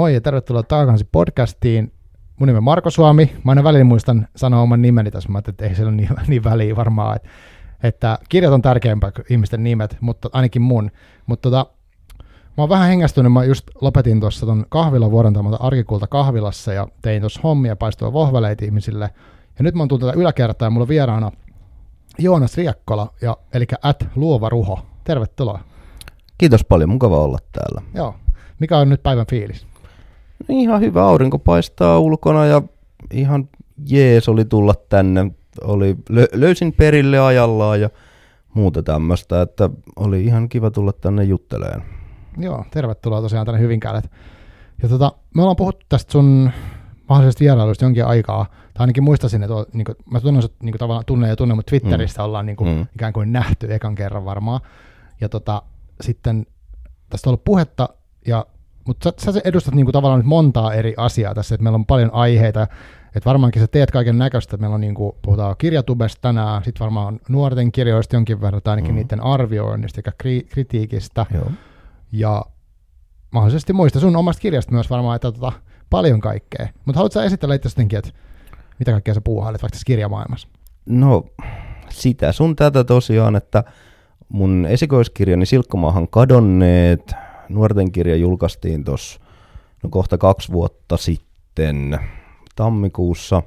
[0.00, 1.92] Moi ja tervetuloa takaisin podcastiin.
[2.38, 3.32] Mun nimi on Marko Suomi.
[3.44, 6.44] Mä aina välillä muistan sanoa oman nimeni tässä, mä että ei se ole niin, niin
[6.44, 7.28] väliä varmaan, että,
[7.82, 10.90] että kirjat on tärkeämpää kuin ihmisten nimet, mutta ainakin mun.
[11.26, 11.66] Mutta tota,
[12.56, 17.22] mä oon vähän hengästynyt, mä just lopetin tuossa ton kahvila vuodentamata arkikulta kahvilassa ja tein
[17.22, 19.10] tuossa hommia paistua vohveleita ihmisille.
[19.58, 21.32] Ja nyt mä oon tullut tätä yläkertaa ja mulla on vieraana
[22.18, 24.86] Joonas Riekkola, ja, eli at Luova Ruho.
[25.04, 25.60] Tervetuloa.
[26.38, 27.82] Kiitos paljon, mukava olla täällä.
[27.94, 28.14] Joo.
[28.58, 29.69] Mikä on nyt päivän fiilis?
[30.48, 32.62] No ihan hyvä, aurinko paistaa ulkona ja
[33.12, 33.48] ihan
[33.86, 35.30] jees oli tulla tänne.
[35.64, 37.90] Oli, lö, löysin perille ajallaan ja
[38.54, 41.82] muuta tämmöistä, että oli ihan kiva tulla tänne jutteleen.
[42.38, 44.02] Joo, tervetuloa tosiaan tänne Hyvinkäälle.
[44.82, 46.50] Ja tota, me ollaan puhuttu tästä sun
[47.08, 51.04] mahdollisesta vierailusta jonkin aikaa, tai ainakin muistasin, että niin kuin, mä tunnen niin kuin, tavallaan
[51.04, 52.24] tunne ja tunne, mutta Twitteristä mm.
[52.24, 52.86] ollaan niin kuin, mm.
[52.94, 54.60] ikään kuin nähty ekan kerran varmaan.
[55.20, 55.62] Ja tota,
[56.00, 56.46] sitten
[57.10, 57.88] tästä on ollut puhetta,
[58.26, 58.46] ja,
[58.90, 61.86] mutta sä, sä edustat niin kuin, tavallaan nyt montaa eri asiaa tässä, että meillä on
[61.86, 62.62] paljon aiheita,
[63.14, 67.20] että varmaankin sä teet kaiken näköistä, meillä on niin kuin, puhutaan kirjatubesta tänään, sitten varmaan
[67.28, 68.96] nuorten kirjoista jonkin verran, tai ainakin mm.
[68.96, 71.50] niiden arvioinnista ja kri- kritiikistä, Joo.
[72.12, 72.44] ja
[73.30, 75.52] mahdollisesti muista sun omasta kirjasta myös varmaan, että tota,
[75.90, 76.68] paljon kaikkea.
[76.84, 78.10] Mutta haluatko sä esitellä itse jotenkin, että
[78.78, 80.48] mitä kaikkea sä puuhailet vaikka tässä kirjamaailmassa?
[80.86, 81.24] No,
[81.88, 83.64] sitä sun tätä tosiaan, että
[84.28, 87.14] mun esikoiskirjani Silkkomaahan kadonneet,
[87.50, 89.20] nuorten kirja julkaistiin tuossa
[89.82, 91.98] no kohta kaksi vuotta sitten
[92.56, 93.42] tammikuussa,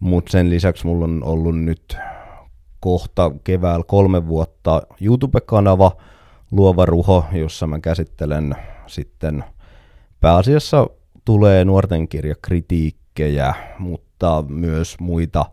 [0.00, 1.96] mutta sen lisäksi mulla on ollut nyt
[2.80, 5.92] kohta keväällä kolme vuotta YouTube-kanava
[6.50, 9.44] Luova Ruho, jossa mä käsittelen sitten
[10.20, 10.86] pääasiassa
[11.24, 15.44] tulee nuorten kirjakritiikkejä, mutta myös muita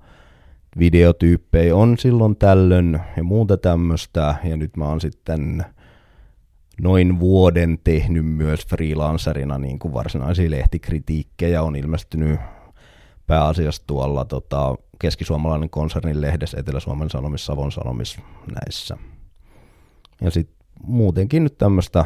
[0.80, 4.36] videotyyppejä on silloin tällöin ja muuta tämmöistä.
[4.44, 5.65] Ja nyt mä oon sitten
[6.81, 11.61] noin vuoden tehnyt myös freelancerina niin kuin varsinaisia lehtikritiikkejä.
[11.61, 12.39] On ilmestynyt
[13.27, 18.21] pääasiassa tuolla tota, keskisuomalainen konsernin lehdessä, Etelä-Suomen Sanomissa, Savon Sanomissa
[18.61, 18.97] näissä.
[20.21, 22.05] Ja sitten muutenkin nyt tämmöistä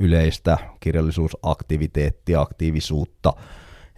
[0.00, 3.32] yleistä kirjallisuusaktiviteettia, aktiivisuutta,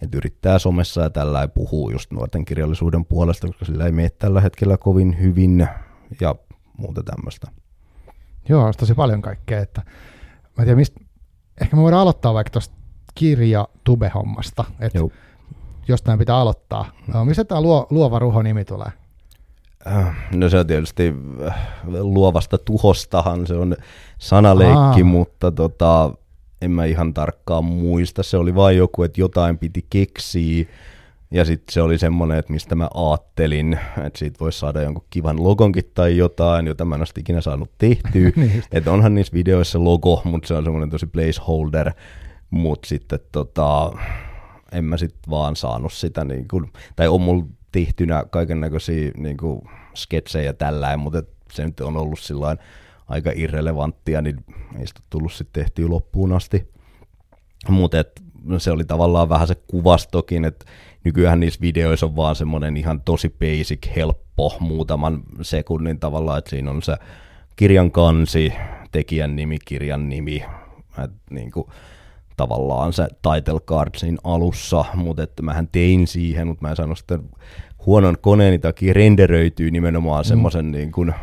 [0.01, 4.09] että yrittää somessa ja tällä ei puhuu just nuorten kirjallisuuden puolesta, koska sillä ei mene
[4.09, 5.67] tällä hetkellä kovin hyvin
[6.21, 6.35] ja
[6.77, 7.47] muuta tämmöistä.
[8.49, 9.81] Joo, on tosi paljon kaikkea, että
[10.57, 10.99] mä en tiedä, mistä,
[11.61, 12.75] ehkä me voidaan aloittaa vaikka tuosta
[13.15, 14.99] kirja Tube-hommasta, että
[15.87, 16.91] jostain pitää aloittaa.
[17.13, 18.91] No, mistä tämä luo, luova ruho-nimi tulee?
[19.87, 21.13] Äh, no se on tietysti
[21.47, 23.75] äh, luovasta tuhostahan, se on
[24.17, 25.03] sanaleikki, Aa.
[25.03, 26.11] mutta tota,
[26.61, 28.23] en mä ihan tarkkaan muista.
[28.23, 30.65] Se oli vain joku, että jotain piti keksiä.
[31.33, 35.43] Ja sitten se oli semmoinen, että mistä mä aattelin, että siitä voisi saada jonkun kivan
[35.43, 38.31] logonkin tai jotain, jota mä en ole ikinä saanut tehtyä.
[38.35, 41.91] niin että onhan niissä videoissa logo, mutta se on semmoinen tosi placeholder.
[42.49, 43.91] Mutta sitten tota,
[44.71, 49.37] en mä sitten vaan saanut sitä, niin kun, tai on mulla tehtynä kaiken näköisiä niin
[49.95, 52.57] sketsejä tällä, mutta se nyt on ollut sillain
[53.07, 54.45] aika irrelevanttia, niin
[54.79, 56.69] ei sitä tullut sitten tehtyä loppuun asti.
[57.69, 57.97] Mutta
[58.43, 60.65] no se oli tavallaan vähän se kuvastokin, että
[61.03, 66.71] nykyään niissä videoissa on vaan semmoinen ihan tosi basic, helppo, muutaman sekunnin tavallaan, että siinä
[66.71, 66.95] on se
[67.55, 68.53] kirjan kansi,
[68.91, 70.43] tekijän nimi, kirjan nimi,
[71.03, 71.67] että niin kuin,
[72.37, 76.97] tavallaan se title card siinä alussa, mutta että mähän tein siihen, mutta mä en saanut
[76.97, 77.29] sitten
[77.85, 80.27] huonon koneeni takia renderöityy nimenomaan mm.
[80.27, 81.13] semmoisen niin kuin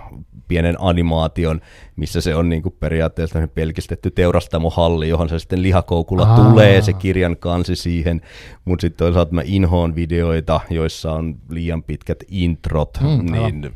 [0.51, 1.61] pienen animaation,
[1.97, 6.37] missä se on niin kuin periaatteessa pelkistetty teurastamohalli, johon se sitten lihakoukulla Aa.
[6.37, 8.21] tulee, se kirjan kansi siihen,
[8.65, 13.73] mutta sitten toisaalta mä inhoon videoita, joissa on liian pitkät introt, mm, niin aivan.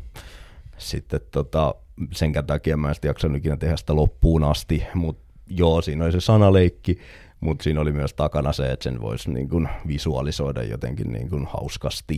[0.77, 1.75] sitten tota,
[2.11, 6.11] sen takia mä en sitten jaksanut ikinä tehdä sitä loppuun asti, mutta joo, siinä oli
[6.11, 6.99] se sanaleikki,
[7.39, 11.45] mutta siinä oli myös takana se, että sen voisi niin kuin visualisoida jotenkin niin kuin
[11.45, 12.17] hauskasti.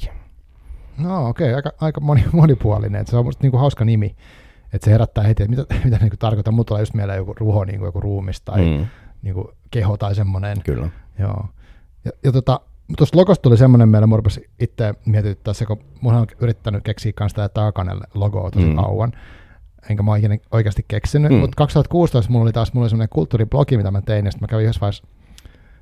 [0.98, 1.56] No okei, okay.
[1.56, 3.08] aika, aika moni, monipuolinen.
[3.08, 4.16] Se on musta niinku hauska nimi.
[4.74, 6.52] Että se herättää heti, että mitä, mitä niinku tarkoittaa.
[6.52, 8.86] Mulla tulee just mieleen joku ruho, niinku joku ruumis tai mm.
[9.22, 10.58] niinku keho tai semmoinen.
[10.64, 10.90] Kyllä.
[11.20, 11.46] Joo.
[12.06, 12.60] Ja, ja tota,
[12.98, 14.16] tuosta logosta tuli semmoinen meille, mä
[14.60, 18.76] itse mietityttää se, kun mun on yrittänyt keksiä kanssa tätä Taakanelle logoa tosi mm.
[18.76, 19.12] kauan,
[19.90, 21.38] enkä mä oikein, oikeasti keksinyt, mm.
[21.38, 24.48] mutta 2016 mulla oli taas mulla oli semmoinen kulttuuriblogi, mitä mä tein, ja sitten mä
[24.48, 25.08] kävin yhdessä vaiheessa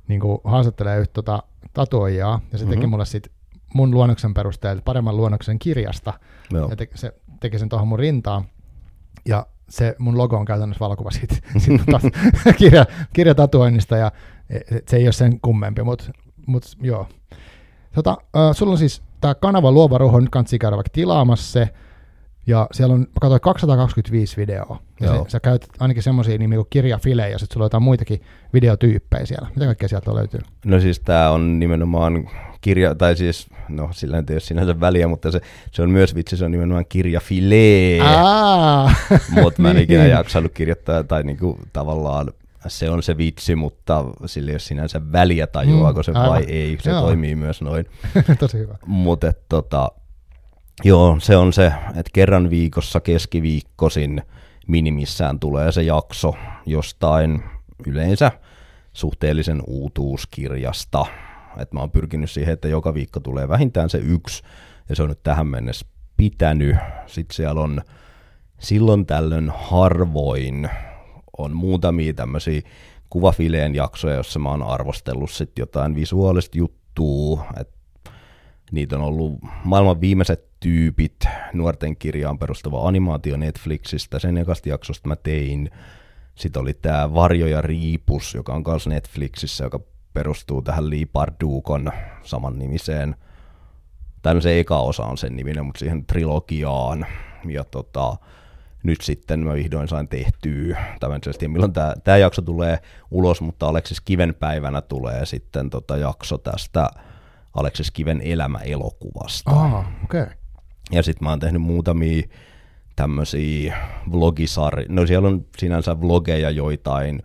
[0.08, 1.44] niin haastattelemaan yhtä tota,
[1.74, 2.76] tatuojaa, ja se mm-hmm.
[2.76, 3.32] teki mulle sitten
[3.74, 6.14] mun luonnoksen perusteella paremman luonnoksen kirjasta.
[6.52, 6.70] Joo.
[6.70, 8.46] Ja te, se teki sen tuohon mun rintaan.
[9.26, 11.84] Ja se mun logo on käytännössä valokuva siitä, siitä
[12.58, 14.12] kirja, kirjatatuoinnista, ja
[14.50, 16.12] e, se ei ole sen kummempi, mutta
[16.48, 17.08] mut, joo.
[17.96, 21.70] Tota, äh, sulla on siis tämä kanava Luova Ruho, nyt kannattaa käydä vaikka tilaamassa se,
[22.48, 24.80] Ja siellä on, mä katsoin 225 videoa.
[25.02, 28.22] Ja se, sä käytät ainakin semmoisia nimiä kuin kirjafilejä, ja sitten sulla on jotain muitakin
[28.54, 29.48] videotyyppejä siellä.
[29.56, 30.40] Mitä kaikkea sieltä löytyy?
[30.66, 32.30] No siis tää on nimenomaan
[32.62, 35.42] kirja, tai siis, no sillä ei ole sinänsä väliä, mutta se,
[35.72, 38.00] se on myös vitsi, se on nimenomaan kirjafilee.
[39.42, 40.12] Mutta mä en ikinä niin.
[40.12, 42.34] jaksanut kirjoittaa, tai niinku tavallaan
[42.68, 46.78] se on se vitsi, mutta sillä ei ole sinänsä väliä tajuaako se mm, vai ei.
[46.82, 47.02] Se Joo.
[47.02, 47.86] toimii myös noin.
[48.40, 48.78] Tosi hyvä.
[48.86, 49.92] Mutta tota,
[50.84, 54.22] joo, se on se, että kerran viikossa keskiviikkosin
[54.68, 56.34] minimissään tulee se jakso
[56.66, 57.44] jostain
[57.88, 58.32] yleensä
[58.94, 61.06] suhteellisen uutuuskirjasta.
[61.60, 64.44] Et mä oon pyrkinyt siihen, että joka viikko tulee vähintään se yksi,
[64.90, 65.86] ja se on nyt tähän mennessä
[66.18, 66.76] pitänyt.
[67.06, 67.82] Sitten siellä on
[68.60, 70.70] silloin tällöin harvoin
[71.38, 72.62] on muutamia tämmöisiä
[73.10, 77.76] kuvafileen jaksoja, jossa mä oon arvostellut sit jotain visuaalista juttua, että
[78.72, 81.16] niitä on ollut maailman viimeiset tyypit,
[81.54, 85.70] nuorten kirjaan perustuva animaatio Netflixistä, sen ekasta jaksosta mä tein.
[86.36, 89.80] Sitten oli tämä Varjo ja Riipus, joka on myös Netflixissä, joka
[90.16, 91.92] perustuu tähän Lee Bardukon
[92.24, 93.16] saman nimiseen,
[94.34, 97.06] no se eka osa on sen niminen, mutta siihen trilogiaan.
[97.50, 98.16] Ja tota,
[98.84, 102.80] nyt sitten mä vihdoin sain tehtyä, tämän tiedä milloin tämä, tämä jakso tulee
[103.12, 106.90] ulos, mutta Aleksis Kiven päivänä tulee sitten tota jakso tästä
[107.54, 109.52] Aleksis Kiven elämä-elokuvasta.
[109.52, 110.28] Ah, okay.
[110.92, 112.24] Ja sitten mä oon tehnyt muutamia
[112.96, 113.78] tämmöisiä
[114.12, 117.22] vlogisarjoja, no siellä on sinänsä vlogeja joitain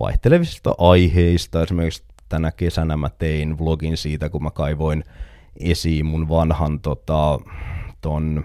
[0.00, 5.04] vaihtelevista aiheista, esimerkiksi tänä kesänä mä tein vlogin siitä, kun mä kaivoin
[5.60, 7.38] esiin mun vanhan tota,
[8.00, 8.44] ton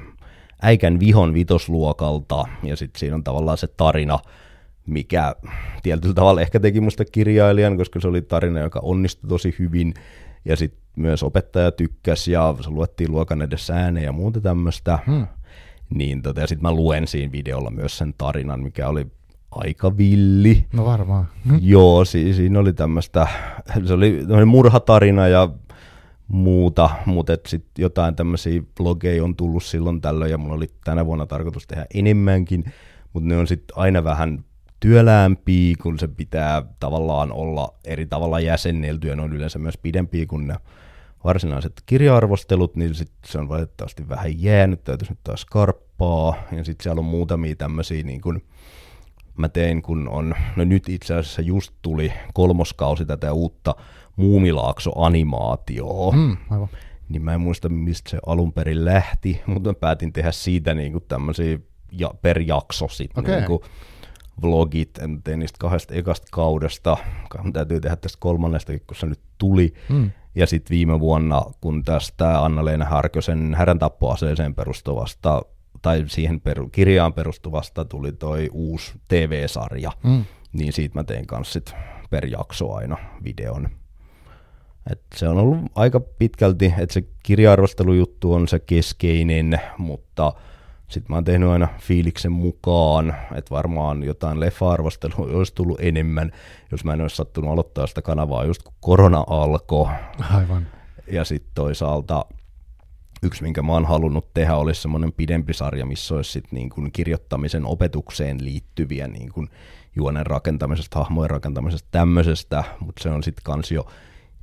[0.61, 4.19] äikän vihon vitosluokalta, ja sitten siinä on tavallaan se tarina,
[4.85, 5.35] mikä
[5.83, 9.93] tietyllä tavalla ehkä teki musta kirjailijan, koska se oli tarina, joka onnistui tosi hyvin,
[10.45, 14.99] ja sitten myös opettaja tykkäsi, ja se luettiin luokan edessä ääneen ja muuta tämmöistä.
[15.05, 15.27] Hmm.
[15.89, 19.07] Niin tota, ja sitten mä luen siinä videolla myös sen tarinan, mikä oli
[19.51, 20.65] aika villi.
[20.73, 21.27] No varmaan.
[21.61, 23.27] Joo, si- siinä oli tämmöistä,
[23.85, 25.49] se oli murhatarina ja
[26.27, 31.25] muuta, mutta sitten jotain tämmöisiä blogeja on tullut silloin tällöin ja mulla oli tänä vuonna
[31.25, 32.65] tarkoitus tehdä enemmänkin,
[33.13, 34.43] mutta ne on sitten aina vähän
[34.79, 40.25] työläämpiä, kun se pitää tavallaan olla eri tavalla jäsennelty ja ne on yleensä myös pidempiä
[40.25, 40.55] kuin ne
[41.23, 46.83] varsinaiset kirja-arvostelut, niin sit se on valitettavasti vähän jäänyt, täytyisi nyt taas karppaa, ja sitten
[46.83, 48.43] siellä on muutamia tämmöisiä, niin kuin
[49.39, 53.75] mä tein, kun on, no nyt itse asiassa just tuli kolmoskausi tätä uutta
[54.15, 56.11] Muumilaakso-animaatioa.
[56.11, 56.67] Mm, aivan.
[57.09, 60.91] Niin mä en muista, mistä se alun perin lähti, mutta mä päätin tehdä siitä niin
[60.91, 61.59] kuin tämmöisiä
[61.91, 63.35] ja, per jakso sitten okay.
[63.35, 63.59] niin kuin
[64.41, 64.97] vlogit.
[64.97, 66.97] En tein niistä kahdesta ekasta kaudesta.
[67.53, 69.73] Täytyy tehdä tästä kolmannestakin, kun se nyt tuli.
[69.89, 70.11] Mm.
[70.35, 75.41] Ja sitten viime vuonna, kun tästä Anna-Leena Harkösen härän tappoaseeseen perustuvasta
[75.81, 80.25] tai siihen peru, kirjaan perustuvasta tuli toi uusi TV-sarja, mm.
[80.53, 81.73] niin siitä mä tein kanssa sit
[82.09, 83.69] per jakso aina videon.
[84.91, 90.33] Et se on ollut aika pitkälti, että se kirja-arvostelujuttu on se keskeinen, mutta
[90.87, 96.31] sitten mä oon tehnyt aina fiiliksen mukaan, että varmaan jotain leffa-arvostelua olisi tullut enemmän,
[96.71, 99.87] jos mä en olisi sattunut aloittaa sitä kanavaa just kun korona alkoi.
[100.35, 100.67] Aivan.
[101.11, 102.25] Ja sitten toisaalta
[103.23, 106.91] yksi, minkä mä oon halunnut tehdä, olisi semmoinen pidempi sarja, missä olisi sit niin kuin
[106.91, 109.49] kirjoittamisen opetukseen liittyviä niin kuin
[109.95, 113.85] juonen rakentamisesta, hahmojen rakentamisesta, tämmöisestä, mutta se on sitten kans jo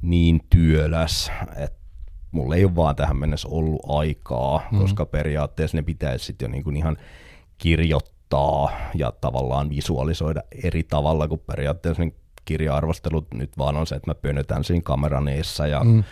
[0.02, 1.78] niin työläs, että
[2.30, 4.78] mulla ei ole vaan tähän mennessä ollut aikaa, mm.
[4.78, 6.97] koska periaatteessa ne pitäisi sitten jo niin kuin ihan
[7.59, 12.12] kirjoittaa ja tavallaan visualisoida eri tavalla kuin periaatteessa ne
[12.45, 16.04] kirja-arvostelut nyt vaan on se, että mä pönötän siinä kameran eessä ja mm,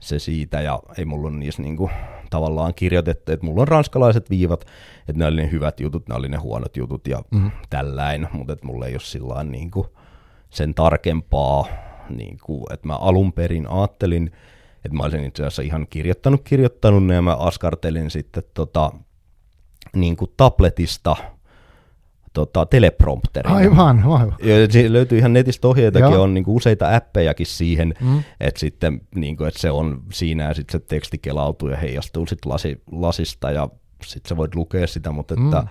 [0.00, 1.90] se siitä ja ei mulla ole niissä niinku
[2.30, 4.64] tavallaan kirjoitettu, että mulla on ranskalaiset viivat,
[5.08, 7.50] että ne oli ne hyvät jutut, ne oli ne huonot jutut ja mm.
[7.70, 9.86] tälläin, mutta että mulla ei ole sillä niinku
[10.50, 11.66] sen tarkempaa
[12.10, 14.30] niin kuin, että mä alun perin ajattelin,
[14.84, 18.92] että mä olisin itse asiassa ihan kirjoittanut kirjoittanut ne, ja mä askartelin sitten tota,
[19.96, 21.16] niin kuin tabletista
[22.38, 23.52] tota, teleprompterin.
[23.52, 24.36] Aivan, aivan.
[24.42, 24.54] Ja
[24.88, 26.22] löytyy ihan netistä ohjeitakin, Joo.
[26.22, 28.22] on niin kuin useita appejakin siihen, mm.
[28.40, 32.26] että sitten niin kuin, että se on siinä ja sitten se teksti kelautuu ja heijastuu
[32.26, 33.68] sitten lasi, lasista ja
[34.04, 35.44] sitten sä voit lukea sitä, mutta mm.
[35.44, 35.64] että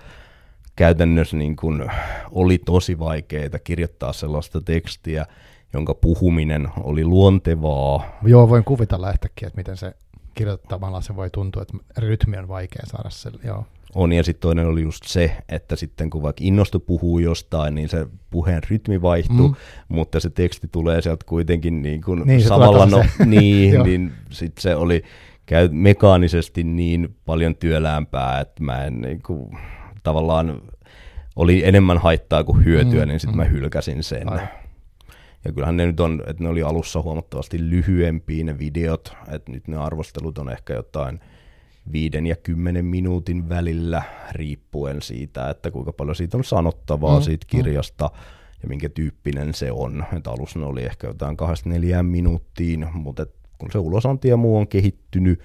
[0.76, 1.90] käytännössä niin kuin
[2.30, 5.26] oli tosi vaikeaa kirjoittaa sellaista tekstiä,
[5.72, 8.18] jonka puhuminen oli luontevaa.
[8.22, 9.94] Joo, voin kuvitella ehtäkin, että miten se
[10.34, 13.64] kirjoittamalla se voi tuntua, että rytmi on vaikea saada se, joo.
[13.98, 17.88] On, ja sitten toinen oli just se, että sitten kun vaikka innostu puhuu jostain, niin
[17.88, 19.54] se puheen rytmi vaihtuu, mm.
[19.88, 24.76] mutta se teksti tulee sieltä kuitenkin niin kuin niin, samalla, no, niin, niin sitten se
[24.76, 25.02] oli
[25.46, 29.58] käy mekaanisesti niin paljon työläämpää, että mä en niin kuin,
[30.02, 30.62] tavallaan
[31.36, 33.42] oli enemmän haittaa kuin hyötyä, mm, niin sitten mm.
[33.42, 34.32] mä hylkäsin sen.
[34.32, 34.40] Ai.
[35.44, 39.68] Ja kyllähän ne nyt on, että ne oli alussa huomattavasti lyhyempiä ne videot, että nyt
[39.68, 41.20] ne arvostelut on ehkä jotain
[41.92, 44.02] viiden ja kymmenen minuutin välillä
[44.32, 47.56] riippuen siitä, että kuinka paljon siitä on sanottavaa mm, siitä mm.
[47.56, 48.20] kirjasta mm.
[48.62, 50.04] ja minkä tyyppinen se on.
[50.16, 54.36] Että alussa ne oli ehkä jotain kahdesta neljään minuuttiin, mutta et kun se ulosanti ja
[54.36, 55.40] muu on kehittynyt,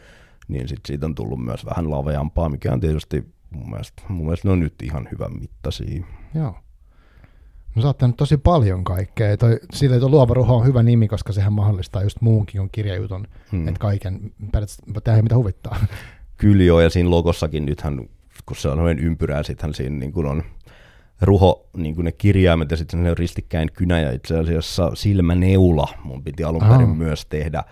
[0.48, 4.48] niin sit siitä on tullut myös vähän laveampaa, mikä on tietysti mun mielestä, mun mielestä
[4.48, 6.06] ne on nyt ihan hyvän mittaisia.
[6.36, 6.56] Joo.
[7.76, 9.38] No sä oot tosi paljon kaikkea.
[9.38, 13.28] Toi, sille tuo Luova Ruho on hyvä nimi, koska sehän mahdollistaa just muunkin kuin kirjajutun,
[13.52, 13.68] hmm.
[13.68, 14.20] että kaiken,
[14.52, 15.78] periaatteessa tehdä mitä huvittaa.
[16.38, 18.10] Kyllä joo, ja siinä logossakin nythän,
[18.46, 20.44] kun se on noin ympyrää, sittenhän siinä niin kuin on
[21.22, 25.88] ruho, niin kuin ne kirjaimet, ja sitten ne on ristikkäin kynä, ja itse asiassa silmäneula
[26.04, 26.96] mun piti alun perin oh.
[26.96, 27.64] myös tehdä,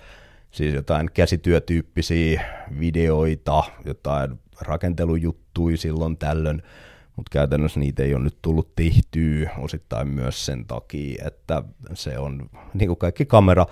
[0.51, 2.41] siis jotain käsityötyyppisiä
[2.79, 6.61] videoita, jotain rakentelujuttuja silloin tällöin,
[7.15, 11.63] mutta käytännössä niitä ei ole nyt tullut tehtyä osittain myös sen takia, että
[11.93, 13.65] se on, niin kuin kaikki kamera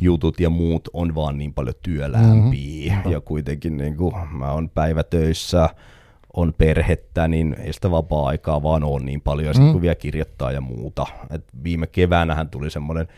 [0.00, 3.12] jutut ja muut on vaan niin paljon työlämpiä mm-hmm.
[3.12, 5.68] ja kuitenkin niin kuin mä oon päivätöissä,
[6.36, 9.72] on perhettä, niin ei sitä vapaa-aikaa vaan ole niin paljon, ja sitten mm.
[9.72, 11.06] kun vielä kirjoittaa ja muuta.
[11.30, 13.08] Et viime keväänähän tuli semmoinen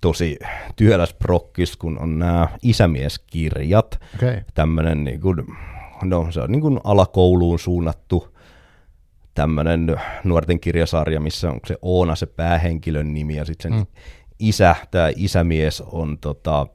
[0.00, 0.38] tosi
[0.76, 4.40] työläs prokkis, kun on nämä isämieskirjat, okay.
[4.54, 5.36] tämmöinen niin kuin,
[6.02, 8.34] no se on niin kuin alakouluun suunnattu
[9.34, 13.86] tämmöinen nuorten kirjasarja, missä on se Oona se päähenkilön nimi ja sitten sen mm.
[14.38, 16.66] Isä, tämä isämies on tota,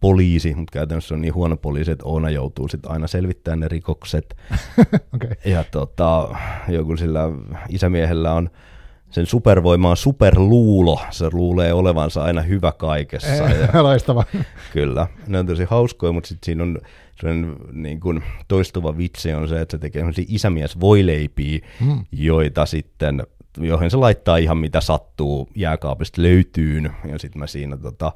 [0.00, 4.36] poliisi, mutta käytännössä on niin huono poliisi, että Oona joutuu sitten aina selvittämään ne rikokset.
[5.14, 5.30] okay.
[5.44, 6.36] Ja tota,
[6.68, 7.20] joku sillä
[7.68, 8.50] isämiehellä on
[9.12, 13.28] sen supervoima on superluulo, se luulee olevansa aina hyvä kaikessa.
[13.28, 14.24] ja, Loistava.
[14.72, 16.78] Kyllä, ne on tosi hauskoja, mutta sitten siinä on
[17.20, 22.04] sellainen niin kuin toistuva vitsi on se, että se tekee sellaisia isämies voileipiä, mm.
[22.12, 23.22] joita sitten,
[23.58, 28.12] joihin se laittaa ihan mitä sattuu jääkaapista löytyyn, ja sitten mä siinä tota,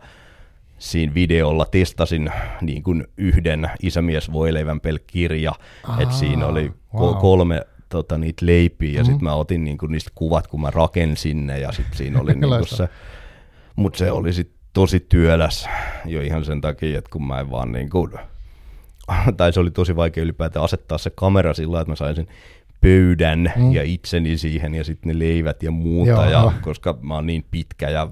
[0.78, 5.52] siinä videolla testasin niin kuin yhden isämies voileivän pelkkirja,
[5.98, 7.16] että siinä oli wow.
[7.16, 9.04] kolme tota, niitä leipiä, ja mm-hmm.
[9.04, 12.34] sitten mä otin niin kuin, niistä kuvat, kun mä rakensin ne, ja sitten siinä oli
[12.36, 12.88] niin kuin se,
[13.76, 15.68] mutta se oli sitten tosi työläs
[16.04, 18.12] jo ihan sen takia, että kun mä en vaan niin kuin,
[19.36, 22.28] tai se oli tosi vaikea ylipäätään asettaa se kamera sillä että mä saisin
[22.86, 23.72] pöydän mm.
[23.72, 26.30] ja itseni siihen ja sitten ne leivät ja muuta, Joo.
[26.30, 28.10] ja, koska mä oon niin pitkä ja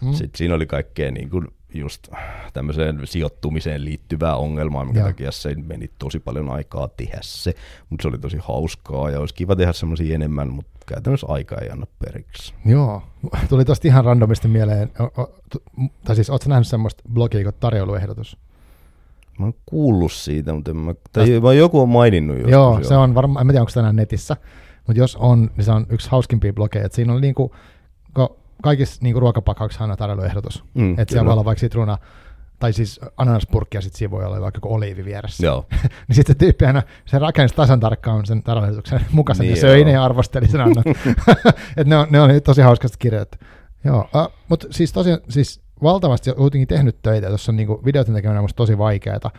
[0.00, 0.12] mm.
[0.12, 2.08] sitten siinä oli kaikkea niin kuin just
[2.52, 5.08] tämmöiseen sijoittumiseen liittyvää ongelmaa, minkä Joo.
[5.08, 7.54] takia se meni tosi paljon aikaa tehdä se,
[7.90, 11.70] mutta se oli tosi hauskaa ja olisi kiva tehdä semmoisia enemmän, mutta käytännössä aika ei
[11.70, 12.54] anna periksi.
[12.64, 13.02] Joo,
[13.48, 15.40] tuli tosta ihan randomisti mieleen, o, o,
[16.04, 18.36] tai siis ootko nähnyt semmoista blogia kuin tarjouluehdotus?
[19.40, 21.52] Mä oon kuullut siitä, mutta en mä, tai Tästä...
[21.52, 22.52] joku on maininnut joskus.
[22.52, 22.84] Joo, jo.
[22.84, 24.36] se on varmaan, en tiedä onko tänään netissä,
[24.86, 27.54] mutta jos on, niin se on yksi hauskimpia blogeja, että siinä on niinku,
[28.62, 31.98] kaikissa niinku ruokapakauksissa on tarjoiluehdotus, mm, että siellä voi olla vaikka sitruna,
[32.58, 35.46] tai siis ananaspurkki ja sitten siinä voi olla vaikka joku oliivi vieressä.
[35.46, 35.66] Joo.
[36.08, 39.92] niin sitten tyyppi aina, se rakensi tasan tarkkaan sen tarjoiluehdotuksen mukaisen niin ja söi ne
[39.92, 40.86] ja arvosteli sen annat.
[41.76, 43.38] että ne on, ne on tosi hauskasti kirjoittu.
[43.84, 48.42] Joo, uh, mutta siis tosiaan, siis valtavasti kuitenkin tehnyt töitä, tuossa on niinku videoiden tekeminen
[48.42, 49.30] musta tosi vaikeaa.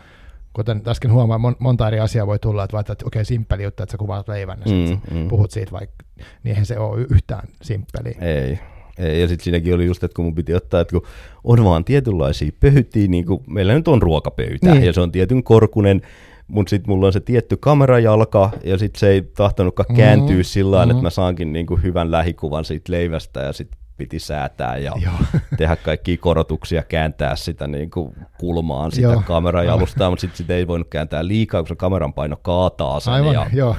[0.52, 3.62] Kuten äsken huomaa, mon, monta eri asiaa voi tulla, että vaikka, että okei, okay, simppeli
[3.62, 5.28] juttu, että sä kuvaat leivän ja mm, mm.
[5.28, 8.18] puhut siitä vaikka, niin eihän se ole yhtään simppeliä.
[8.20, 8.58] Ei,
[8.98, 11.06] ei, ja sitten siinäkin oli just, että kun mun piti ottaa, että kun
[11.44, 14.84] on vaan tietynlaisia pöytiä, niin kuin meillä nyt on ruokapöytä, niin.
[14.84, 16.02] ja se on tietyn korkunen,
[16.48, 20.84] mutta sitten mulla on se tietty kamerajalka, ja sitten se ei tahtonutkaan kääntyä mm, sillä
[20.84, 20.90] mm.
[20.90, 25.14] että mä saankin niinku hyvän lähikuvan siitä leivästä, ja sitten piti säätää ja Joo.
[25.58, 29.22] tehdä kaikkia korotuksia, kääntää sitä niin kuin kulmaan sitä Joo.
[29.26, 33.12] kamerajalustaa, mutta sitten sitä ei voinut kääntää liikaa, kun se kameran paino kaataa sen.
[33.12, 33.46] Aivan, ja...
[33.52, 33.76] joo.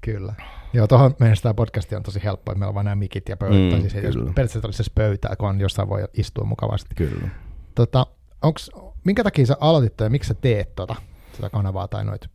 [0.00, 0.34] Kyllä.
[0.72, 3.36] Joo, tuohon meidän tämä podcasti on tosi helppo, että meillä on vain nämä mikit ja
[3.36, 3.76] pöytä.
[3.76, 6.94] Mm, siis periaatteessa olisi se pöytä, kun on jossain voi istua mukavasti.
[6.94, 7.28] Kyllä.
[7.74, 8.06] Tota,
[8.42, 8.70] onks,
[9.04, 10.94] minkä takia sä aloitit ja miksi sä teet tota,
[11.32, 12.26] sitä kanavaa tai noit?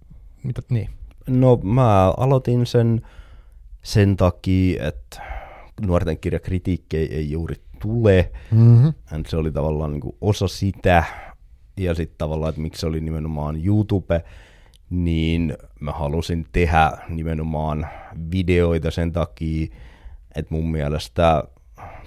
[0.43, 0.89] Mitä, niin.
[1.27, 3.01] No mä aloitin sen
[3.81, 5.38] sen takia, että
[5.86, 8.31] nuorten kirjakritiikkejä ei juuri tule.
[8.51, 8.93] Mm-hmm.
[9.27, 11.03] Se oli tavallaan niin kuin osa sitä,
[11.77, 14.24] ja sitten tavallaan, että miksi se oli nimenomaan YouTube,
[14.89, 17.88] niin mä halusin tehdä nimenomaan
[18.31, 19.67] videoita sen takia,
[20.36, 21.43] että mun mielestä,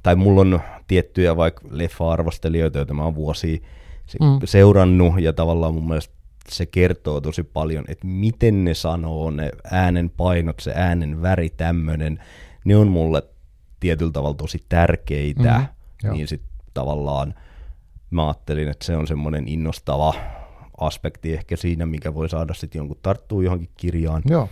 [0.02, 3.58] tai mulla on tiettyjä vaikka leffa-arvostelijoita, joita mä oon vuosia
[4.20, 4.38] mm.
[4.44, 6.14] seurannut, ja tavallaan mun mielestä
[6.48, 12.18] se kertoo tosi paljon, että miten ne sanoo, ne äänen painot, se äänen väri, tämmöinen,
[12.64, 13.22] ne on mulle
[13.82, 15.64] tietyllä tavalla tosi tärkeitä,
[16.04, 17.34] mm, niin sitten tavallaan
[18.10, 20.14] mä ajattelin, että se on semmoinen innostava
[20.80, 24.22] aspekti ehkä siinä, mikä voi saada sitten jonkun tarttua johonkin kirjaan.
[24.28, 24.48] Joo.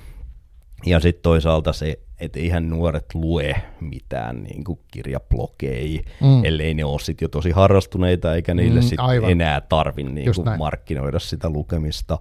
[0.87, 6.45] Ja sitten toisaalta se, että eihän nuoret lue mitään niin kuin kirjablogeja, mm.
[6.45, 10.59] ellei ne ole sitten jo tosi harrastuneita, eikä niille mm, sit enää tarvi niin kuin
[10.59, 12.19] markkinoida sitä lukemista.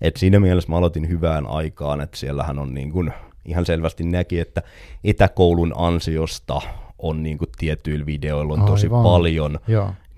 [0.00, 3.12] Et siinä mielessä mä aloitin hyvään aikaan, että siellähän on niin kuin,
[3.44, 4.62] ihan selvästi näki, että
[5.04, 6.60] etäkoulun ansiosta
[6.98, 9.02] on niin kuin tietyillä videoilla on tosi Aivan.
[9.02, 9.58] paljon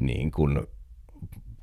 [0.00, 0.60] niin kuin,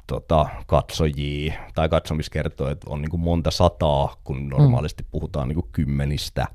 [0.10, 5.10] tota, katsojia tai katsomiskertoja, että on niin kuin monta sataa, kun normaalisti mm.
[5.12, 6.48] puhutaan niin kuin kymmenistä.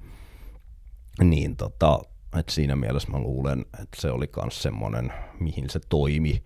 [1.22, 1.98] Niin tota,
[2.38, 6.42] että siinä mielessä mä luulen, että se oli myös semmoinen, mihin se toimi.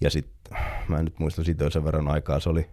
[0.00, 2.70] Ja sitten, mä en nyt muista siitä sen verran aikaa, se oli,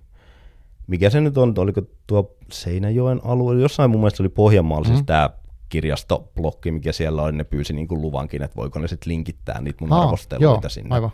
[0.90, 4.94] mikä se nyt on, oliko tuo Seinäjoen alue, jossain mun mielestä oli Pohjanmaalla mm.
[4.94, 5.30] siis tämä
[5.70, 9.78] kirjastoblokki, mikä siellä on, ne pyysi niin kuin luvankin, että voiko ne sitten linkittää niitä
[9.86, 10.96] mun Aa, arvosteluita joo, sinne.
[10.96, 11.12] Aivan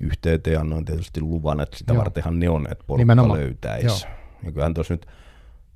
[0.00, 1.98] yhteyteen annoin tietysti luvan, että sitä Joo.
[2.00, 4.06] vartenhan ne on, että porukka löytäisi.
[4.42, 5.06] Ja kyllähän tuossa nyt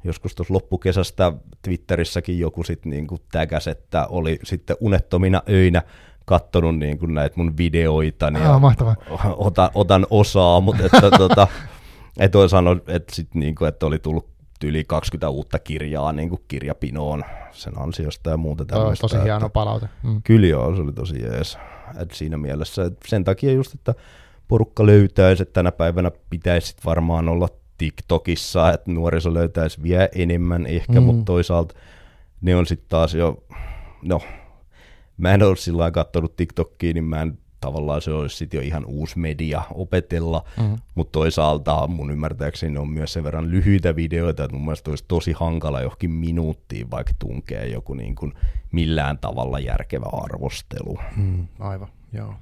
[0.04, 1.32] joskus tuossa loppukesästä
[1.62, 5.82] Twitterissäkin joku sitten niin täkäs, että oli sitten unettomina öinä
[6.24, 11.46] kattonut niin kuin näitä mun videoita ja ah, otan, otan osaa, mutta että, tota,
[12.18, 14.30] et voi sanoa, että, sit niin kuin, että oli tullut
[14.64, 19.00] yli 20 uutta kirjaa niin kuin kirjapinoon sen ansiosta ja muuta tämmöistä.
[19.00, 19.88] Tosi hieno palaute.
[20.02, 20.22] Mm.
[20.22, 21.58] Kyllä joo, se oli tosi jees.
[21.98, 23.94] Et siinä mielessä et sen takia just, että
[24.48, 27.48] porukka löytäisi, että tänä päivänä pitäisi varmaan olla
[27.78, 31.02] TikTokissa, että nuoriso löytäisi vielä enemmän ehkä, mm.
[31.02, 31.74] mutta toisaalta
[32.40, 33.44] ne on sitten taas jo,
[34.02, 34.20] no,
[35.16, 38.62] mä en ole sillä lailla katsonut TikTokia, niin mä en tavallaan se olisi sitten jo
[38.62, 40.76] ihan uusi media opetella, mm.
[40.94, 45.32] mutta toisaalta mun ymmärtääkseni on myös sen verran lyhyitä videoita, että mun mielestä olisi tosi
[45.32, 48.32] hankala johonkin minuuttiin vaikka tunkea joku niin kuin
[48.72, 50.98] millään tavalla järkevä arvostelu.
[51.16, 52.34] Mm, aivan, joo.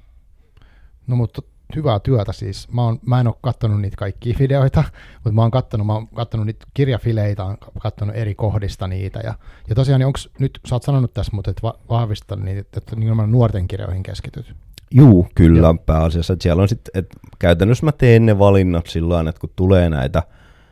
[1.07, 1.41] No mutta
[1.75, 2.71] hyvää työtä siis.
[2.71, 4.83] Mä, oon, mä en ole katsonut niitä kaikkia videoita,
[5.23, 9.19] mutta mä oon katsonut, mä oon katsonut niitä kirjafileitä, oon katsonut eri kohdista niitä.
[9.19, 9.33] Ja,
[9.69, 12.77] ja tosiaan, niin onko nyt, sä oot sanonut tässä, mutta et va, vahvista niitä, että,
[12.77, 14.55] että nimenomaan nuorten kirjoihin keskityt.
[14.91, 15.75] Juu, kyllä Joo.
[15.85, 16.33] pääasiassa.
[16.33, 20.23] Että siellä on sit, että käytännössä mä teen ne valinnat sillä että kun tulee näitä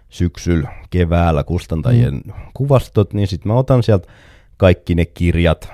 [0.09, 2.33] syksyllä, keväällä kustantajien mm.
[2.53, 4.07] kuvastot, niin sitten mä otan sieltä
[4.57, 5.69] kaikki ne kirjat,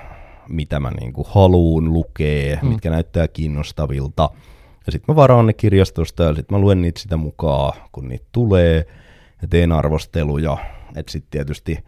[0.48, 2.68] mitä mä niinku haluun lukee, mm.
[2.68, 4.30] mitkä näyttää kiinnostavilta.
[4.86, 8.26] Ja sitten mä varaan ne kirjastosta ja sitten mä luen niitä sitä mukaan, kun niitä
[8.32, 8.86] tulee
[9.42, 10.58] ja teen arvosteluja.
[10.96, 11.78] Että sitten tietysti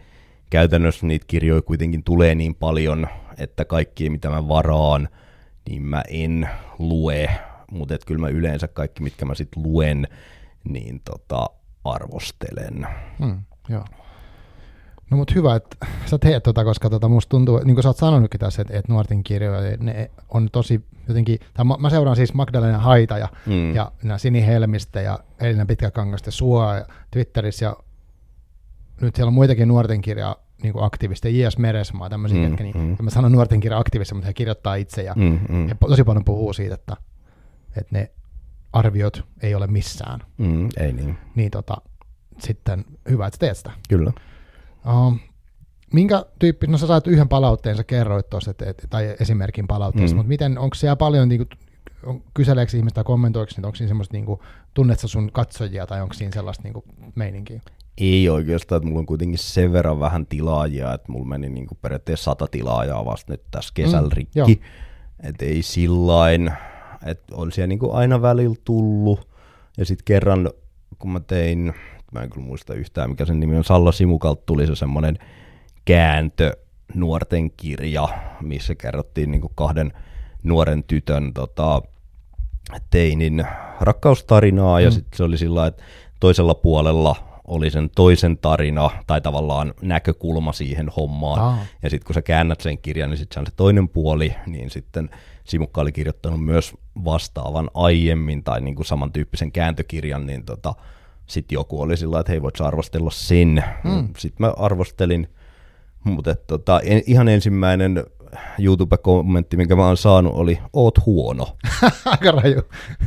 [0.51, 3.07] käytännössä niitä kirjoja kuitenkin tulee niin paljon,
[3.39, 5.09] että kaikki mitä mä varaan–
[5.69, 6.49] niin mä en
[6.79, 7.31] lue,
[7.71, 10.09] mutta et kyllä mä yleensä kaikki, mitkä mä sitten luen,
[10.65, 11.51] niin tota,
[11.85, 12.87] arvostelen.
[13.19, 13.85] Mm, joo.
[15.11, 17.97] No mutta hyvä, että sä teet tota, koska tota, musta tuntuu, niin kuin sä oot
[17.97, 22.35] sanonutkin tässä, että, että nuorten kirjoja, ne on tosi jotenkin, tai mä, mä seuraan siis
[22.35, 23.75] Magdalena Haita ja, mm.
[23.75, 27.77] ja Sini Helmistä ja Elina Pitkäkangasta Sua ja Twitterissä ja
[29.01, 31.59] nyt siellä on muitakin nuorten kirjaa niin kuin aktivisteja, J.S.
[31.59, 33.05] Meresmaa, tämmöisiä, mm, ketkä, niin, mm.
[33.05, 35.69] mä sanon nuorten kirja aktivisteja, mutta he kirjoittaa itse ja mm, mm.
[35.69, 36.97] he tosi paljon puhuu siitä, että,
[37.77, 38.11] että ne
[38.73, 40.21] arviot ei ole missään.
[40.39, 41.19] Mm, ei niin.
[41.35, 41.77] Niin tota,
[42.39, 43.71] sitten hyvä, että teet sitä.
[43.89, 44.13] Kyllä.
[44.89, 45.19] Um,
[45.93, 48.55] minkä tyyppi, no sä sait yhden palautteen, sä kerroit tuossa,
[48.91, 50.17] tai esimerkin palautteesta, mm.
[50.17, 51.59] mutta miten, onko siellä paljon niin kuin,
[52.07, 54.41] on, kyseleekö ihmistä niin onko siinä semmoista, niin kuin,
[54.75, 57.61] tunnet sun katsojia tai onko siinä sellaista niin kuin, meininkiä?
[57.99, 61.79] Ei oikeastaan, että mulla on kuitenkin sen verran vähän tilaajia, että mulla meni niin kuin
[61.83, 64.61] periaatteessa sata tilaajaa vasta nyt tässä kesällä mm, rikki.
[65.23, 66.53] Että ei sillain,
[67.07, 69.29] että on siellä niin kuin aina välillä tullut.
[69.79, 70.51] Ja sitten kerran,
[70.99, 71.75] kun mä tein,
[72.13, 75.19] mä en kyllä muista yhtään mikä sen nimi on, Salla Simukalta tuli se semmoinen
[75.85, 76.57] kääntö
[76.95, 78.09] nuorten kirja,
[78.41, 79.93] missä kerrottiin niin kuin kahden
[80.43, 81.83] nuoren tytön tota,
[82.91, 83.47] teinin
[83.81, 84.85] rakkaustarinaa, mm.
[84.85, 85.83] ja sitten se oli sillä että
[86.21, 91.41] toisella puolella oli sen toisen tarina tai tavallaan näkökulma siihen hommaan.
[91.41, 91.59] Ah.
[91.83, 94.71] Ja sitten kun sä käännät sen kirjan, niin sitten se on se toinen puoli, niin
[94.71, 95.11] sitten
[95.45, 100.75] Simukka oli kirjoittanut myös vastaavan aiemmin tai niin kuin samantyyppisen kääntökirjan, niin tota,
[101.27, 103.65] sitten joku oli sillä että hei voit arvostella sen.
[103.85, 104.09] Hmm.
[104.19, 105.29] Sitten mä arvostelin,
[106.05, 108.05] mutta tota, en, ihan ensimmäinen
[108.59, 111.57] YouTube-kommentti, minkä mä oon saanut, oli oot huono.
[112.05, 112.63] Aika raju.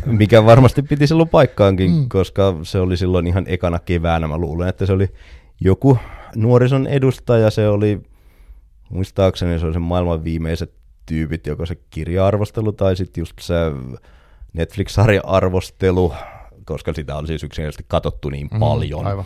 [0.05, 2.09] Mikä varmasti piti silloin paikkaankin, mm.
[2.09, 4.27] koska se oli silloin ihan ekana keväänä.
[4.27, 5.07] Mä luulen, että se oli
[5.61, 5.97] joku
[6.35, 8.01] nuorison edustaja, se oli,
[8.89, 10.73] muistaakseni se oli se maailman viimeiset
[11.05, 13.53] tyypit, joko se kirja-arvostelu tai sitten just se
[14.53, 16.13] Netflix-sarja-arvostelu,
[16.65, 19.07] koska sitä on siis yksinkertaisesti katsottu niin mm, paljon.
[19.07, 19.25] Aivan.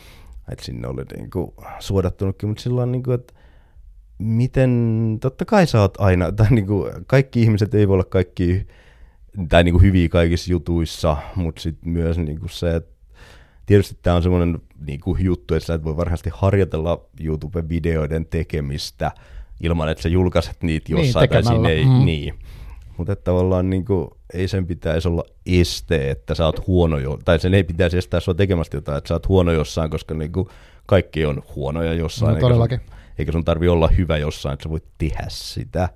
[0.51, 3.33] Että sinne oli niinku suodattunutkin, mutta silloin niinku, että
[4.17, 8.67] miten, totta kai sä oot aina, tai niin kuin, kaikki ihmiset ei voi olla kaikki,
[9.49, 12.93] tai niin kuin hyviä kaikissa jutuissa, mutta sitten myös niin kuin se, että
[13.65, 19.11] tietysti tämä on semmoinen niin kuin juttu, että sä et voi varmasti harjoitella YouTube-videoiden tekemistä
[19.63, 21.69] ilman, että sä julkaiset niitä Niin, jossain tai tekemällä.
[21.69, 22.05] sinne ei, Mm.
[22.05, 22.33] niin.
[22.97, 27.39] Mutta tavallaan niin kuin, ei sen pitäisi olla este, että sä oot huono, jo, tai
[27.39, 30.47] sen ei pitäisi estää sua tekemästä jotain, että sä oot huono jossain, koska niin kuin,
[30.85, 32.33] kaikki on huonoja jossain.
[32.33, 32.79] No todellakin.
[32.79, 32.93] eikä
[33.31, 35.89] sun tarvi olla hyvä jossain, että sä voit tehdä sitä.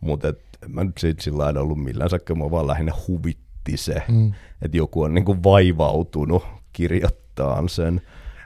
[0.00, 0.34] Mutta
[0.68, 4.32] mä nyt siitä sillä lailla ollut millään sakka, mua vaan lähinnä huvitti se, mm.
[4.62, 8.00] että joku on niinku vaivautunut kirjoittaa sen.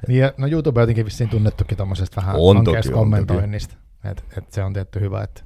[0.09, 3.75] Niin, ja, no YouTube on jotenkin vissiin tunnettukin tuommoisesta vähän On ankeasta toki, kommentoinnista.
[4.05, 5.43] Että et se on tietty hyvä, että,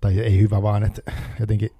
[0.00, 1.70] tai ei hyvä vaan, että jotenkin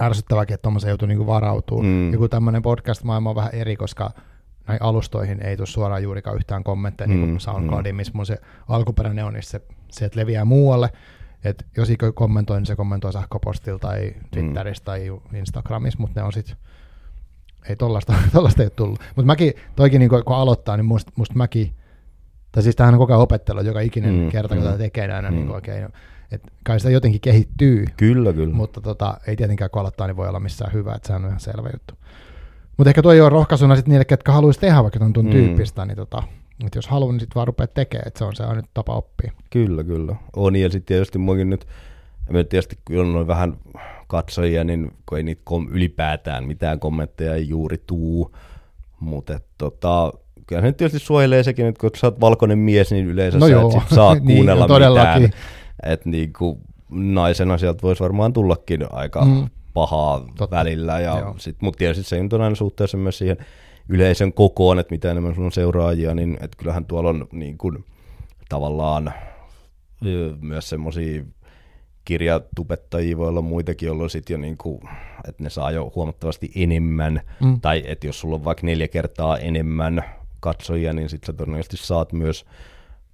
[0.00, 1.82] ärsyttäväkin, että tuommoisen joutuu niinku varautuu.
[1.82, 1.88] Mm.
[1.88, 2.12] Mm.
[2.12, 4.10] Joku tämmöinen podcast-maailma on vähän eri, koska
[4.68, 8.38] näihin alustoihin ei tule suoraan juurikaan yhtään kommentteja, niin Mm, kuin SoundCloudin, missä mun se
[8.68, 10.90] alkuperäinen on, niin se, se että leviää muualle.
[11.44, 14.84] että jos ikö kommentoi, niin se kommentoi sähköpostilla tai Twitterissä mm.
[14.84, 16.56] tai Instagramissa, mutta ne on sitten,
[17.68, 18.98] ei tollasta, tollasta ei ole tullut.
[19.16, 21.72] Mutta mäkin, toikin niin kun aloittaa, niin musta, musta mäkin,
[22.52, 24.70] tai siis tämähän on koko ajan opettelu, joka ikinen Mm, mm, kerta, kun mm.
[24.70, 25.36] tätä tekee aina Mm.
[25.36, 25.88] niin oikein,
[26.32, 28.54] että kai sitä jotenkin kehittyy, Kyllä, kyllä.
[28.54, 31.40] mutta tota, ei tietenkään kun aloittaa, niin voi olla missään hyvä, että sehän on ihan
[31.40, 31.94] selvä juttu.
[32.76, 35.30] Mutta ehkä toi on rohkaisuna sitten niille, ketkä haluaisi tehdä vaikka ton, ton Mm.
[35.30, 36.22] tyyppistä, niin tota,
[36.66, 39.32] että jos haluaa, niin sitten vaan rupeaa tekemään, että se on se ainut tapa oppia.
[39.50, 40.16] Kyllä, kyllä.
[40.36, 41.66] On, ja sitten tietysti muakin nyt,
[42.30, 43.56] mä tietysti kyllä on noin vähän
[44.06, 48.36] katsojia, niin kun ei niitä kom- ylipäätään mitään kommentteja ei juuri tuu,
[49.00, 50.12] mutta tota,
[50.46, 53.46] kyllä se nyt tietysti suojelee sekin, että kun sä oot valkoinen mies, niin yleensä No
[53.46, 53.66] sä joo.
[53.66, 55.22] et sit saa Niin, kuunnella todellakin.
[55.22, 55.42] mitään.
[55.82, 56.60] Että niinku
[56.90, 59.48] naisena sieltä voisi varmaan tullakin aika Mm.
[59.76, 60.56] Pahaa Totta.
[60.56, 63.36] Välillä, ja sit, mutta tietysti se on aina suhteessa myös siihen
[63.88, 67.84] yleisön kokoon, että mitä enemmän sulla on seuraajia, niin että kyllähän tuolla on niin kuin,
[68.48, 69.12] tavallaan
[70.40, 71.24] myös semmoisia
[72.04, 74.80] kirjatubettajia voi olla muitakin, jolloin sitten jo niin kuin,
[75.28, 77.46] että ne saa jo huomattavasti enemmän, Mm.
[77.48, 77.60] mm.
[77.60, 80.04] tai että jos sulla on vaikka neljä kertaa enemmän
[80.40, 82.44] katsojia, niin sitten sä todennäköisesti saat myös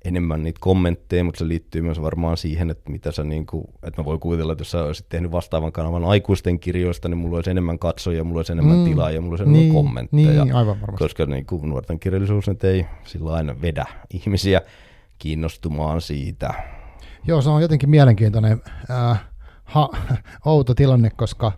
[0.05, 4.01] enemmän niitä kommentteja, mutta se liittyy myös varmaan siihen, että mitä sä niin kuin, että
[4.01, 7.51] mä voin kuvitella, että jos sä olisit tehnyt vastaavan kanavan aikuisten kirjoista, niin mulla olisi
[7.51, 8.85] enemmän katsojia, mulla olisi enemmän Mm.
[8.85, 10.45] tilaa ja mulla olisi enemmän Niin, kommentteja.
[10.45, 11.05] niin, aivan varmasti.
[11.05, 13.85] Koska niin kuin nuorten kirjallisuus nyt ei sillä aina vedä
[14.15, 14.61] ihmisiä
[15.19, 16.55] kiinnostumaan siitä.
[17.27, 19.25] Joo, se on jotenkin mielenkiintoinen äh,
[19.65, 19.89] ha,
[20.47, 21.53] outo tilanne, koska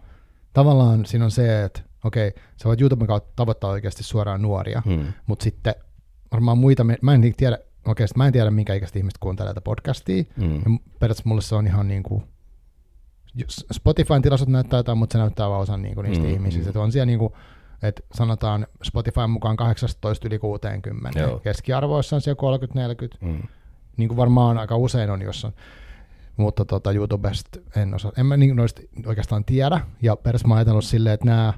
[0.52, 5.04] tavallaan siinä on se, että okei, sä voit YouTuben kautta tavoittaa oikeasti suoraan nuoria, Hmm.
[5.26, 5.74] mutta sitten
[6.32, 10.24] varmaan muita, mä en tiedä, oikeasti mä en tiedä, minkä ikäistä ihmiset kuuntelee tätä podcastia,
[10.40, 10.54] Hmm.
[10.54, 10.60] ja
[10.98, 12.22] periaatteessa mulle se on ihan niin kuin,
[13.34, 16.34] jos Spotifyn tilastot näyttää jotain, mutta se näyttää vaan osan niin kuin niistä Mm, mm,
[16.34, 16.64] ihmisistä.
[16.64, 16.68] mm.
[16.68, 17.32] Että on siellä niin kuin,
[17.82, 21.20] että sanotaan Spotifyn mukaan 18 yli 60.
[21.20, 21.38] Joo.
[21.38, 22.40] Keskiarvoissa on siellä
[23.16, 23.42] 30-40 Hmm.
[23.96, 25.54] niin kuin varmaan aika usein on jossain.
[26.36, 30.58] Mutta tota, YouTubesta en osaa, en mä niin noista oikeastaan tiedä, ja periaatteessa mä oon
[30.58, 31.52] ajatellut silleen, että nämä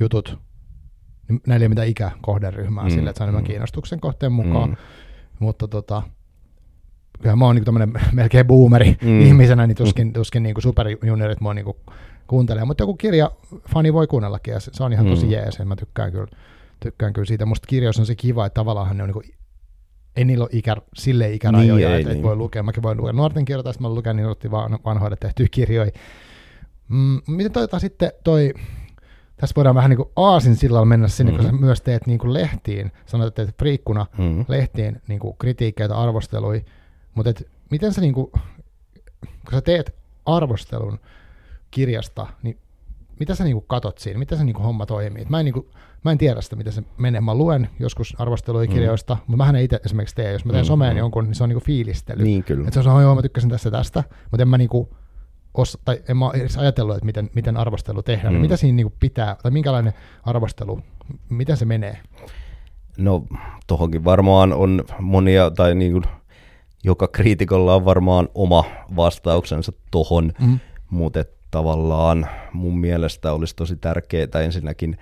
[0.00, 0.38] jutut,
[1.28, 3.46] niin näillä ei ole mitään ikäkohderyhmää mm, Mm, silleen, että se on enemmän mm.
[3.46, 4.76] kiinnostuksen kohteen mukaan, Mm.
[5.38, 6.02] Mutta tota,
[7.18, 9.20] kyllähän mä oon niin tämmöinen melkein boomeri Mm.
[9.20, 11.66] ihmisenä, niin tuskin, tuskin niin superjuniorit mua niin
[12.26, 13.30] kuuntelee, mutta joku kirja
[13.74, 15.32] fani voi kuunnellakin, ja se, se on ihan tosi Mm.
[15.32, 16.26] jees, ja mä tykkään kyllä,
[16.80, 17.46] tykkään kyllä siitä.
[17.46, 19.34] Musta kirjoissa on se kiva, että tavallaan ne on niin
[20.16, 22.16] ei niillä ole ikä, silleen ikärajoja, Niin, niin, että niin.
[22.18, 22.62] et voi lukea.
[22.62, 25.90] Mäkin voin lukea nuorten kirjoja, tässä mä luken niin otti van, vanhoille tehtyjä kirjoja.
[26.88, 28.54] Mm, miten toita sitten toi,
[29.38, 31.50] tässä voidaan vähän niin kuin aasin sillalla mennä sinne, mm-hmm.
[31.50, 34.44] kun sä myös teet niin kuin lehtiin, sanoit, että teet friikkuna Hmm.
[34.48, 36.64] lehtiin niin kuin kritiikkeitä, arvostelui,
[37.14, 38.30] mutta et, miten sä, niin kuin,
[39.20, 39.94] kun sä teet
[40.26, 40.98] arvostelun
[41.70, 42.58] kirjasta, niin
[43.20, 45.22] mitä sä niinku katot siinä, mitä se niinku homma toimii?
[45.22, 45.70] Et Mä en, niinku,
[46.04, 47.20] mä en tiedä sitä, miten se menee.
[47.20, 48.72] Mä luen joskus arvosteluja Mm.
[48.74, 50.32] kirjoista, mutta mähän en itse esimerkiksi tee.
[50.32, 50.98] Jos mä teen Mm, someen mm.
[50.98, 52.22] jonkun, niin se on niinku fiilistely.
[52.24, 52.68] Niin kyllä.
[52.68, 54.96] Et se on joo, mä tykkäsin tästä tästä, mutta en mä niinku
[55.58, 58.34] os, tai en mä edes ajatellut, että miten, miten arvostelu tehdään.
[58.34, 58.38] Mm.
[58.38, 58.42] Mm.
[58.42, 59.92] Mitä siinä niinku pitää, tai minkälainen
[60.22, 60.80] arvostelu,
[61.28, 61.98] miten se menee?
[62.98, 63.24] No
[63.66, 66.04] tohonkin varmaan on monia, tai niin kuin,
[66.84, 68.64] joka kriitikolla on varmaan oma
[68.96, 70.58] vastauksensa tohon, Mm.
[70.90, 74.98] mutta tavallaan mun mielestä olisi tosi tärkeää ensinnäkin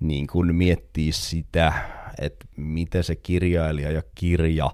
[0.00, 1.72] niin kuin miettiä sitä,
[2.20, 4.70] että mitä se kirjailija ja kirja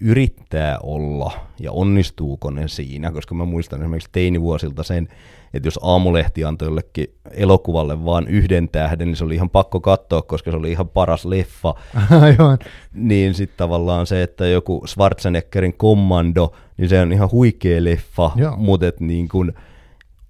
[0.00, 5.08] yrittää olla ja onnistuuko ne siinä, koska mä muistan esimerkiksi teinivuosilta sen,
[5.54, 10.22] että jos aamulehti antoi jollekin elokuvalle vaan yhden tähden, niin se oli ihan pakko katsoa,
[10.22, 11.74] koska se oli ihan paras leffa,
[12.22, 12.58] Aivan.
[12.92, 18.56] niin sitten tavallaan se, että joku Schwarzeneggerin kommando, niin se on ihan huikea leffa, Joo.
[18.56, 19.52] mutta et niin kuin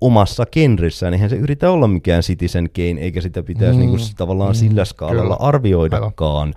[0.00, 4.00] omassa genrissään, eihän se yritä olla mikään Citizen Kane, eikä sitä pitäisi Mm, niin kuin
[4.16, 5.48] tavallaan mm, sillä skaalalla kyllä.
[5.48, 6.54] arvioidakaan.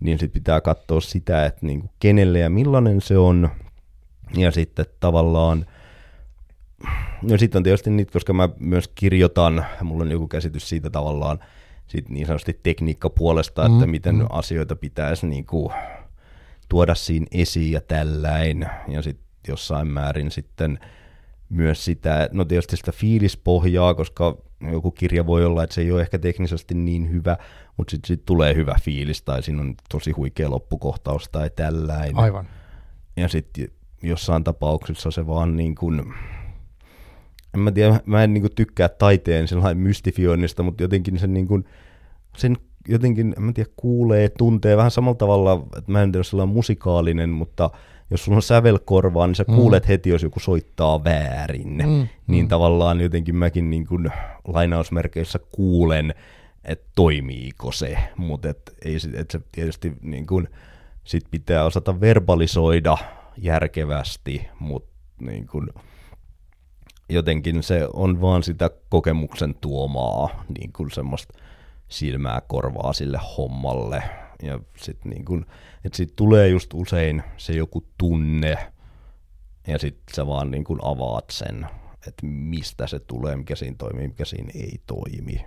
[0.00, 3.50] Niin sitten pitää katsoa sitä, että niin kuin kenelle ja millainen se on,
[4.36, 5.66] ja sitten tavallaan
[7.22, 11.38] No sitten on tietysti niitä, koska mä myös kirjoitan, mulla on joku käsitys siitä tavallaan
[11.86, 14.26] sit niin sanotusti tekniikkapuolesta, että Mm, miten mm.
[14.30, 15.72] asioita pitäisi niin kuin
[16.68, 18.66] tuoda siinä esiin ja tälläin.
[18.88, 20.78] Ja sitten jossain määrin sitten
[21.48, 24.38] myös sitä, no tietysti sitä fiilispohjaa, koska
[24.72, 27.36] joku kirja voi olla, että se ei ole ehkä teknisesti niin hyvä,
[27.76, 32.16] mutta sitten sit tulee hyvä fiilis tai siinä on tosi huikea loppukohtaus tai tälläin.
[32.16, 32.46] Aivan.
[33.16, 33.68] Ja sitten
[34.02, 36.00] jossain tapauksessa se vaan niin kuin,
[37.54, 41.48] en mä tiedä, mä en niin kuin tykkää taiteen sellainen mystifioinnista, mutta jotenkin sen, niin
[41.48, 41.64] kuin,
[42.36, 42.56] sen
[42.88, 47.30] jotenkin, en mä tiedä, kuulee, tuntee vähän samalla tavalla, että mä en tiedä, sellainen musikaalinen,
[47.30, 47.70] mutta
[48.10, 49.54] jos sulla on sävelkorvaa, niin sä Mm.
[49.54, 51.68] kuulet heti, jos joku soittaa väärin.
[51.86, 52.48] Mm, Niin mm.
[52.48, 54.10] tavallaan jotenkin mäkin niin kuin
[54.46, 56.14] lainausmerkeissä kuulen,
[56.64, 60.48] että toimiiko se, mutta et ei et se tietysti niin kuin,
[61.04, 62.96] sit pitää osata verbalisoida
[63.36, 65.68] järkevästi, mutta niin kuin,
[67.08, 71.34] jotenkin se on vaan sitä kokemuksen tuomaa niin kuin semmoista
[71.88, 74.02] silmää korvaa sille hommalle.
[74.42, 75.46] Ja sitten niin
[75.84, 78.56] että sit tulee just usein se joku tunne,
[79.66, 81.66] ja sitten sä vaan niin kuin avaat sen,
[82.06, 85.44] että mistä se tulee, mikä siinä toimii, mikä siinä ei toimi.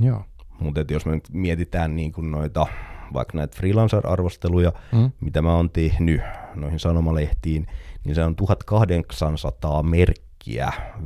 [0.00, 0.24] Joo.
[0.60, 2.66] Mutta jos me nyt mietitään niin kuin noita,
[3.12, 5.10] vaikka näitä freelancer-arvosteluja, Mm.
[5.20, 6.20] mitä mä oon tehnyt
[6.54, 7.66] noihin sanomalehtiin,
[8.04, 10.25] niin se on 1800 merkkiä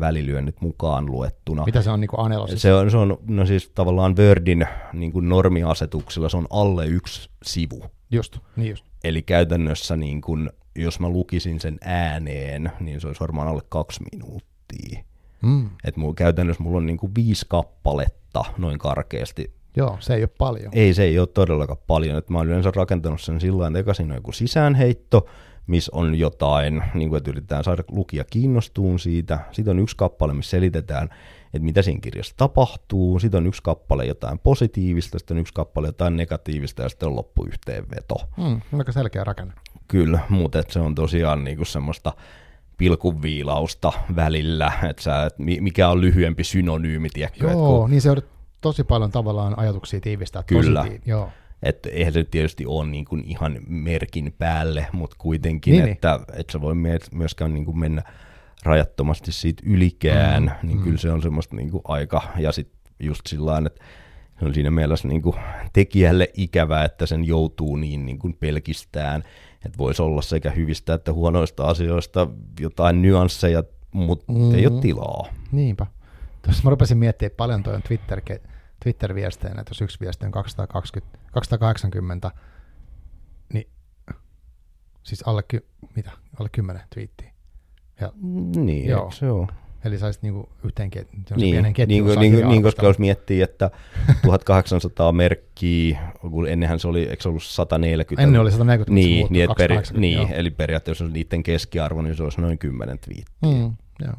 [0.00, 1.64] välilyönnit mukaan luettuna.
[1.64, 2.48] Mitä se on niin kuin?
[2.48, 2.62] Siis?
[2.62, 7.30] Se on, se on no siis tavallaan Wordin niin kuin normiasetuksilla se on alle yksi
[7.42, 7.84] sivu.
[8.10, 8.84] Just, niin just.
[9.04, 14.04] Eli käytännössä niin kun, jos mä lukisin sen ääneen, niin se olisi varmaan alle kaksi
[14.12, 15.04] minuuttia.
[15.42, 15.70] Mm.
[15.84, 19.52] Et mulla, käytännössä mulla on niin kuin viisi kappaletta noin karkeasti.
[19.76, 20.72] Joo, se ei ole paljon.
[20.72, 22.18] Ei, se ei ole todellakaan paljon.
[22.18, 25.26] Et mä oon yleensä rakentanut sen sillä tavalla, että eka siinä on joku sisäänheitto,
[25.70, 29.38] missä on jotain, niin kuin, että yritetään saada lukija kiinnostuun siitä.
[29.52, 31.08] Sitten on yksi kappale, missä selitetään,
[31.44, 33.18] että mitä siinä kirjassa tapahtuu.
[33.18, 37.16] Sitten on yksi kappale jotain positiivista, sitten on yksi kappale jotain negatiivista ja sitten on
[37.16, 38.14] loppuyhteenveto.
[38.36, 39.54] Mm, aika selkeä rakenne.
[39.88, 42.12] Kyllä, mutta se on tosiaan niinku semmoista
[42.76, 47.50] pilkunviilausta välillä, että sä, et mi- mikä on lyhyempi synonyymi, tiedätkö?
[47.50, 48.24] Joo, kun- niin se joudut
[48.60, 50.42] tosi paljon tavallaan ajatuksia tiivistää.
[50.42, 50.84] Kyllä.
[50.84, 51.28] Tosi joo.
[51.62, 56.20] Että eihän se tietysti ole niin kuin ihan merkin päälle, mutta kuitenkin, Niin, niin, että
[56.32, 56.74] et sä voi
[57.12, 58.02] myöskään niin kuin mennä
[58.62, 60.84] rajattomasti siitä ylikään, Mm, niin mm.
[60.84, 63.84] kyllä se on semmoista niin kuin aika, ja sitten just sillä tavalla, että
[64.38, 65.36] se on siinä mielessä niin kuin
[65.72, 69.22] tekijälle ikävä, että sen joutuu niin, niin kuin pelkistään,
[69.66, 72.28] että voisi olla sekä hyvistä että huonoista asioista
[72.60, 74.54] jotain nyansseja, mutta mm.
[74.54, 75.26] ei ole tilaa.
[75.52, 75.86] Niinpä.
[76.42, 78.20] Tuossa mä rupesin miettimään paljon toi on Twitter,
[78.82, 82.30] Twitter-viesteinä, että jos yksi viesti on 220, 280,
[83.52, 83.68] niin
[85.02, 85.66] siis alle, ky,
[85.96, 87.32] mitä, alle 10 twiittiä.
[88.56, 89.10] Niin, Joo.
[89.10, 89.46] se ole?
[89.84, 93.42] Eli saisit niinku yhteen ket, Niin, pienen ketjun niin, niin, kuin, niin, koska jos miettii,
[93.42, 93.70] että
[94.26, 98.22] 1800 merkkiä, kun ennenhän se oli, eikö se ollut 140?
[98.22, 100.40] Ennen oli 140, mutta se niin, muuttui niin, et peri, 280, niin joo.
[100.40, 103.24] eli periaatteessa jos niiden keskiarvo, niin se olisi noin 10 twiittiä.
[103.42, 104.14] Mm, joo.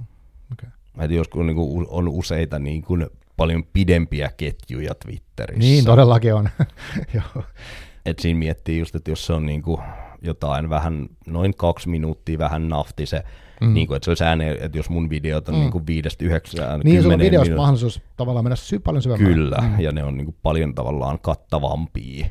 [0.52, 0.69] Okay.
[1.00, 3.10] Et joskus niin kuin, on useita niin kuin,
[3.41, 5.60] paljon pidempiä ketjuja Twitterissä.
[5.60, 6.49] Niin, todellakin on.
[8.06, 9.82] Et siinä miettii just, että jos se on niin kuin,
[10.21, 13.23] jotain vähän, noin kaksi minuuttia vähän nafti se,
[13.62, 13.73] Mm.
[13.73, 15.60] niin kuin, että se olisi ääneen, että jos mun videot on Mm.
[15.62, 19.34] niin kuin viidestä yhdeksään, Niin, sulla on videossa minuut- mahdollisuus tavallaan mennä sy- paljon syvemmälle.
[19.34, 19.67] Kyllä, Mm.
[19.67, 19.80] mm.
[19.80, 22.27] ja ne on niin kuin paljon tavallaan kattavampia.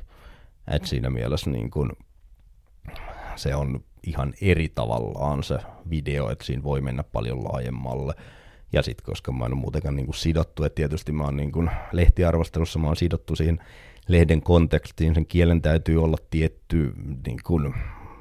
[0.70, 1.90] Et siinä mielessä niin kuin,
[3.36, 5.58] se on ihan eri tavallaan se
[5.90, 8.14] video, että siinä voi mennä paljon laajemmalle.
[8.72, 11.52] Ja sitten koska mä en ole muutenkaan niin kuin sidottu, että tietysti mä oon niin
[11.52, 13.60] kuin lehtiarvostelussa mä oon sidottu siihen
[14.08, 16.92] lehden kontekstiin, sen kielen täytyy olla tietty,
[17.26, 17.74] niin kuin,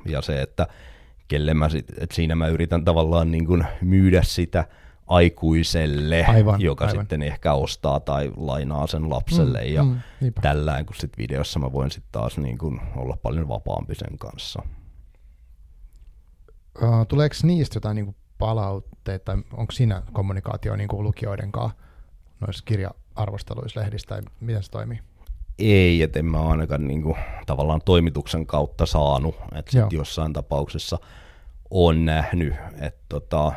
[0.05, 0.67] ja se, että
[1.27, 4.65] kelle mä sit, että siinä mä yritän tavallaan niin kuin myydä sitä
[5.07, 7.01] aikuiselle, Aivan, joka aivan.
[7.01, 10.41] sitten ehkä ostaa tai lainaa sen lapselle Mm, ja mm, niinpä.
[10.41, 14.61] tällään, kun sitten videossa mä voin sitten taas niin kuin olla paljon vapaampi sen kanssa.
[16.81, 21.77] Uh, tuleeko niistä jotain niinku palautteita, tai onko siinä kommunikaatio niinku lukijoiden kanssa
[22.39, 24.99] noissa kirja-arvosteluissa, lehdissä, tai miten se toimii?
[25.59, 30.99] Ei, että en mä ainakaan niin kuin, tavallaan toimituksen kautta saanut, että sitten jossain tapauksessa
[31.69, 33.51] on nähnyt, että tota,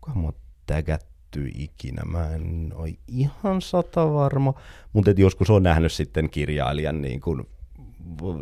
[0.00, 0.32] kuinka oon
[0.66, 4.54] tägätty ikinä, mä en ole ihan sata varma,
[4.92, 7.48] mutta joskus on nähnyt sitten kirjailijan niin kuin,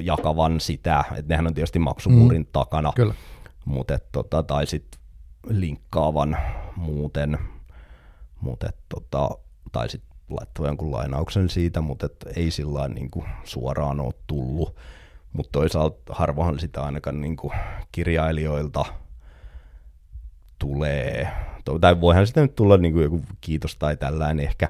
[0.01, 2.49] jakavan sitä, että nehän on tietysti maksumuurin mm.
[2.53, 3.15] takana, Kyllä.
[3.67, 5.01] Mut et, tota, tai sitten
[5.49, 6.37] linkkaavan
[6.77, 7.39] muuten,
[8.41, 9.31] mut et, tota,
[9.73, 13.11] tai sitten laittava jonkun lainauksen siitä, mutta et ei sillä niin
[13.45, 14.77] suoraan ole tullut.
[15.33, 17.53] Mutta toisaalta harvoin sitä ainakaan niin kuin
[17.93, 18.85] kirjailijoilta
[20.59, 21.29] tulee,
[21.81, 24.69] tai voihan sitä nyt tulla niin kuin joku kiitos tai tällainen ehkä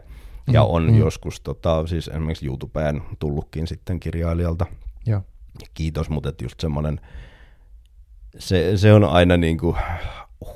[0.53, 0.99] Ja on mm.
[0.99, 4.67] joskus tota, siis esimerkiksi YouTubeen tullutkin sitten kirjailijalta.
[5.07, 5.23] Joo.
[5.75, 7.01] Kiitos, mutta just semmoinen,
[8.39, 9.77] se, se on aina niin kuin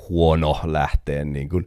[0.08, 1.66] huono lähteen niin kuin,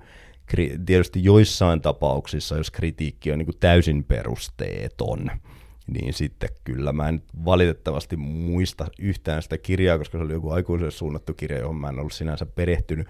[0.85, 5.31] tietysti joissain tapauksissa, jos kritiikki on niin kuin täysin perusteeton,
[5.87, 10.91] niin sitten kyllä mä en valitettavasti muista yhtään sitä kirjaa, koska se oli joku aikuiselle
[10.91, 13.07] suunnattu kirja, johon mä en ollut sinänsä perehtynyt,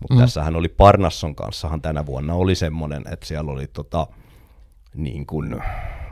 [0.00, 0.20] mutta mm.
[0.20, 4.06] tässähän oli Parnasson kanssahan tänä vuonna oli semmoinen, että siellä oli tota,
[4.94, 5.62] niin kuin,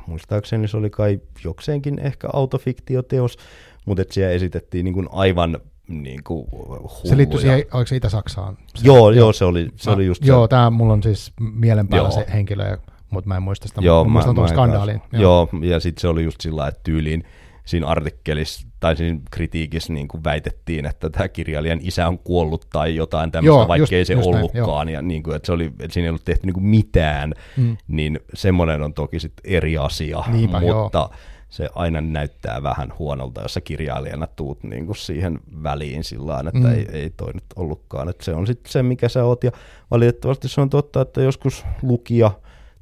[0.06, 3.38] muistaakseni se oli kai jokseenkin ehkä autofiktioteos,
[3.86, 7.08] mutta että siellä esitettiin niin kuin aivan niin kuin hulluja.
[7.08, 8.58] Se liittyy siihen, oliko se Itä-Saksaan?
[8.74, 11.88] Se, joo, joo, se oli, se mä, oli just Joo, tämä mulla on siis mielen
[11.88, 12.12] päällä joo.
[12.12, 12.78] se henkilö,
[13.10, 15.02] mutta mä en muista sitä, joo, mä, mä muistan tuon skandaalin.
[15.12, 15.22] Joo.
[15.22, 17.24] joo, ja sitten se oli just sillä että tyyliin
[17.64, 22.96] siinä artikkelissa tai siinä kritiikissä niin kuin väitettiin, että tämä kirjailijan isä on kuollut tai
[22.96, 25.92] jotain tämmöistä, vaikkei just, se just ollutkaan, näin, ja niin kuin, että, se oli, että
[25.94, 27.76] siinä ei ollut tehty niin kuin mitään, mm.
[27.88, 31.14] niin semmoinen on toki sitten eri asia, Niinpä, mutta joo.
[31.48, 36.68] Se aina näyttää vähän huonolta, jos sä kirjailijana tuut niin kuin siihen väliin sillä että
[36.68, 36.74] mm.
[36.74, 39.50] ei, ei toi nyt ollutkaan, että se on sitten se, mikä sä oot, ja
[39.90, 42.30] valitettavasti se on totta, että joskus lukija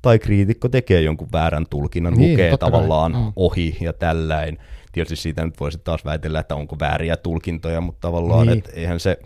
[0.03, 3.33] tai kriitikko tekee jonkun väärän tulkinnan, niin, lukee tavallaan mm.
[3.37, 4.59] ohi ja tälläin.
[4.93, 8.59] Tietysti siitä nyt voisi taas väitellä, että onko vääriä tulkintoja, mutta tavallaan, niin.
[8.59, 9.19] että eihän se,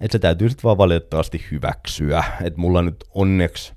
[0.00, 2.24] että se täytyy sitten vaan valitettavasti hyväksyä.
[2.44, 3.72] Että mulla nyt onneksi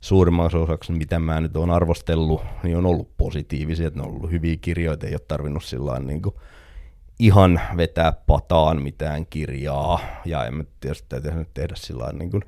[0.00, 4.30] suurimmaksi osaksi, mitä mä nyt olen arvostellut, niin on ollut positiivisia, että ne on ollut
[4.30, 6.34] hyviä kirjoja, ei ole tarvinnut sillä niin kuin
[7.18, 12.42] ihan vetää pataan mitään kirjaa, ja en mä tietysti täytyy nyt tehdä sillä niin kuin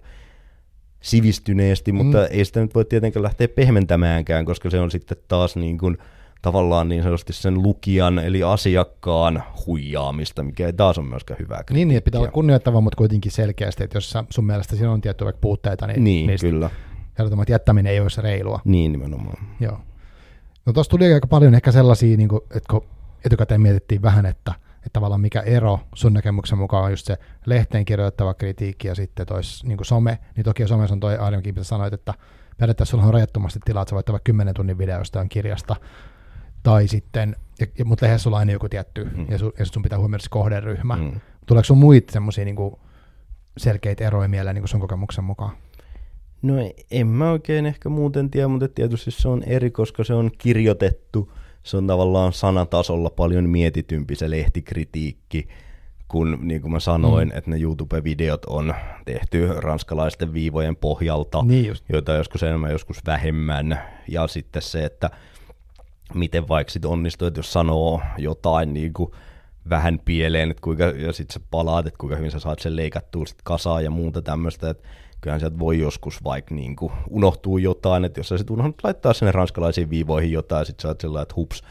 [1.00, 2.26] sivistyneesti, mutta mm.
[2.30, 5.98] ei sitä nyt voi tietenkään lähteä pehmentämäänkään, koska se on sitten taas niin kuin,
[6.42, 11.88] tavallaan niin sanotusti sen lukijan eli asiakkaan huijaamista, mikä ei taas ole myöskään hyvä Niin,
[11.88, 15.40] niin pitää olla kunnioittava, mutta kuitenkin selkeästi, että jos sun mielestä siinä on tiettyjä vaikka
[15.40, 16.70] puutteita, niin, niin niistä kyllä.
[17.18, 18.60] Että jättäminen ei ole se reilua.
[18.64, 19.36] Niin nimenomaan.
[19.60, 19.78] Joo.
[20.66, 22.84] No tuossa tuli aika paljon ehkä sellaisia, niin kuin, että kun
[23.24, 24.54] etukäteen mietittiin vähän, että
[24.86, 29.26] että tavallaan mikä ero sun näkemyksen mukaan on just se lehteen kirjoittava kritiikki ja sitten
[29.26, 32.14] tois niin some, niin toki somessa on toi Arjonkin, mitä sanoit, että
[32.58, 35.76] periaatteessa sulla on rajattomasti tilaa, että sä voit 10 tunnin videosta kirjasta,
[36.62, 39.26] tai sitten, ja, ja, mutta lehdessä sulla on aina joku tietty, mm.
[39.30, 40.96] ja, sun, ja sun pitää huomioida se kohderyhmä.
[40.96, 41.20] Mm.
[41.46, 42.56] Tuleeko sun muita semmoisia niin
[43.56, 45.56] selkeitä eroja mieleen niin sun kokemuksen mukaan?
[46.42, 46.54] No
[46.90, 51.32] en mä oikein ehkä muuten tiedä, mutta tietysti se on eri, koska se on kirjoitettu
[51.62, 55.48] se on tavallaan sanatasolla paljon mietitympi se lehtikritiikki,
[56.08, 57.38] kun niin kuin mä sanoin, mm.
[57.38, 58.74] että ne YouTube-videot on
[59.04, 61.84] tehty ranskalaisten viivojen pohjalta, niin just.
[61.88, 63.78] joita joskus enemmän, joskus vähemmän.
[64.08, 65.10] Ja sitten se, että
[66.14, 69.10] miten vaikka sit onnistuu, että jos sanoo jotain niin kuin
[69.70, 73.26] vähän pieleen, että kuinka, ja sitten sä palaat, että kuinka hyvin sä saat sen leikattua
[73.26, 74.88] sit kasaan ja muuta tämmöistä, että
[75.22, 79.12] kyllähän sieltä voi joskus vaikka niin kuin unohtuu jotain, että jos sä sitten unohdut laittaa
[79.12, 81.62] sinne ranskalaisiin viivoihin jotain, sitten sä oot sellainen, että hups,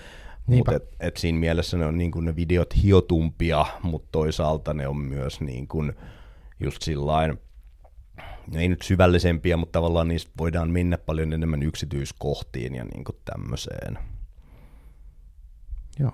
[0.47, 4.87] mutta et, et siinä mielessä ne on niin kuin ne videot hiotumpia, mutta toisaalta ne
[4.87, 5.93] on myös niin kuin
[6.59, 7.39] just sillain,
[8.55, 13.97] ei nyt syvällisempiä, mutta tavallaan niistä voidaan mennä paljon enemmän yksityiskohtiin ja niin kuin tämmöiseen.
[15.99, 16.13] Joo.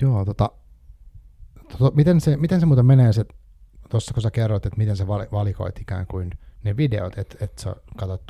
[0.00, 0.50] Joo, tota,
[1.78, 3.24] tota, miten, se, miten se muuten menee se
[3.88, 6.30] tuossa kun sä kerroit, että miten sä valikoit ikään kuin
[6.64, 8.22] ne videot, että et sä katsot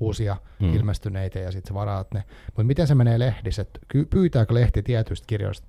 [0.00, 0.74] uusia mm.
[0.74, 2.24] ilmestyneitä ja sitten sä varaat ne.
[2.46, 3.66] Mutta miten se menee lehdissä?
[4.10, 5.66] Pyytääkö lehti tietyistä kirjoista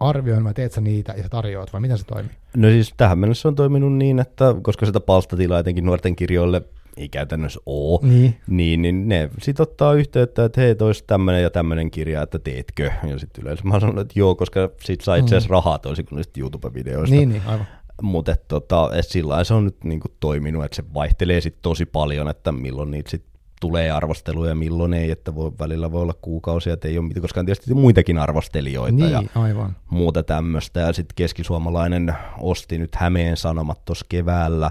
[0.00, 2.32] arvioimaan, teet sä niitä ja sä tarjoat, vai miten se toimii?
[2.56, 6.62] No siis tähän mennessä on toiminut niin, että koska sitä palstatilaa etenkin nuorten kirjoille
[6.96, 11.50] ei käytännössä ole, niin, niin, niin ne sitten ottaa yhteyttä, että hei, toisi tämmöinen ja
[11.50, 12.90] tämmöinen kirja, että teetkö?
[13.08, 15.52] Ja sitten yleensä mä sanon, että joo, koska sit saa itse asiassa mm.
[15.52, 17.16] rahaa toisin kuin YouTube-videoista.
[17.16, 17.66] Niin, niin, aivan.
[18.02, 22.52] Mutta tota, sillä se on nyt niinku toiminut, että se vaihtelee sit tosi paljon, että
[22.52, 23.24] milloin niitä sit
[23.60, 27.22] tulee arvosteluja ja milloin ei, että voi, välillä voi olla kuukausia, että ei ole mitään,
[27.22, 29.76] koska on tietysti muitakin arvostelijoita niin, ja aivan.
[29.90, 30.80] muuta tämmöistä.
[30.80, 34.70] Ja sitten keskisuomalainen osti nyt Hämeen Sanomat tuossa keväällä,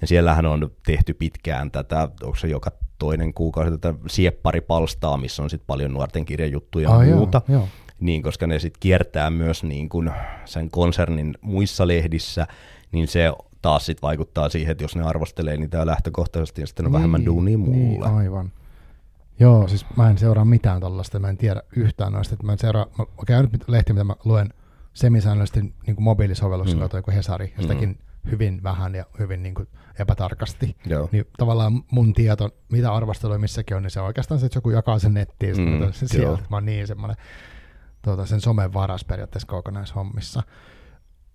[0.00, 5.50] ja siellähän on tehty pitkään tätä, onko se joka toinen kuukausi, tätä siepparipalstaa, missä on
[5.50, 7.42] sitten paljon nuorten kirjajuttuja ja muuta.
[7.48, 7.68] Joo, joo
[8.00, 10.10] niin koska ne sitten kiertää myös niin kuin
[10.44, 12.46] sen konsernin muissa lehdissä,
[12.92, 13.32] niin se
[13.62, 17.26] taas sitten vaikuttaa siihen, että jos ne arvostelee niitä lähtökohtaisesti, niin sitten on niin, vähemmän
[17.26, 18.06] duunia muulle.
[18.08, 18.52] Niin, aivan.
[19.40, 22.34] Joo, siis mä en seuraa mitään tällaista, mä en tiedä yhtään noista.
[22.34, 24.48] Että mä en seuraa, mä käyn nyt lehti, mitä mä luen
[24.92, 26.90] semisäännöllisesti niin kuin mobiilisovelluksella mm.
[26.90, 28.30] tai joku Hesari, ja sitäkin mm.
[28.30, 29.68] hyvin vähän ja hyvin niin kuin
[29.98, 30.76] epätarkasti.
[30.86, 31.08] Joo.
[31.12, 34.70] Niin tavallaan mun tieto, mitä arvosteluja missäkin on, niin se on oikeastaan se, että joku
[34.70, 36.42] jakaa sen nettiin, mm, sen sieltä.
[36.50, 37.16] Mä oon niin semmoinen
[38.02, 40.42] tuota, sen somen varas periaatteessa kokonaishommissa.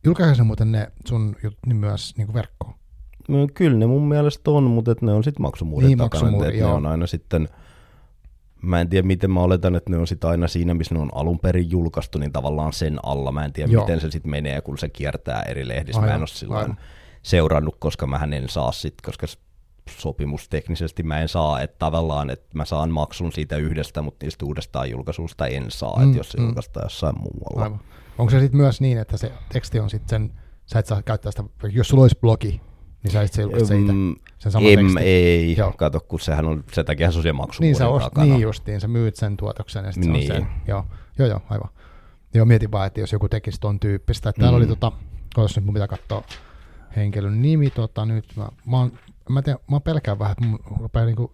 [0.06, 2.74] Julkaisee muuten ne sun jutut niin myös niin kuin verkkoon?
[3.28, 6.24] No, kyllä ne mun mielestä on, mutta et ne on sitten maksumuurin Niin, takana.
[6.24, 7.50] maksumuuri, ne on aina sitten,
[8.62, 11.10] mä en tiedä miten mä oletan, että ne on sitten aina siinä, missä ne on
[11.16, 13.32] alun perin julkaistu, niin tavallaan sen alla.
[13.32, 13.84] Mä en tiedä, Joo.
[13.84, 16.02] miten se sitten menee, kun se kiertää eri lehdissä.
[16.02, 16.78] mä Aivan, en ole silloin aivan.
[17.22, 19.28] seurannut, koska mä en saa sit, koska
[19.90, 24.90] sopimusteknisesti mä en saa, että tavallaan, että mä saan maksun siitä yhdestä, mutta niistä uudestaan
[24.90, 26.46] julkaisusta en saa, Mm, että jos se mm.
[26.46, 27.64] julkaistaan jossain muualla.
[27.64, 27.80] Aivan.
[28.18, 31.32] Onko se sitten myös niin, että se teksti on sitten sen, sä et saa käyttää
[31.32, 32.62] sitä, jos sulla olisi blogi,
[33.04, 34.98] niin sä et julkaista se itse, Mm, sen saman em, tekstin.
[35.04, 35.74] ei, Joo.
[35.78, 38.26] kato, kun sehän on, se takia se on siellä Niin maksumuurin sä ost, takana.
[38.28, 40.28] niin justiin, sä myyt sen tuotoksen ja sitten Niin.
[40.28, 40.48] se on sen.
[40.68, 40.86] Joo,
[41.20, 41.70] joo, joo, aivan.
[42.34, 44.30] Joo, mietin vaan, että jos joku tekisi ton tyyppistä.
[44.30, 44.62] Että täällä Mm.
[44.64, 44.92] oli tota,
[45.36, 46.24] koska nyt mun pitää katsoa
[46.96, 48.92] henkilön nimi, tota nyt mä, mä, oon,
[49.30, 51.32] mä, tiedän, mä pelkään vähän, että mun rupeaa niinku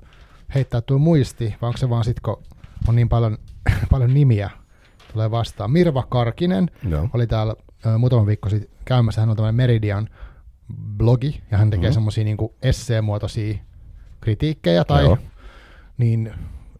[0.55, 2.43] heittää tuo muisti, vai onko se vaan sit, kun
[2.87, 3.37] on niin paljon,
[3.91, 4.49] paljon nimiä
[5.13, 5.71] tulee vastaan.
[5.71, 7.09] Mirva Karkinen Joo.
[7.13, 7.55] oli täällä
[7.85, 10.09] ö, muutama viikko sitten käymässä, hän on tämmöinen Meridian
[10.97, 11.91] blogi, ja hän tekee Mhm.
[11.91, 11.93] mm.
[11.93, 13.57] semmoisia niinku esseemuotoisia
[14.21, 15.17] kritiikkejä tai Joo.
[15.97, 16.33] niin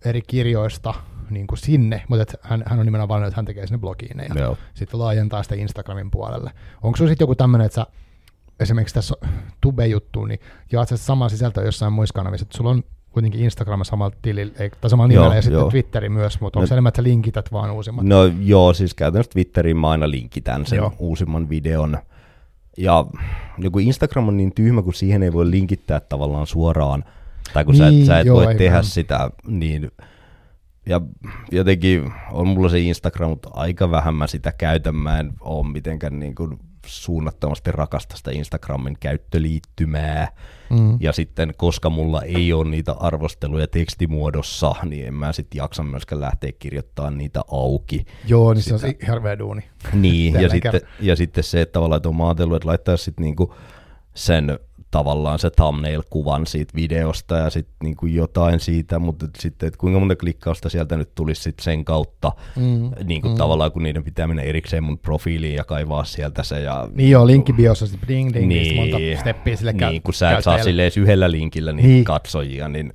[0.05, 0.93] eri kirjoista
[1.29, 4.17] niin kuin sinne, mutta et hän, hän on nimenomaan valinnut, että hän tekee sinne blogiin
[4.35, 4.57] ja Joo.
[4.73, 6.51] sitten laajentaa sitä Instagramin puolelle.
[6.83, 7.87] Onko sinulla sitten joku tämmöinen, että sä
[8.59, 9.15] esimerkiksi tässä
[9.61, 10.39] Tube-juttuun, niin
[10.71, 14.71] jaat sä samaa sisältöä jossain muissa kanavissa, että sulla on kuitenkin Instagram samalla tilillä, ei-
[14.81, 15.69] tai samalla Joo, nimellä ja sitten joo.
[15.69, 18.05] Twitteri myös, mutta onko No- se enemmän, että linkität vaan uusimmat?
[18.05, 20.85] No joo, siis käytännössä Twitteriin mä aina linkitän sen Joo.
[20.85, 20.95] joo.
[20.99, 21.97] uusimman videon.
[22.77, 23.05] Ja
[23.57, 27.03] joku Instagram on niin tyhmä, kun siihen ei voi linkittää tavallaan suoraan,
[27.53, 29.91] tai kun niin, Niin, sä et, sä et joo, voi ei tehdä sitä, niin
[30.85, 31.01] ja
[31.51, 34.95] jotenkin on mulla se Instagram, mutta aika vähän mä sitä käytän.
[34.95, 40.31] Mä en ole mitenkään niin kuin suunnattomasti rakasta sitä Instagramin käyttöliittymää.
[40.69, 40.97] Mm.
[40.99, 46.21] Ja sitten, koska mulla ei ole niitä arvosteluja tekstimuodossa, niin en mä sitten jaksa myöskään
[46.21, 48.05] lähteä kirjoittamaan niitä auki.
[48.27, 49.61] Joo, niin se on Sitä- se hirveä duuni.
[49.93, 53.55] Niin, ja sitten, ja sitten se, että tavallaan että on ajatellut, että laittaisi sitten niinku
[54.13, 54.59] sen
[54.91, 60.15] tavallaan se thumbnail-kuvan siitä videosta ja sitten niinku jotain siitä, mutta sitten, että kuinka monta
[60.15, 62.91] klikkausta sieltä nyt tulisi sitten sen kautta, Mm.
[63.03, 66.89] niin kuin tavallaan kun niiden pitää mennä erikseen mun profiiliin ja kaivaa sieltä se ja
[66.93, 68.63] Niin joo, linkki biossa, sitten ding ding, niin.
[68.63, 71.87] niin, monta steppiä sille käy- niin, kun sä et saa silleen edes yhdellä linkillä niitä
[71.87, 71.93] Niin.
[71.93, 72.05] niin.
[72.05, 72.93] katsojia, niin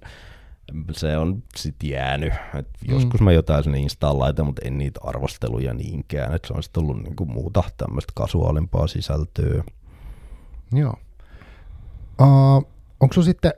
[0.92, 2.32] se on sitten jäänyt.
[2.58, 2.94] Et Mm.
[2.94, 6.34] joskus mä jotain sinne Instaan laitan, mutta en niitä arvosteluja niinkään.
[6.34, 9.64] Et se on sitten ollut niinku muuta tämmöistä kasuaalimpaa sisältöä.
[10.72, 10.94] Joo.
[12.20, 12.66] Uh,
[13.00, 13.52] onko sun sitten,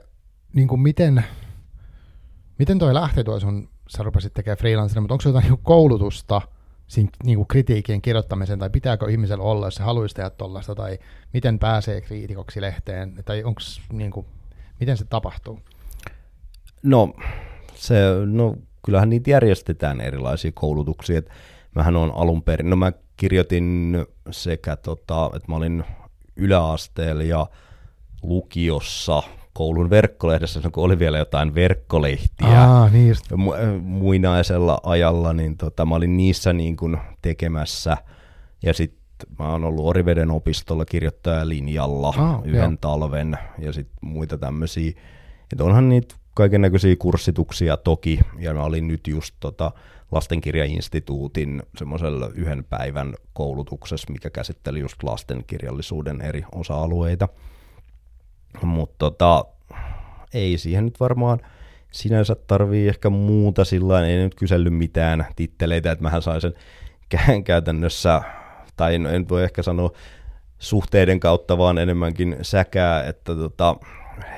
[0.53, 1.25] niin kuin miten,
[2.59, 6.41] miten toi lähtee tuo sun, sä rupesit tekemään freelancerina, mutta onko se jotain niin koulutusta
[6.87, 10.99] siinä niin kuin kritiikin kirjoittamiseen, tai pitääkö ihmisellä olla, jos se haluaisi tehdä tuollaista, tai
[11.33, 14.25] miten pääsee kriitikoksi lehteen, tai onko niin kuin,
[14.79, 15.59] miten se tapahtuu?
[16.83, 17.13] No,
[17.75, 17.95] se,
[18.25, 18.55] no
[18.85, 21.19] kyllähän niitä järjestetään erilaisia koulutuksia.
[21.19, 21.29] Et
[21.75, 23.97] mähän on alun perin, no mä kirjoitin
[24.31, 25.83] sekä, tota, että mä olin
[26.35, 27.47] yläasteella ja
[28.23, 32.63] lukiossa koulun verkkolehdessä, silloin kun oli vielä jotain verkkolehtiä.
[32.63, 33.25] Aa, niin just.
[33.31, 37.97] mu- äh, muinaisella ajalla, niin tota, mä olin niissä niin kuin tekemässä,
[38.63, 38.99] ja sitten
[39.39, 42.77] mä oon ollut Oriveden opistolla kirjoittajalinjalla Ah, yhden joo.
[42.81, 44.91] talven, ja sitten muita tämmöisiä,
[45.51, 49.71] että onhan niitä kaiken näköisiä kurssituksia toki, ja mä olin nyt just tota,
[50.11, 57.27] lastenkirjainstituutin semmoisella yhden päivän koulutuksessa, mikä käsitteli just lastenkirjallisuuden eri osa-alueita.
[58.63, 59.45] Mutta tota,
[60.33, 61.39] ei siihen nyt varmaan
[61.91, 66.53] sinänsä tarvii ehkä muuta sillä ei nyt kysellyt mitään titteleitä, että mähän sain sen
[67.15, 68.21] kä- käytännössä,
[68.75, 69.91] tai en, en voi ehkä sanoa
[70.59, 73.75] suhteiden kautta, vaan enemmänkin säkää, että tota,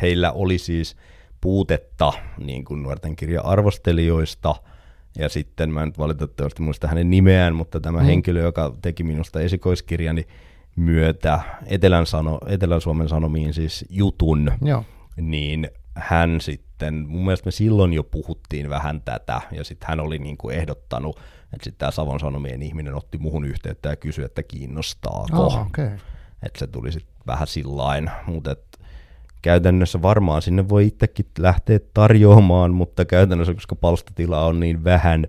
[0.01, 0.95] heillä oli siis
[1.41, 4.55] puutetta niin kuin nuorten kirja-arvostelijoista,
[5.17, 8.05] ja sitten mä en nyt valitettavasti muista hänen nimeään, mutta tämä Mm.
[8.05, 10.27] henkilö, joka teki minusta esikoiskirjani
[10.79, 14.83] myötä Etelän, sano, Etelän Suomen Sanomiin siis jutun, Joo.
[15.17, 20.19] niin hän sitten, mun mielestä me silloin jo puhuttiin vähän tätä, ja sitten hän oli
[20.19, 21.19] niin kuin ehdottanut,
[21.53, 25.45] että sitten tämä Savon Sanomien ihminen otti muhun yhteyttä ja kysyi, että kiinnostaako.
[25.45, 25.85] Okei.
[25.85, 25.97] Okay.
[26.43, 28.55] Että se tuli sitten vähän sillain, mutta
[29.41, 35.25] käytännössä varmaan sinne voi itsekin lähteä tarjoamaan, mutta käytännössä, koska palstatilaa on niin vähän,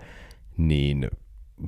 [0.56, 1.10] niin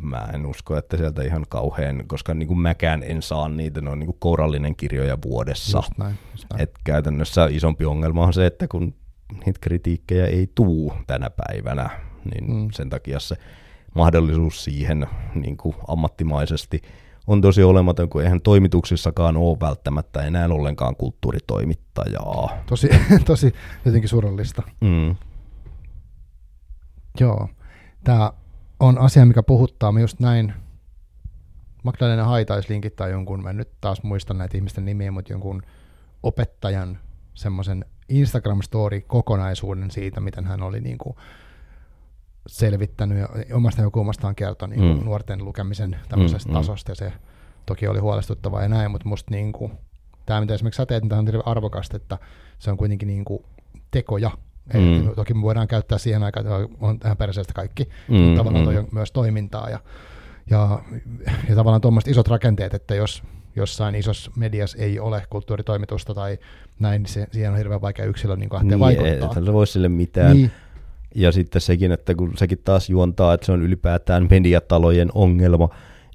[0.00, 3.90] mä en usko, että sieltä ihan kauhean, koska niin kuin mäkään en saa niitä, ne
[3.90, 5.78] on niin kuin kourallinen kirjoja vuodessa.
[5.78, 6.18] Just näin.
[6.32, 6.62] Just näin.
[6.62, 8.94] Et käytännössä isompi ongelma on se, että kun
[9.46, 11.90] niitä kritiikkejä ei tuu tänä päivänä,
[12.34, 12.68] niin Mm.
[12.72, 13.36] sen takia se
[13.94, 16.82] mahdollisuus siihen niin kuin ammattimaisesti
[17.26, 22.62] on tosi olematon, kun eihän toimituksissakaan ole välttämättä enää ollenkaan kulttuuritoimittajaa.
[22.66, 22.88] Tosi,
[23.24, 23.52] tosi
[23.84, 24.62] jotenkin surullista.
[24.80, 25.16] Mm.
[27.20, 27.48] Joo.
[28.04, 28.32] Tämä
[28.82, 29.92] on asia, mikä puhuttaa.
[29.92, 30.52] Mä just näin,
[31.82, 35.62] Magdalena Haitaisi linkittää jonkun, mä en nyt taas muistan näitä ihmisten nimiä, mutta jonkun
[36.22, 36.98] opettajan
[37.34, 41.16] semmoisen Instagram-story-kokonaisuuden siitä, miten hän oli niin kuin
[42.46, 45.04] selvittänyt ja omasta omastaan kertoi niin mm.
[45.04, 47.12] nuorten lukemisen tämmöisestä mm, tasosta, ja se
[47.66, 49.72] toki oli huolestuttavaa ja näin, mutta musta niin kuin,
[50.26, 52.18] tämä, mitä esimerkiksi sä teet, niin tämä on arvokasta, että
[52.58, 53.44] se on kuitenkin niin kuin
[53.90, 54.30] tekoja.
[54.74, 55.06] Mm.
[55.06, 58.64] Eli toki me voidaan käyttää siihen aikaan, että on tähän perseestä kaikki, mm, mutta tavallaan
[58.64, 58.80] toi mm.
[58.80, 59.80] on myös toimintaa ja,
[60.50, 60.82] ja,
[61.48, 63.22] ja tavallaan tuommoiset isot rakenteet, että jos
[63.56, 66.38] jossain isossa mediassa ei ole kulttuuritoimitusta tai
[66.78, 69.28] näin, niin se, siihen on hirveän vaikea yksilö niin lähteä niin, vaikuttaa.
[69.36, 70.36] Ei, se voi sille mitään.
[70.36, 70.50] Niin.
[71.14, 75.64] Ja sitten sekin, että kun sekin taas juontaa, että se on ylipäätään mediatalojen ongelma,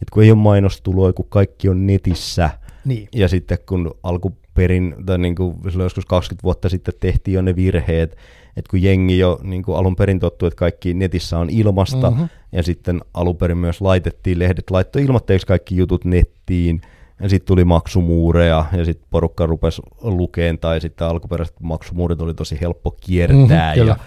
[0.02, 2.50] että kun ei ole mainostuloja, kun kaikki on netissä,
[2.86, 3.10] niin.
[3.16, 8.18] ja sitten kun alkuperin, tai niin kuin joskus 20 vuotta sitten tehtiin jo ne virheet,
[8.58, 12.30] että kun jengi jo niin kuin alun perin tottu, että kaikki netissä on ilmasta, mm-hmm.
[12.52, 16.82] ja sitten alun perin myös laitettiin, lehdet laittoi ilmoitteeksi kaikki jutut nettiin,
[17.22, 22.58] ja sitten tuli maksumuureja, ja sitten porukka rupesi lukeen, tai sitten alkuperäiset maksumuurit oli tosi
[22.62, 23.98] helppo kiertää, mm-hmm, ja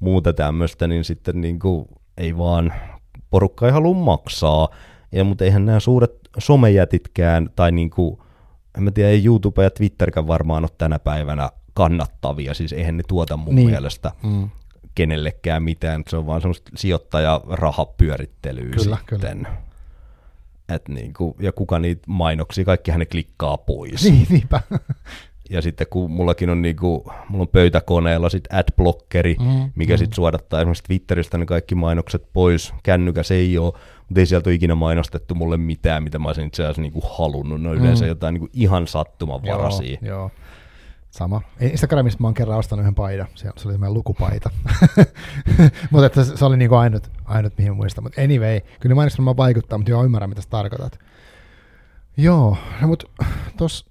[0.00, 1.88] muuta tämmöistä, niin sitten niin kuin
[2.18, 2.72] ei vaan,
[3.30, 4.68] porukka ei halua maksaa,
[5.12, 8.18] ja, mutta eihän nämä suuret somejätitkään, tai niin kuin,
[8.78, 13.02] en mä tiedä, ei YouTube ja Twitterkään varmaan ole tänä päivänä kannattavia, siis eihän ne
[13.08, 13.70] tuota mun niin.
[13.70, 14.50] mielestä mm.
[14.94, 19.38] kenellekään mitään, se on vaan semmoista sijoittaja-rahapyörittelyä kyllä, sitten.
[19.38, 19.56] Kyllä.
[20.68, 24.04] Et niin kuin, ja kuka niitä mainoksia, kaikki ne klikkaa pois.
[24.04, 24.60] Niin, niinpä.
[25.50, 29.98] Ja sitten kun mullakin on, niinku, mulla on pöytäkoneella sit adblockeri, mm, mikä mm.
[29.98, 32.74] sitten suodattaa esimerkiksi Twitteristä ne kaikki mainokset pois.
[32.82, 33.72] Kännykäs ei ole,
[34.08, 37.62] mutta ei sieltä ole ikinä mainostettu mulle mitään, mitä mä olisin itse asiassa niinku halunnut.
[37.62, 38.08] Ne on yleensä mm.
[38.08, 39.98] jotain niinku ihan sattumanvaraisia.
[40.02, 40.30] Joo, joo.
[41.10, 41.42] Sama.
[41.60, 43.26] Instagramissa mä oon kerran ostanut yhden paidan.
[43.34, 44.50] Se, oli meidän lukupaita.
[45.90, 48.04] mutta että se, oli niinku ainut, ainut, mihin muistan.
[48.04, 50.98] Mutta anyway, kyllä mainokset mä vaikuttaa, mutta joo, ymmärrän, mitä sä tarkoitat.
[52.16, 53.06] Joo, no, mutta
[53.56, 53.86] tuossa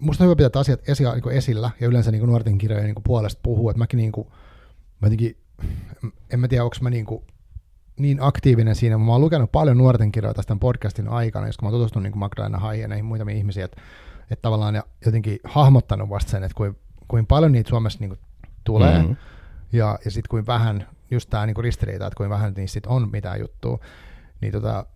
[0.00, 3.40] musta on hyvä pitää asiat esi, niin esillä ja yleensä niin nuorten kirjojen niin puolesta
[3.42, 4.28] puhuu, että mäkin niin kuin,
[5.00, 5.36] mä jotenkin,
[6.32, 7.24] en mä tiedä, onko mä niin, kuin,
[7.98, 11.68] niin aktiivinen siinä, mutta mä oon lukenut paljon nuorten kirjoja tästä podcastin aikana, koska mä
[11.68, 13.80] oon tutustunut niin Magdalena Haien ja näihin muutamiin ihmisiin, että,
[14.30, 16.78] että tavallaan ja jotenkin hahmottanut vasta sen, että kuin,
[17.08, 18.20] kuin paljon niitä Suomessa niin kuin
[18.64, 19.16] tulee, mm-hmm.
[19.72, 23.08] ja, ja sitten kuin vähän, just tämä niin ristiriita, että kuin vähän niistä sit on
[23.12, 23.78] mitään juttua,
[24.40, 24.86] niin tota,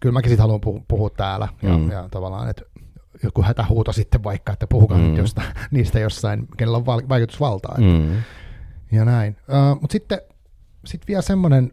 [0.00, 1.90] kyllä mäkin sitten haluan puhua, puhua täällä, ja, mm.
[1.90, 2.62] ja tavallaan, että
[3.22, 5.04] joku hätähuuto sitten vaikka, että puhukaa mm.
[5.04, 7.74] nyt josta, niistä jossain, kenellä on val- vaikutusvaltaa.
[7.78, 8.22] Että, mm.
[8.92, 9.36] Ja näin.
[9.48, 10.20] Uh, Mutta sitten
[10.84, 11.72] sit vielä semmoinen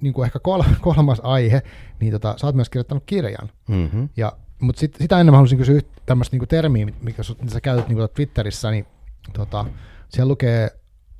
[0.00, 1.62] niin kuin ehkä kol- kolmas aihe,
[2.00, 3.50] niin tota, sä oot myös kirjoittanut kirjan.
[3.68, 4.08] Mm-hmm.
[4.16, 8.08] Ja, mutta sit, sitä ennen mä haluaisin kysyä tämmöistä niin termiä, mikä sä käytät niin
[8.14, 8.86] Twitterissä, niin
[9.32, 9.64] tota,
[10.08, 10.70] siellä lukee,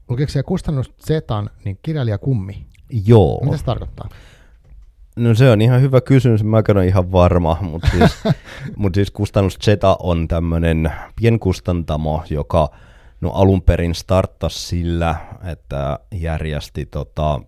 [0.08, 2.66] lukeeko siellä kustannus Zetan, niin kirjailijakummi?
[3.06, 3.40] Joo.
[3.44, 4.08] Mitä se tarkoittaa?
[5.16, 8.18] No se on ihan hyvä kysymys, mä en ole ihan varma, mutta siis,
[8.76, 12.70] mut siis Kustannus Zeta on tämmöinen pienkustantamo, joka
[13.20, 17.40] no alun perin starttasi sillä, että järjesti tota,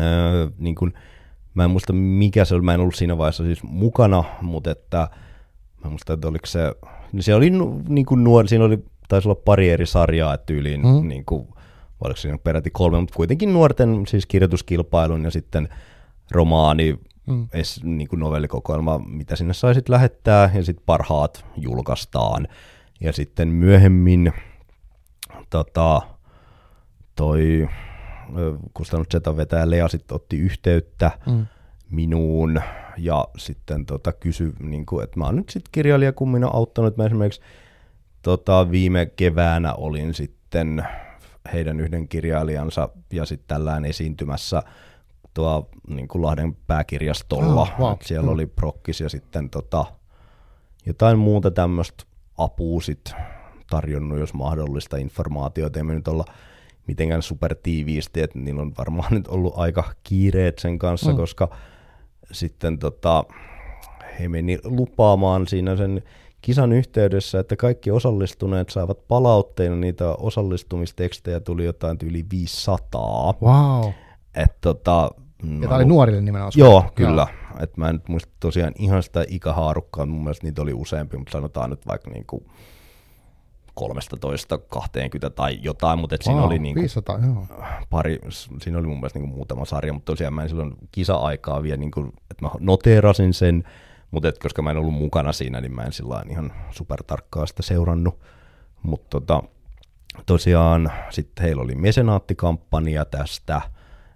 [0.00, 0.92] öö, niin kun,
[1.54, 4.98] mä en muista mikä se oli, mä en ollut siinä vaiheessa siis mukana, mutta että
[5.76, 6.74] mä en muista, että oliko se,
[7.12, 7.50] niin se oli
[7.88, 8.78] niin kuin nuori, siinä oli,
[9.08, 11.08] taisi olla pari eri sarjaa tyyliin, mm.
[11.08, 11.48] niin kuin,
[12.00, 15.68] oliko siinä peräti kolme, mutta kuitenkin nuorten siis kirjoituskilpailun ja sitten
[16.30, 17.48] romaani, mm.
[17.52, 22.48] es, niin kuin novellikokoelma, mitä sinne saisit lähettää, ja sitten parhaat julkaistaan.
[23.00, 24.32] Ja sitten myöhemmin
[25.50, 26.02] tota,
[27.16, 27.68] toi
[28.74, 31.46] Kustannus Zetan vetäjä Lea sitten otti yhteyttä mm.
[31.90, 32.60] minuun
[32.96, 36.96] ja sitten tota, kysyi, niin kuin, että mä oon nyt sitten kirjailijakummina auttanut.
[36.96, 37.40] Mä esimerkiksi
[38.22, 40.86] tota, viime keväänä olin sitten
[41.52, 44.62] heidän yhden kirjailijansa ja sitten tällään esiintymässä–
[45.34, 47.60] tuo niin kuin Lahden pääkirjastolla.
[47.60, 47.96] Oh, wow.
[48.02, 48.32] Siellä mm.
[48.32, 49.84] oli prokkis ja sitten tota,
[50.86, 52.04] jotain muuta tämmöistä
[52.38, 53.12] apua sit
[53.70, 55.78] tarjonnut, jos mahdollista informaatiota.
[55.78, 56.24] Ei me nyt olla
[56.86, 61.16] mitenkään supertiiviisti, että niillä on varmaan nyt ollut aika kiireet sen kanssa, mm.
[61.16, 61.56] koska
[62.32, 63.24] sitten tota,
[64.20, 66.02] he meni lupaamaan siinä sen
[66.40, 73.34] kisan yhteydessä, että kaikki osallistuneet saavat palautteina niitä osallistumistekstejä tuli jotain yli 500.
[73.42, 73.90] Wow.
[74.34, 75.10] Et tota,
[75.42, 76.52] ja tämä oli nuorille nimenomaan.
[76.56, 77.26] Joo, kyllä.
[77.60, 81.32] Et mä en nyt muista tosiaan ihan sitä ikähaarukkaa, mun mielestä niitä oli useampi, mutta
[81.32, 82.44] sanotaan nyt vaikka niinku
[83.80, 87.46] 13, 20 tai jotain, mutta et siinä oli niinku 500, joo.
[87.90, 88.18] pari,
[88.62, 92.00] siinä oli mun mielestä niinku muutama sarja, mutta tosiaan mä en silloin kisa-aikaa vielä, niinku,
[92.30, 93.64] että mä noteerasin sen,
[94.10, 97.62] mutta et, koska mä en ollut mukana siinä, niin mä en sillä ihan supertarkkaa sitä
[97.62, 98.20] seurannut,
[98.82, 99.42] mutta tota,
[100.26, 103.60] tosiaan sitten heillä oli mesenaattikampanja tästä,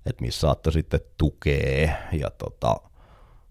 [0.07, 2.77] että missä saattoi sitten tukea ja tota,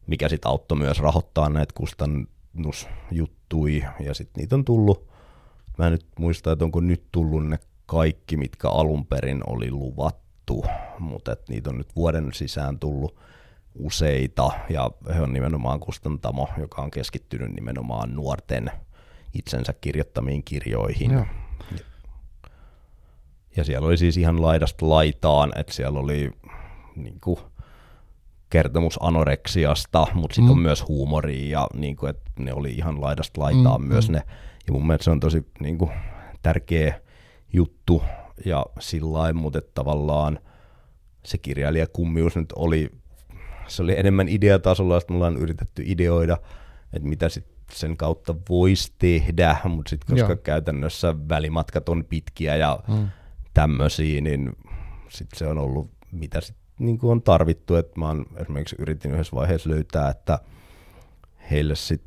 [0.08, 5.13] mikä sitten auttoi myös rahoittaa näitä kustannusjuttui ja sitten niitä on tullut
[5.78, 10.66] mä en nyt muista, että onko nyt tullut ne kaikki, mitkä alun perin oli luvattu,
[11.00, 13.16] mutta että niitä on nyt vuoden sisään tullut
[13.76, 18.72] useita, ja he on nimenomaan kustantamo, joka on keskittynyt nimenomaan nuorten
[19.34, 21.12] itsensä kirjoittamiin kirjoihin.
[21.12, 21.26] Joo.
[23.58, 26.32] Ja siellä oli siis ihan laidasta laitaan, että siellä oli
[26.96, 27.40] niin kuin,
[28.50, 30.58] kertomus anoreksiasta, mutta sitten mm.
[30.58, 34.14] on myös huumoria ja niin kuin, että ne oli ihan laidasta laitaan mm, myös mm.
[34.14, 34.22] ne.
[34.68, 35.92] Ja mun mielestä se on tosi niin kuin,
[36.42, 37.02] tärkeä
[37.54, 38.04] juttu
[38.46, 40.40] ja sillä lailla, mutta tavallaan
[41.26, 42.90] se kirjailijakummius nyt oli,
[43.68, 46.38] se oli enemmän ideatasolla, että mulla on yritetty ideoida,
[46.94, 50.42] että mitä sit sen kautta voisi tehdä, mutta sitten koska Joo.
[50.44, 53.08] käytännössä välimatkat on pitkiä ja mm.
[53.54, 54.52] tämmöisiä, niin
[55.10, 59.36] sitten se on ollut, mitä sit niin on tarvittu, että mä oon esimerkiksi yritin yhdessä
[59.36, 60.40] vaiheessa löytää, että
[61.52, 62.02] heille sit,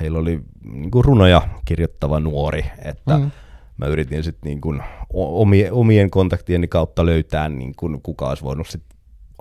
[0.00, 0.40] heillä oli
[0.72, 3.30] niin kuin runoja kirjoittava nuori, että mm.
[3.76, 4.82] mä yritin sitten niin kuin
[5.12, 8.82] omien, omien kontaktieni kautta löytää, niin kuin kuka olisi voinut sit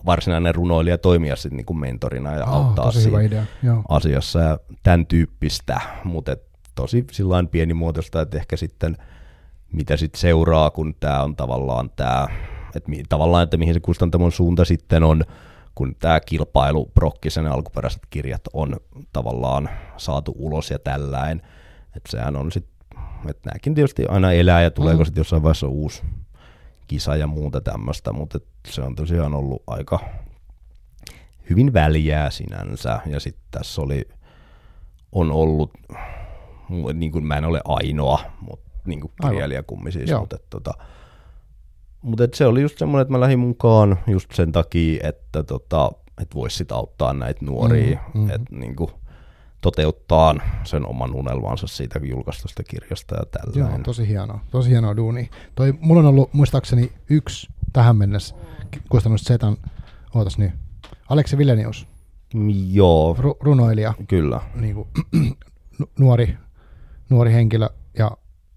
[0.05, 3.43] varsinainen runoilija toimia sitten niin kuin mentorina ja oh, auttaa siinä idea.
[3.89, 6.37] asiassa ja tämän tyyppistä, mutta
[6.75, 8.97] tosi sillain pienimuotoista, että ehkä sitten
[9.73, 12.27] mitä sitten seuraa, kun tämä on tavallaan tämä
[12.75, 15.23] että mi, tavallaan, että mihin se kustantamon suunta sitten on,
[15.75, 18.77] kun tämä kilpailu, Brokkisen alkuperäiset kirjat on
[19.13, 21.41] tavallaan saatu ulos ja tällainen,
[21.95, 22.99] että sehän on sitten,
[23.29, 25.05] että nämäkin tietysti aina elää ja tuleeko mm.
[25.05, 26.03] sitten jossain vaiheessa uusi
[26.87, 29.99] kisa ja muuta tämmöistä, mutta se on tosiaan ollut aika
[31.49, 32.99] hyvin väliää sinänsä.
[33.05, 34.07] Ja sitten tässä oli,
[35.11, 35.71] on ollut,
[36.93, 40.73] niin kuin mä en ole ainoa, mutta niin kuin kirjailijakummi siis, mutta tota,
[42.05, 45.91] mutta se oli just semmoinen, että mä lähdin mukaan just sen takia, että tota,
[46.21, 48.29] et voisi sit auttaa näitä nuoria, mm, mm.
[48.29, 48.91] että niinku,
[49.61, 53.69] toteuttaa sen oman unelmansa siitä julkaistusta kirjasta ja tällä.
[53.69, 55.29] Joo, tosi hienoa, tosi hienoa duuni.
[55.55, 58.35] Toi, mulla on ollut muistaakseni yksi tähän mennessä
[58.89, 59.57] kustannus Zetan,
[60.15, 60.51] ootas nyt,
[61.09, 61.87] Aleksi Villenius.
[62.71, 63.15] Joo.
[63.19, 63.93] Ru- runoilija.
[64.07, 64.41] Kyllä.
[64.61, 64.87] Niin kuin,
[65.99, 66.37] nuori,
[67.09, 68.11] nuori henkilö ja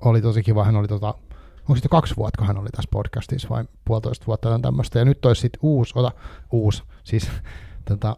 [0.05, 1.14] oli tosi kiva, hän oli tota,
[1.68, 4.98] onko sitten kaksi vuotta, hän oli tässä podcastissa vai puolitoista vuotta tai tämmöistä.
[4.98, 6.12] Ja nyt olisi sitten uusi, ota
[6.50, 7.30] uusi, siis
[7.84, 8.16] tota,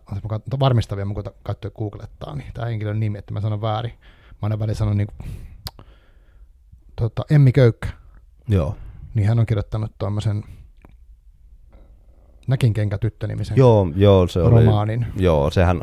[0.61, 3.93] varmistavia, mun kun katsoin googlettaa, niin tämä henkilön nimi, että mä sanon väärin.
[4.31, 5.31] Mä aina välillä sanon niin kuin,
[6.97, 7.89] tota, Emmi Köykkä.
[8.49, 8.77] Joo.
[9.15, 10.45] Niin hän on kirjoittanut tuommoisen
[12.51, 15.07] Näkin kenkä tyttö-nimisen joo, joo, se romaanin.
[15.15, 15.83] Oli, joo, sehän,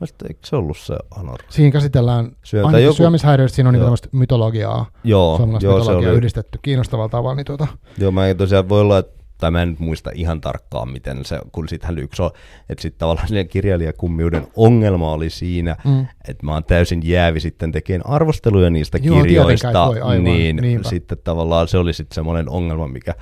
[0.00, 1.38] Mielestäni, eikö se ollut se Anor?
[1.48, 2.96] Siinä käsitellään Syötä joku...
[2.96, 6.18] syömishäiriöistä, siinä on niin tämmöistä mytologiaa, joo, suomalaista joo, mytologiaa oli...
[6.18, 7.34] yhdistetty kiinnostavalla tavalla.
[7.34, 7.66] Niin tuota...
[7.98, 11.24] Joo, mä en tosiaan voi olla, että tai mä en nyt muista ihan tarkkaan, miten
[11.24, 12.30] se, kun sittenhän yksi on,
[12.68, 16.06] että sitten tavallaan kirjailijakummiuden ongelma oli siinä, mm.
[16.28, 20.88] että mä oon täysin jäävi sitten tekemään arvosteluja niistä Joo, kirjoista, voi, aivan, niin niinpä.
[20.88, 23.14] sitten tavallaan se oli sitten semmoinen ongelma, mikä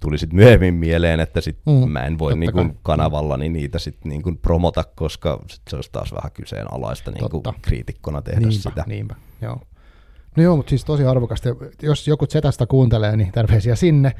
[0.00, 4.04] tuli sitten myöhemmin mieleen, että sit mm, mä en voi niin kuin kanavallani niitä sit
[4.04, 8.70] niin kuin promota, koska sit se olisi taas vähän kyseenalaista niin kuin kriitikkona tehdä niinpä,
[8.70, 8.84] sitä.
[8.86, 9.60] Niinpä, joo.
[10.36, 11.48] No joo, mutta siis tosi arvokasta.
[11.82, 14.12] Jos joku Zetasta kuuntelee, niin terveisiä sinne,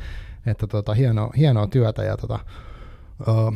[0.47, 2.03] että tota, hienoa, hienoa työtä.
[2.03, 2.39] Ja tota,
[3.29, 3.55] uh,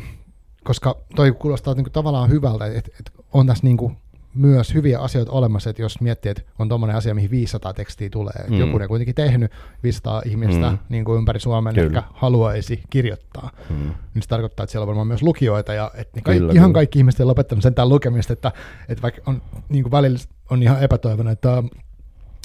[0.64, 3.92] koska toi kuulostaa niinku tavallaan hyvältä, että et on tässä niinku
[4.34, 8.32] myös hyviä asioita olemassa, että jos miettii, että on tuommoinen asia, mihin 500 tekstiä tulee,
[8.38, 8.58] että mm.
[8.58, 10.78] joku ne kuitenkin tehnyt 500 ihmistä mm.
[10.88, 11.86] niin kuin ympäri Suomen, kyllä.
[11.86, 13.76] ehkä haluaisi kirjoittaa, mm.
[14.14, 16.74] niin se tarkoittaa, että siellä on varmaan myös lukijoita, ja että kaikki, kyllä, ihan kyllä.
[16.74, 18.52] kaikki ihmiset on lopettanut sentään lukemista, että,
[18.88, 20.18] että vaikka on niin kuin välillä
[20.50, 21.62] on ihan epätoivona, että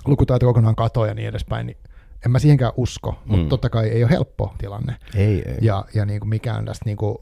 [0.06, 1.78] lukutaito kokonaan katoaa ja niin edespäin, niin
[2.26, 3.32] en mä siihenkään usko, mm.
[3.32, 4.96] mutta totta kai ei ole helppo tilanne.
[5.16, 5.58] Ei, ei.
[5.62, 7.16] Ja, ja niin kuin mikään tästä niin kuin,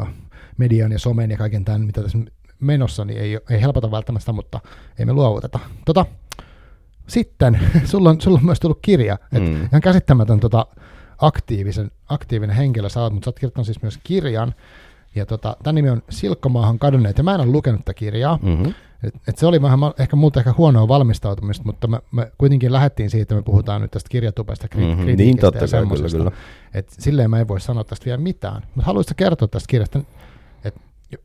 [0.00, 0.08] uh,
[0.56, 2.18] median ja somen ja kaiken tämän, mitä tässä
[2.60, 4.60] menossa, niin ei, ei helpota välttämättä, mutta
[4.98, 5.58] ei me luovuteta.
[5.84, 6.06] Tota,
[7.06, 9.56] sitten, sulla on, sulla on myös tullut kirja, että mm.
[9.56, 10.66] ihan käsittämätön tota,
[11.18, 14.54] aktiivisen, aktiivinen henkilö sä oot, mutta sä oot kirjoittanut siis myös kirjan,
[15.14, 18.74] ja tota, tämän nimi on Silkkomaahan kadonneet, ja mä en ole lukenut tätä kirjaa, mm-hmm.
[19.02, 23.10] et, et se oli vähän ehkä muuta ehkä huonoa valmistautumista, mutta me, me kuitenkin lähdettiin
[23.10, 25.04] siitä, että me puhutaan nyt tästä kirjatupesta, kri- mm-hmm.
[25.04, 26.18] kritiikistä niin, totta, ja semmoisesta.
[26.18, 26.42] Kyllä, kyllä.
[26.74, 30.00] Et silleen mä en voi sanoa tästä vielä mitään, mutta haluaisitko kertoa tästä kirjasta
[30.64, 30.80] että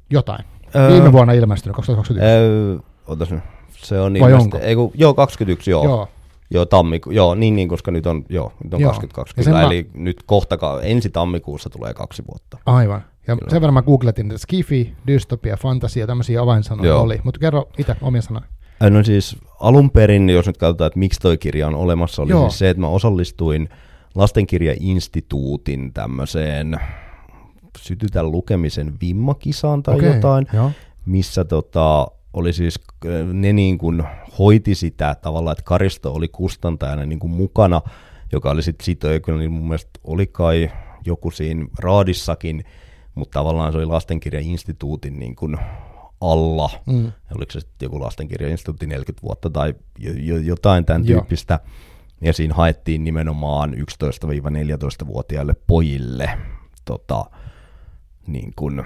[0.10, 0.46] jotain?
[0.92, 2.26] Viime vuonna ilmestynyt, 2021.
[2.26, 3.44] Öö, otas nyt.
[3.78, 4.60] Se on Vai onko?
[4.62, 5.84] Ei, kun, joo, 21, joo.
[5.84, 6.08] Joo.
[6.54, 8.90] Joo, tammiku, joo, niin, niin, koska nyt on, joo, nyt on joo.
[8.90, 10.04] 2020, eli mä...
[10.04, 12.58] nyt kohta, ensi tammikuussa tulee kaksi vuotta.
[12.66, 13.04] Aivan.
[13.28, 13.50] Ja Kyllä.
[13.50, 17.02] sen verran mä googletin, että skifi, dystopia, fantasia, tämmöisiä avainsanoja joo.
[17.02, 17.22] oli.
[17.24, 18.46] Mutta kerro itse omia sanoja.
[18.90, 22.42] No siis alun perin, jos nyt katsotaan, että miksi toi kirja on olemassa, oli joo.
[22.50, 23.70] siis se, että mä osallistuin
[24.16, 26.80] lastenkirjainstituutin tämmöiseen
[27.78, 30.72] sytytä lukemisen vimmakisaan tai okay, jotain, joo.
[31.06, 32.80] missä tota, oli siis,
[33.34, 34.04] ne niin kuin
[34.40, 37.82] hoiti sitä tavallaan, että Karisto oli kustantajana niin kuin mukana,
[38.32, 40.72] joka oli sitten siitä, kyllä niin mun mielestä oli kai
[41.06, 42.64] joku siinä raadissakin,
[43.16, 45.58] mutta tavallaan se oli lastenkirjainstituutin niin kuin
[46.22, 46.70] alla.
[46.86, 47.12] Mm.
[47.36, 49.74] Oliko se sitten joku lastenkirjainstituutti 40 vuotta tai
[50.44, 51.20] jotain tämän Joo.
[51.20, 51.60] tyyppistä.
[52.22, 56.30] Ja siinä haettiin nimenomaan 11-14-vuotiaille pojille
[56.86, 57.26] tota,
[58.32, 58.84] niin kuin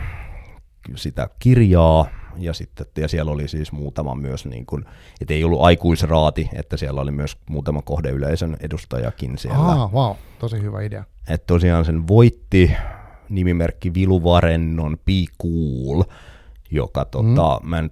[0.96, 4.86] sitä kirjaa, ja, sitten, ja siellä oli siis muutama myös, niin kuin,
[5.22, 9.60] että ei ollut aikuisraati, että siellä oli myös muutama kohdeyleisön edustajakin siellä.
[9.60, 11.04] Ah, wow, tosi hyvä idea.
[11.30, 12.72] Että tosiaan sen voitti
[13.30, 16.04] nimimerkki Vilu Varennon Be Cool,
[16.72, 17.70] joka tota, mm.
[17.70, 17.92] mä en,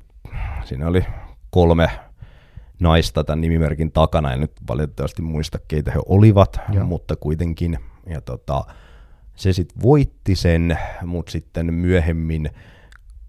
[0.63, 1.05] siinä oli
[1.49, 1.89] kolme
[2.79, 6.85] naista tämän nimimerkin takana, en nyt valitettavasti muista keitä he olivat, Joo.
[6.85, 8.65] mutta kuitenkin, ja tota,
[9.35, 12.49] se sitten voitti sen, mutta sitten myöhemmin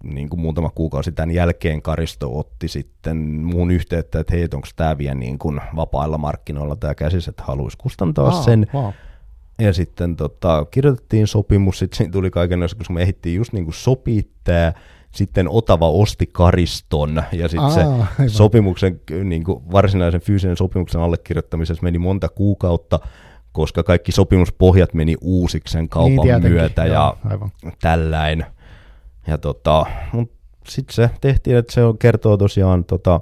[0.03, 4.97] niin kuin muutama kuukausi tämän jälkeen Karisto otti sitten muun yhteyttä, että hei, onko tämä
[4.97, 8.67] vielä niin kuin vapailla markkinoilla tämä käsis, että haluaisi kustantaa Aa, sen.
[8.73, 8.91] Wow.
[9.59, 13.75] Ja sitten tota, kirjoitettiin sopimus, sitten siinä tuli kaikenlaista, koska me ehdittiin just niin kuin
[13.75, 14.73] sopia tämä,
[15.11, 18.07] sitten Otava osti Kariston, ja sitten se aivan.
[18.27, 22.99] sopimuksen, niin kuin varsinaisen fyysisen sopimuksen allekirjoittamisessa meni monta kuukautta,
[23.55, 27.51] koska kaikki sopimuspohjat meni uusiksi sen kaupan niin, myötä ja aivan.
[27.81, 28.45] tälläin.
[29.27, 29.85] Ja tota,
[30.67, 33.21] sitten se tehtiin, että se kertoo tosiaan, tota,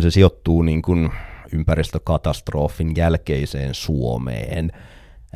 [0.00, 1.10] se sijoittuu niin kuin
[1.52, 4.72] ympäristökatastrofin jälkeiseen Suomeen.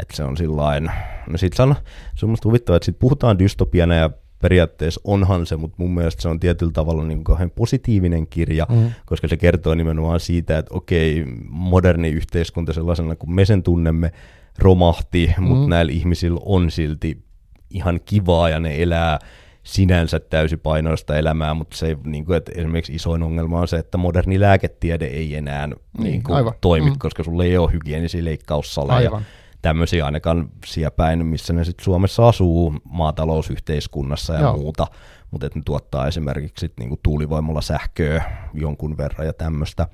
[0.00, 0.90] Että se on sillain,
[1.26, 1.74] no sit sano,
[2.16, 4.10] se on musta huvittavaa, että sit puhutaan dystopiana ja
[4.44, 8.90] periaatteessa onhan se, mutta mun mielestä se on tietyllä tavalla niin kauhean positiivinen kirja, mm.
[9.06, 14.12] koska se kertoo nimenomaan siitä, että okei, moderni yhteiskunta sellaisena kuin me sen tunnemme
[14.58, 15.44] romahti, mm.
[15.44, 17.24] mutta näillä ihmisillä on silti
[17.70, 19.18] ihan kivaa ja ne elää
[19.62, 24.40] sinänsä täysipainoista elämää, mutta se, niin kuin, että esimerkiksi isoin ongelma on se, että moderni
[24.40, 26.98] lääketiede ei enää niin, niin kuin, toimi, mm.
[26.98, 28.96] koska sulla ei ole hygienisiä leikkaussaleja.
[28.96, 29.22] Aivan.
[29.64, 34.56] Tämmöisiä ainakaan siellä päin, missä ne sitten Suomessa asuu maatalousyhteiskunnassa ja Joo.
[34.56, 34.86] muuta,
[35.30, 39.86] mutta että ne tuottaa esimerkiksi sit, niin kuin tuulivoimalla sähköä jonkun verran ja tämmöistä.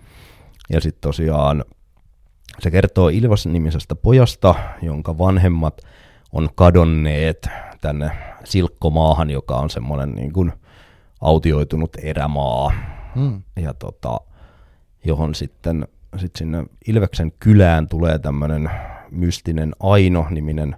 [0.71, 1.64] Ja sitten tosiaan
[2.59, 5.81] se kertoo Ilvas-nimisestä pojasta, jonka vanhemmat
[6.33, 7.49] on kadonneet
[7.81, 8.11] tänne
[8.45, 10.53] Silkkomaahan, joka on semmoinen niin kuin
[11.21, 12.73] autioitunut erämaa,
[13.14, 13.43] hmm.
[13.57, 14.21] ja tota,
[15.05, 18.71] johon sitten sit sinne Ilveksen kylään tulee tämmöinen
[19.13, 20.77] mystinen Aino-niminen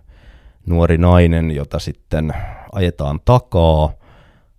[0.67, 2.35] nuori nainen, jota sitten
[2.73, 3.93] ajetaan takaa,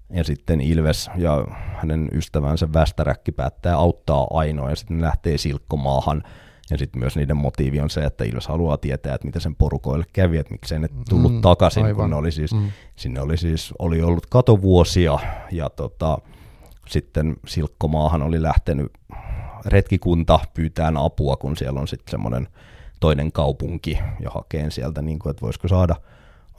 [0.09, 6.23] ja sitten Ilves ja hänen ystävänsä Västäräkki päättää auttaa Ainoa, ja sitten lähtee Silkkomaahan,
[6.71, 10.05] ja sitten myös niiden motiivi on se, että Ilves haluaa tietää, että mitä sen porukoille
[10.13, 11.95] kävi, että miksei ne tullut mm, takaisin, aivan.
[11.95, 12.71] kun ne oli siis, mm.
[12.95, 15.19] sinne oli siis oli ollut katovuosia
[15.51, 16.17] ja tota,
[16.87, 18.91] sitten Silkkomaahan oli lähtenyt
[19.65, 22.47] retkikunta pyytään apua, kun siellä on sitten semmoinen
[23.03, 25.95] toinen kaupunki ja hakeen sieltä, niin kuin, että voisiko saada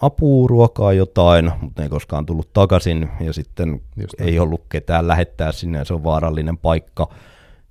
[0.02, 5.08] apua, ruokaa, jotain, mutta ne ei koskaan tullut takaisin ja sitten Just ei ollut ketään
[5.08, 7.08] lähettää sinne ja se on vaarallinen paikka,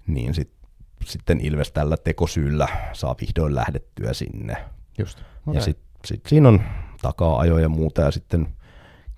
[0.07, 0.69] niin sitten
[1.05, 4.57] sitten Ilves tällä tekosyyllä saa vihdoin lähdettyä sinne.
[4.97, 5.19] Just.
[5.47, 5.55] Okay.
[5.55, 6.61] Ja sitten sit siinä on
[7.01, 8.47] takaa ajoja ja muuta ja sitten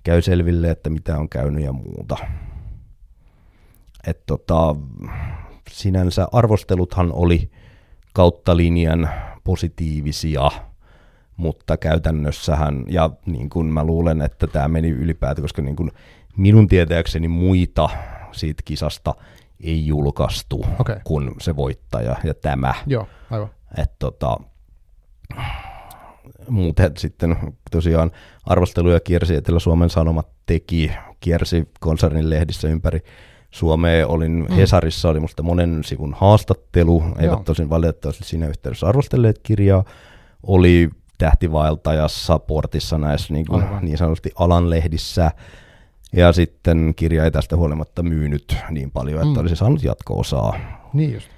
[0.02, 2.16] käy selville, että mitä on käynyt ja muuta.
[4.06, 4.76] Et tota,
[5.70, 7.50] sinänsä arvosteluthan oli
[8.12, 9.08] kautta linjan
[9.46, 10.50] positiivisia,
[11.36, 15.90] mutta käytännössähän, ja niin kuin mä luulen, että tämä meni ylipäätään, koska niin kuin
[16.36, 17.88] minun tietääkseni muita
[18.32, 19.14] siitä kisasta
[19.60, 21.00] ei julkaistu okay.
[21.04, 22.74] kuin se voittaja ja tämä.
[22.86, 23.50] Joo, aivan.
[23.78, 24.36] Et tota,
[26.48, 27.36] muuten sitten
[27.70, 28.10] tosiaan
[28.44, 33.00] arvosteluja kiersi Etelä-Suomen Sanomat teki, kiersi konsernin lehdissä ympäri
[33.56, 34.06] Suomea.
[34.06, 34.54] Olin mm.
[34.54, 37.42] Hesarissa, oli musta monen sivun haastattelu, eivät Joo.
[37.44, 39.84] tosin valitettavasti siinä yhteydessä arvostelleet kirjaa.
[40.42, 45.30] Oli tähtivaeltajassa, portissa näissä niin, kuin, niin sanotusti alan lehdissä.
[46.12, 49.40] Ja sitten kirja ei tästä huolimatta myynyt niin paljon, että mm.
[49.40, 50.56] olisi saanut jatko-osaa.
[50.92, 51.28] Niin just.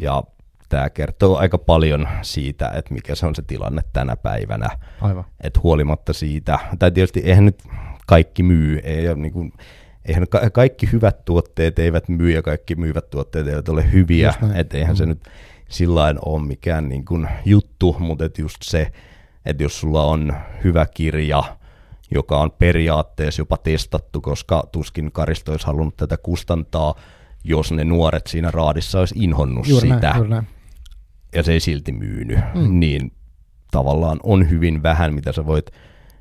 [0.00, 0.22] Ja
[0.68, 4.68] tämä kertoo aika paljon siitä, että mikä se on se tilanne tänä päivänä.
[5.00, 5.24] Aivan.
[5.40, 7.62] Että huolimatta siitä, tai tietysti eihän nyt
[8.06, 9.52] kaikki myy, ei, niin kuin,
[10.08, 14.76] eihän ka- kaikki hyvät tuotteet eivät myy ja kaikki myyvät tuotteet eivät ole hyviä, että
[14.76, 14.96] eihän mm.
[14.96, 15.28] se nyt
[15.68, 18.92] sillä ole mikään niin kuin juttu, mutta et just se,
[19.46, 20.34] että jos sulla on
[20.64, 21.42] hyvä kirja,
[22.10, 26.94] joka on periaatteessa jopa testattu, koska tuskin Karisto olisi halunnut tätä kustantaa,
[27.44, 30.10] jos ne nuoret siinä raadissa olisi inhonnut juuri sitä.
[30.10, 30.46] Näin, näin.
[31.34, 32.38] Ja se ei silti myynyt.
[32.54, 32.80] Mm.
[32.80, 33.12] Niin
[33.70, 35.70] tavallaan on hyvin vähän, mitä sä voit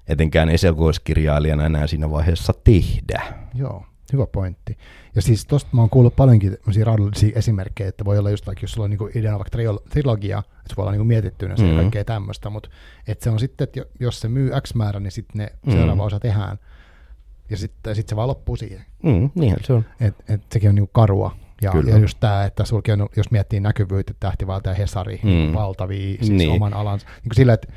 [0.07, 3.23] etenkään eselkoiskirjailijana enää siinä vaiheessa tehdä.
[3.53, 3.85] Joo.
[4.13, 4.77] Hyvä pointti.
[5.15, 8.63] Ja siis tosta mä oon kuullut paljonkin tämmöisiä raadollisia esimerkkejä, että voi olla just vaikka,
[8.63, 9.57] jos sulla on niinku ideana vaikka
[9.89, 11.71] trilogia, että se voi olla niinku mietittynä mm-hmm.
[11.71, 12.69] ja kaikkea tämmöistä, mutta
[13.07, 15.73] että se on sitten, että jos se myy X määrä, niin sitten ne mm-hmm.
[15.73, 16.59] seuraava osa tehdään,
[17.49, 18.85] ja sitten sit se vaan loppuu siihen.
[19.03, 19.85] Mm, niinhän se on.
[19.99, 21.35] Et, et sekin on niinku karua.
[21.61, 25.53] Ja, ja just tämä, että sulki on, jos miettii näkyvyyttä, Tähtivalta ja Hesari, mm.
[25.53, 26.51] valtavia siis niin.
[26.51, 27.67] oman alansa, niin kuin sillä, että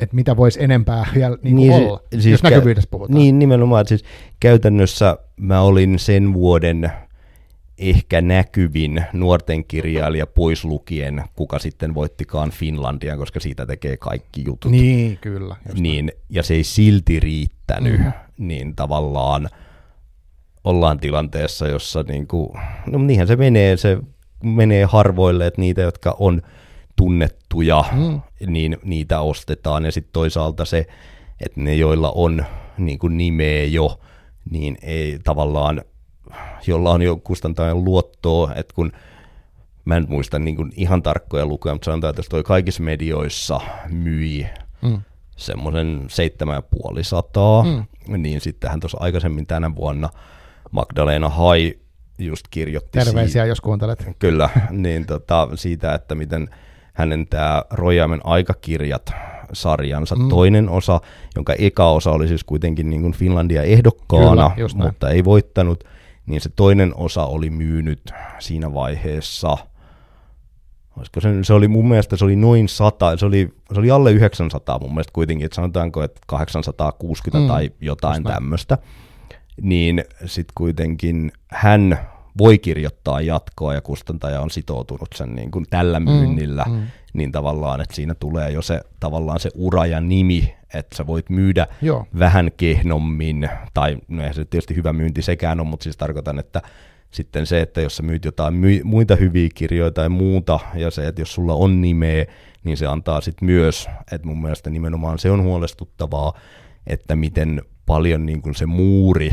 [0.00, 3.18] että mitä voisi enempää vielä niin niin, olla, siis jos näkyvyydestä puhutaan.
[3.18, 3.86] Niin, nimenomaan.
[3.86, 4.04] Siis
[4.40, 6.92] käytännössä mä olin sen vuoden
[7.78, 14.72] ehkä näkyvin nuorten kirjailija pois lukien, kuka sitten voittikaan Finlandia, koska siitä tekee kaikki jutut.
[14.72, 15.56] Niin, kyllä.
[15.74, 18.12] Niin, ja se ei silti riittänyt, mm.
[18.38, 19.48] niin tavallaan
[20.64, 22.48] ollaan tilanteessa, jossa niin kuin,
[22.86, 23.98] no niinhän se menee, se
[24.44, 26.42] menee harvoille, että niitä, jotka on
[27.00, 28.20] tunnettuja, mm.
[28.46, 29.84] niin niitä ostetaan.
[29.84, 30.86] Ja sitten toisaalta se,
[31.40, 32.44] että ne, joilla on
[32.78, 34.00] niin kuin nimeä jo,
[34.50, 35.82] niin ei tavallaan,
[36.66, 38.92] jolla on jo kustantajan luottoa, että kun
[39.84, 44.46] mä en muista niin kuin ihan tarkkoja lukuja, mutta sanotaan, että toi kaikissa medioissa myi
[44.82, 45.02] mm.
[45.36, 48.22] semmoisen 7500, mm.
[48.22, 50.08] niin sittenhän tuossa aikaisemmin tänä vuonna
[50.70, 51.78] Magdalena Hai
[52.18, 54.06] just kirjoitti Terveisiä, siitä, jos kuuntelet.
[54.18, 56.48] Kyllä, niin tota, siitä, että miten
[57.00, 59.12] hänen tämä Rojaimen aikakirjat
[59.52, 60.28] sarjansa mm.
[60.28, 61.00] toinen osa,
[61.36, 65.84] jonka eka osa oli siis kuitenkin niin kuin Finlandia ehdokkaana, Kyllä, mutta ei voittanut,
[66.26, 69.56] niin se toinen osa oli myynyt siinä vaiheessa,
[70.96, 74.12] olisiko se, se oli mun mielestä se oli noin 100, se oli, se oli alle
[74.12, 77.48] 900 mun mielestä kuitenkin, että sanotaanko, että 860 mm.
[77.48, 78.78] tai jotain tämmöistä,
[79.62, 81.98] niin sitten kuitenkin hän
[82.38, 86.82] voi kirjoittaa jatkoa ja kustantaja on sitoutunut sen niin kuin tällä mm, myynnillä, mm, mm.
[87.12, 91.30] niin tavallaan, että siinä tulee jo se tavallaan se ura ja nimi, että sä voit
[91.30, 92.06] myydä Joo.
[92.18, 96.62] vähän kehnommin, tai no eihän se tietysti hyvä myynti sekään on, mutta siis tarkoitan, että
[97.10, 101.06] sitten se, että jos sä myyt jotain my- muita hyviä kirjoja tai muuta, ja se,
[101.06, 102.26] että jos sulla on nimeä,
[102.64, 106.38] niin se antaa sitten myös, että mun mielestä nimenomaan se on huolestuttavaa,
[106.86, 109.30] että miten paljon niin kuin se muuri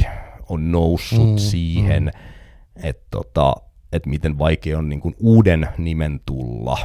[0.49, 2.36] on noussut mm, siihen, mm
[2.83, 3.55] että tota,
[3.91, 6.77] et miten vaikea on niin kuin uuden nimen tulla,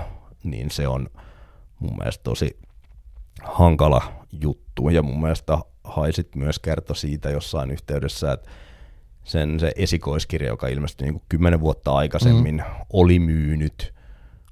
[0.45, 1.09] niin se on
[1.79, 2.59] mun mielestä tosi
[3.43, 4.89] hankala juttu.
[4.89, 8.51] Ja mun mielestä Haisit myös kertoi siitä jossain yhteydessä, että
[9.25, 12.63] sen se esikoiskirja, joka ilmestyi niin kymmenen vuotta aikaisemmin, mm.
[12.93, 13.95] oli myynyt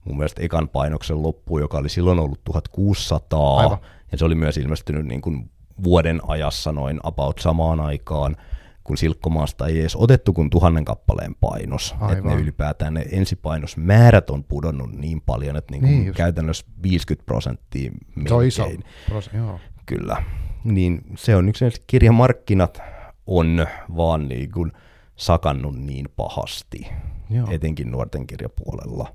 [0.04, 3.78] mun mielestä ekan painoksen loppu, joka oli silloin ollut 1600, Aivan.
[4.12, 5.50] ja se oli myös ilmestynyt niin kuin
[5.84, 8.36] vuoden ajassa noin about samaan aikaan
[8.84, 11.94] kun Silkkomaasta ei edes otettu kuin tuhannen kappaleen painos.
[12.12, 17.90] Että ne ylipäätään ne ensipainosmäärät on pudonnut niin paljon, että niin niin käytännössä 50 prosenttia
[17.90, 18.28] melkein.
[18.28, 18.70] Se on iso
[19.08, 19.60] pros, joo.
[19.86, 20.22] Kyllä.
[20.64, 22.82] Niin se on yksi kirjamarkkinat
[23.26, 23.66] on
[23.96, 24.72] vaan niin kuin
[25.16, 26.88] sakannut niin pahasti,
[27.30, 27.48] joo.
[27.50, 29.14] etenkin nuorten kirjapuolella.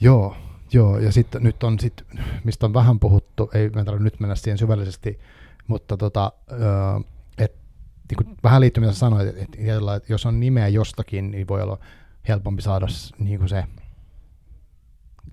[0.00, 0.36] Joo,
[0.72, 0.98] joo.
[0.98, 2.04] ja sitten nyt on sit,
[2.44, 5.18] mistä on vähän puhuttu, ei me tarvitse nyt mennä siihen syvällisesti,
[5.66, 6.32] mutta tota,
[8.10, 11.62] niin kuin vähän liittyy, mitä sanoit, että, että, että jos on nimeä jostakin, niin voi
[11.62, 11.78] olla
[12.28, 12.86] helpompi saada
[13.18, 13.64] niin kuin se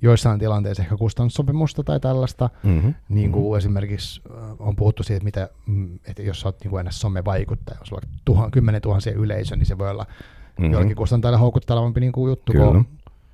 [0.01, 2.93] joissain tilanteissa ehkä kustannussopimusta tai tällaista, mm-hmm.
[3.09, 3.57] niin kuin mm-hmm.
[3.57, 4.21] esimerkiksi
[4.59, 8.51] on puhuttu siitä, että, mitä, mm, että jos olet niin ennäs somevaikuttaja, jos olet tuhan,
[8.51, 10.05] kymmenen tuhansia yleisö, niin se voi olla
[10.59, 10.73] mm-hmm.
[10.73, 12.65] jollekin kustantajalle houkuttelevampi niin kuin juttu Kyllä.
[12.65, 12.87] kuin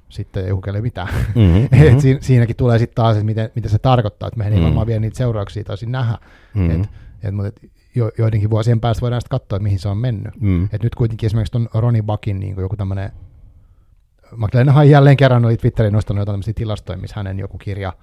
[0.10, 1.14] sitten joku kelle mitään.
[1.36, 1.68] Mm-hmm.
[1.88, 4.64] Et siinä, siinäkin tulee sitten taas, että miten, mitä se tarkoittaa, että mehän mm-hmm.
[4.64, 6.18] ei varmaan vielä niitä seurauksia toisin nähdä.
[6.54, 6.82] Mm-hmm.
[6.82, 6.90] Et,
[7.24, 10.42] et, mutta et, jo, joidenkin vuosien päästä voidaan sitten katsoa, että mihin se on mennyt.
[10.42, 10.70] Mm.
[10.72, 13.12] Et nyt kuitenkin esimerkiksi tuon Ronnie Buckin niin joku tämmöinen,
[14.36, 17.94] McLeanhan jälleen kerran oli Twitterin nostanut jotain tämmöisiä tilastoja, missä hänen joku kirja,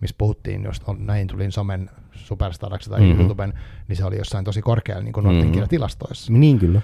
[0.00, 3.20] missä puhuttiin, jos on, näin tulin somen superstaraksi tai mm-hmm.
[3.20, 3.52] YouTuben,
[3.88, 5.52] niin se oli jossain tosi korkealla niin kuin mm-hmm.
[5.52, 6.32] kirjatilastoissa.
[6.32, 6.80] Niin kyllä.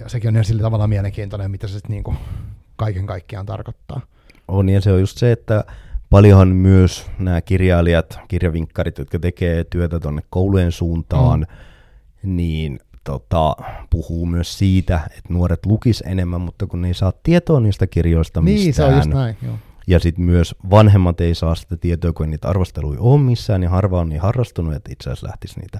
[0.00, 2.16] Ja sekin on ihan sillä tavalla mielenkiintoinen, mitä se sitten niin kuin
[2.76, 4.00] kaiken kaikkiaan tarkoittaa.
[4.48, 5.64] On, ja se on just se, että
[6.10, 11.70] paljonhan myös nämä kirjailijat, kirjavinkkarit, jotka tekee työtä tuonne koulujen suuntaan, mm
[12.22, 13.56] niin tota,
[13.90, 18.40] puhuu myös siitä, että nuoret lukis enemmän, mutta kun ne ei saa tietoa niistä kirjoista
[18.40, 18.64] mistään.
[18.64, 19.54] Niin, se on just näin, joo.
[19.86, 24.00] Ja sitten myös vanhemmat ei saa sitä tietoa, kun niitä arvosteluja on missään, ja harva
[24.00, 25.78] on niin harrastunut, että itse asiassa lähtisi niitä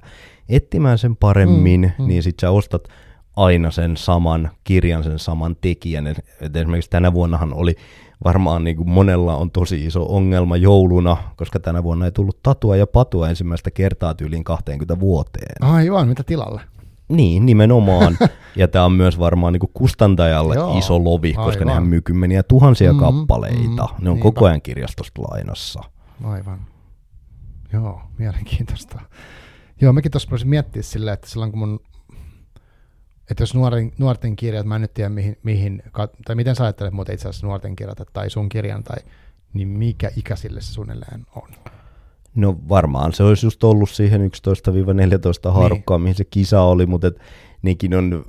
[0.49, 2.07] etsimään sen paremmin, mm, mm.
[2.07, 2.87] niin sitten sä ostat
[3.35, 6.07] aina sen saman kirjan, sen saman tekijän.
[6.07, 7.75] Et esimerkiksi tänä vuonnahan oli
[8.23, 12.75] varmaan niin kuin monella on tosi iso ongelma jouluna, koska tänä vuonna ei tullut tatua
[12.75, 15.63] ja patua ensimmäistä kertaa tyyliin 20 vuoteen.
[15.63, 16.61] Aivan, mitä tilalle?
[17.09, 18.17] Niin, nimenomaan.
[18.55, 21.67] ja tämä on myös varmaan niin kustantajalle Joo, iso lovi, koska aivan.
[21.67, 23.57] nehän myy kymmeniä tuhansia mm-hmm, kappaleita.
[23.57, 24.23] Mm-hmm, ne on niinpä.
[24.23, 25.79] koko ajan kirjastosta lainassa.
[26.23, 26.59] Aivan.
[27.73, 29.01] Joo, mielenkiintoista.
[29.81, 31.79] Joo, mekin tuossa voisin miettiä silleen, että silloin kun mun
[33.31, 35.83] että jos nuoren, nuorten kirjat, mä en nyt tiedä mihin, mihin
[36.25, 38.97] tai miten sä ajattelet muuten itse asiassa nuorten kirjat tai sun kirjan, tai,
[39.53, 41.49] niin mikä ikäisille se suunnilleen on?
[42.35, 44.31] No varmaan se olisi just ollut siihen
[45.47, 46.03] 11-14 haarukkaan, niin.
[46.03, 47.19] mihin se kisa oli, mutta et,
[47.61, 48.25] nekin on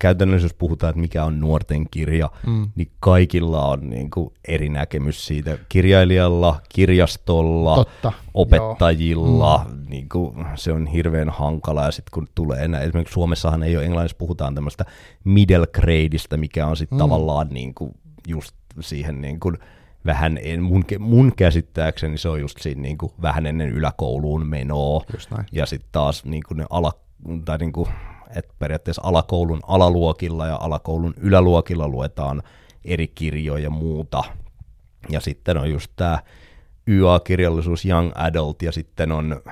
[0.00, 2.70] käytännössä jos puhutaan, että mikä on nuorten kirja, mm.
[2.74, 5.58] niin kaikilla on niin kuin eri näkemys siitä.
[5.68, 8.12] Kirjailijalla, kirjastolla, Totta.
[8.34, 9.90] opettajilla, mm.
[9.90, 11.84] niin kuin, se on hirveän hankala.
[11.84, 14.84] Ja sitten kun tulee enää, esimerkiksi Suomessahan ei ole englannissa puhutaan tämmöistä
[15.24, 17.00] middle gradeista, mikä on sitten mm.
[17.00, 17.92] tavallaan niin kuin
[18.28, 19.58] just siihen niin kuin,
[20.06, 25.04] vähän, en, mun, mun käsittääkseni se on just siinä niin kuin, vähän ennen yläkouluun menoa.
[25.52, 26.92] Ja sitten taas niin kuin ne ala,
[27.44, 27.88] tai niin kuin,
[28.36, 32.42] että periaatteessa alakoulun alaluokilla ja alakoulun yläluokilla luetaan
[32.84, 34.24] eri kirjoja ja muuta.
[35.08, 36.18] Ja sitten on just tämä
[36.86, 39.42] YA-kirjallisuus Young Adult ja sitten on,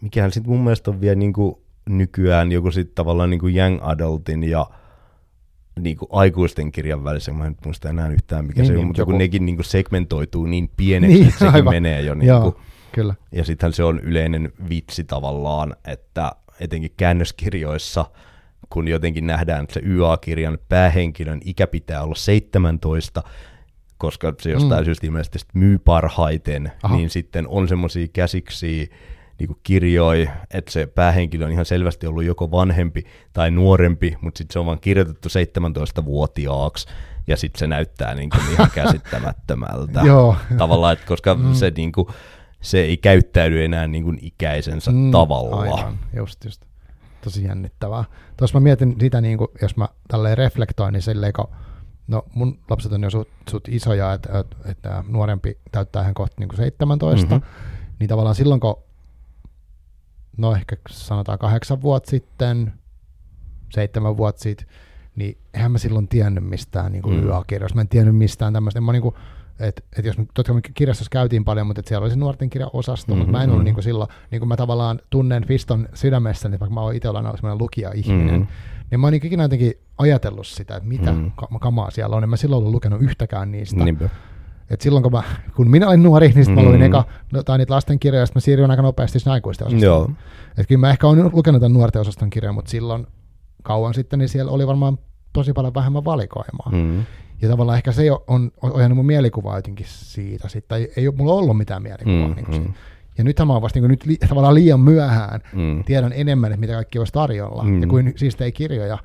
[0.00, 4.66] mikähän sitten mun mielestä on vielä niinku nykyään joku sitten tavallaan niinku Young Adultin ja
[5.80, 9.02] niinku aikuisten kirjan välissä, mä en muista enää yhtään mikä niin, se on, niin, mutta
[9.02, 9.10] joku...
[9.10, 11.74] kun nekin niinku segmentoituu niin pieneksi, niin, että sekin aivan.
[11.74, 12.14] menee jo.
[12.14, 12.60] Niinku, Joo,
[12.92, 13.14] kyllä.
[13.32, 18.06] Ja sittenhän se on yleinen vitsi tavallaan, että etenkin käännöskirjoissa,
[18.70, 23.22] kun jotenkin nähdään, että se YA-kirjan päähenkilön ikä pitää olla 17,
[23.98, 24.84] koska se jostain mm.
[24.84, 26.96] syystä ilmeisesti myy parhaiten, Aha.
[26.96, 28.90] niin sitten on semmoisia käsiksi
[29.38, 34.52] niin kirjoi, että se päähenkilö on ihan selvästi ollut joko vanhempi tai nuorempi, mutta sitten
[34.52, 36.88] se on vaan kirjoitettu 17-vuotiaaksi,
[37.26, 40.00] ja sitten se näyttää niin kuin ihan käsittämättömältä.
[40.04, 40.36] Joo.
[40.58, 41.54] Tavallaan, että koska mm.
[41.54, 42.08] se niin kuin,
[42.62, 45.60] se ei käyttäydy enää niin kuin ikäisensä mm, tavalla.
[45.60, 46.64] Aivan, just, just.
[47.24, 48.04] Tosi jännittävää.
[48.36, 51.48] Tuossa mä mietin sitä, niin kuin, jos mä tälleen reflektoin, niin silleen, kun,
[52.08, 56.36] no mun lapset on jo sut, sut isoja, että et, et, nuorempi täyttää hän kohta
[56.38, 57.46] niin kuin 17, mm-hmm.
[57.98, 58.82] niin tavallaan silloin, kun
[60.36, 62.72] no ehkä sanotaan kahdeksan vuotta sitten,
[63.72, 64.66] seitsemän vuotta sitten,
[65.16, 67.26] niin eihän mä silloin tiennyt mistään niin kuin mm.
[67.26, 67.76] yökirjoista.
[67.76, 68.80] Mä en tiennyt mistään tämmöistä.
[68.80, 69.14] Mä niin kuin,
[69.60, 73.18] et, et jos, totta kai kirjastossa käytiin paljon, mutta siellä oli se nuorten kirjaosasto, mm-hmm,
[73.18, 73.74] mutta mä en ollut mm-hmm.
[73.74, 77.36] niin silloin, niin kuin mä tavallaan tunnen Fiston sydämessä, niin vaikka mä oon itse ollut
[77.36, 78.46] sellainen lukija-ihminen, mm-hmm.
[78.90, 81.58] niin mä oon niin ikinä jotenkin ajatellut sitä, että mitä mm-hmm.
[81.60, 83.84] kamaa siellä on, en mä silloin ollut lukenut yhtäkään niistä.
[83.84, 84.08] Niinpä.
[84.70, 85.22] Et silloin kun, mä,
[85.56, 86.86] kun minä olin nuori, niin sitten mä luin mm-hmm.
[86.86, 90.16] eka, no, tai niitä lastenkirjoja, sitten mä siirryin aika nopeasti sinne aikuisten osastoon.
[90.50, 93.06] Että kyllä mä ehkä olen lukenut tämän nuorten osaston kirjan, mutta silloin
[93.62, 94.98] kauan sitten, niin siellä oli varmaan
[95.32, 96.70] tosi paljon vähemmän valikoimaa.
[96.72, 97.04] Mm-hmm.
[97.42, 101.32] Ja tavallaan ehkä se on ohjannut mun mielikuvaa jotenkin siitä, sitten ei, ei ole mulla
[101.32, 102.28] ollut mitään mielikuvaa.
[102.28, 102.74] Mm, niin kuin mm.
[103.18, 105.84] Ja nythän mä oon vasta niin nyt li, tavallaan liian myöhään, mm.
[105.84, 107.80] tiedän enemmän, että mitä kaikki olisi tarjolla, mm.
[107.80, 108.98] ja kuin siis ei kirjoja,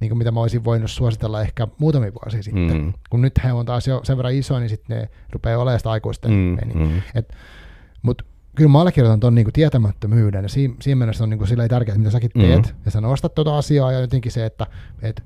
[0.00, 2.76] niin kuin mitä mä olisin voinut suositella ehkä muutamia vuosia sitten.
[2.76, 2.92] Mm.
[3.10, 5.90] Kun nyt he on taas jo sen verran iso, niin sitten ne rupeaa olemaan sitä
[5.90, 6.56] aikuisten mm.
[6.74, 7.02] Mm.
[8.02, 8.24] Mutta
[8.56, 12.10] kyllä mä allekirjoitan tuon niinku tietämättömyyden, ja siinä, siinä mielessä on niinku sillä tärkeää, mitä
[12.10, 12.74] säkin teet, mm.
[12.84, 14.66] ja sä nostat tuota asiaa, ja jotenkin se, että
[15.02, 15.22] et,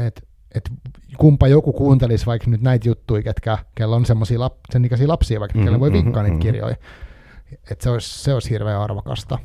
[0.00, 0.70] et, että
[1.16, 5.40] kumpa joku kuuntelisi vaikka nyt näitä juttuja, ketkä, kello on semmoisia lap, sen ikäisiä lapsia,
[5.40, 6.38] vaikka mm-hmm, voi vinkkaa mm-hmm.
[6.38, 6.76] niitä kirjoja.
[7.70, 9.38] Että se olisi, se olisi hirveän arvokasta.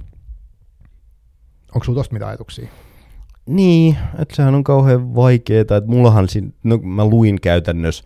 [1.76, 2.68] Onko sinulla tuosta mitä ajatuksia?
[3.45, 8.03] Niin, että sehän on kauhean vaikeaa, että mullahan, siinä, no mä luin käytännössä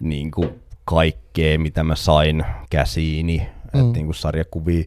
[0.00, 0.50] niin kuin
[0.84, 3.80] kaikkea, mitä mä sain käsiini mm.
[3.80, 4.84] että niinku sarjakuvia,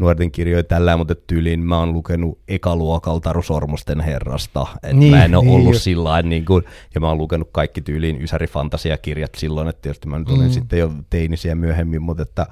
[0.00, 5.24] nuorten kirjoja tällä, mutta tyyliin mä oon lukenut ekaluokalta Taru Sormusten herrasta, että niin, mä
[5.24, 6.64] en ole niin, ollut sillä niin kuin,
[6.94, 10.50] ja mä oon lukenut kaikki tyyliin Ysäri-fantasiakirjat silloin, että tietysti mä nyt olin mm.
[10.50, 12.46] sitten jo teinisiä myöhemmin, mutta että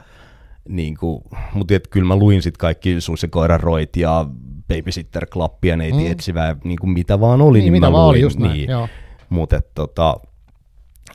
[0.69, 1.23] niin kuin,
[1.55, 4.27] mutta että kyllä mä luin sitten kaikki Suus ja koiran roit ja
[4.69, 6.11] Babysitter Club ja neiti mm.
[6.11, 8.15] etsivää, niin kuin mitä vaan oli, niin, niin mitä mä vaan luin.
[8.15, 8.69] Oli just näin, niin.
[9.29, 10.17] Mutta tota,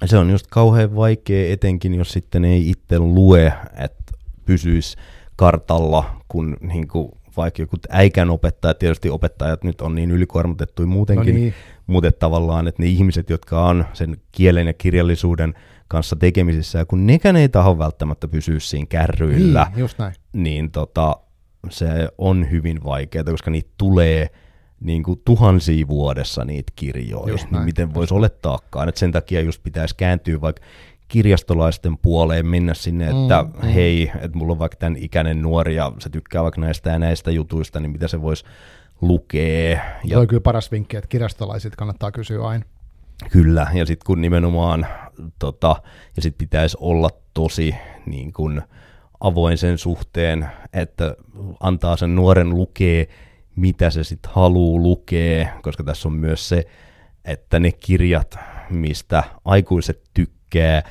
[0.06, 4.05] se on just kauhean vaikea, etenkin jos sitten ei itse lue, että
[4.46, 4.98] pysyisi
[5.36, 11.34] kartalla, kun niin kuin, vaikka joku äikän opettaja, tietysti opettajat nyt on niin ylikuormitettuja muutenkin,
[11.36, 11.54] no niin.
[11.88, 15.54] mutta tavallaan, että ne ihmiset, jotka on sen kielen ja kirjallisuuden
[15.88, 20.14] kanssa tekemisissä, ja kun nekään ei taho välttämättä pysyä siinä kärryillä, niin, just näin.
[20.34, 21.16] niin tota,
[21.70, 24.30] se on hyvin vaikeaa, koska niitä tulee
[24.80, 29.96] niin kuin tuhansia vuodessa niitä kirjoja, niin miten voisi olettaakaan, että sen takia just pitäisi
[29.96, 30.62] kääntyä vaikka
[31.08, 33.68] kirjastolaisten puoleen mennä sinne, että mm, mm.
[33.68, 37.32] hei, että mulla on vaikka tämän ikäinen nuori ja se tykkää vaikka näistä ja näistä
[37.32, 38.46] jutuista, niin mitä se voisi
[39.02, 39.70] lukea.
[40.04, 40.10] Ja...
[40.10, 42.66] Se on kyllä paras vinkki, että kirastolaiset kannattaa kysyä aina.
[43.32, 44.88] Kyllä, ja sitten kun nimenomaan,
[45.40, 45.76] tota,
[46.16, 47.76] ja sitten pitäisi olla tosi
[48.06, 48.62] niin kun,
[49.20, 51.16] avoin sen suhteen, että
[51.60, 53.06] antaa sen nuoren lukea,
[53.56, 56.66] mitä se sitten haluaa lukea, koska tässä on myös se,
[57.26, 58.40] että ne kirjat,
[58.70, 60.84] mistä aikuiset tykkää, tykkää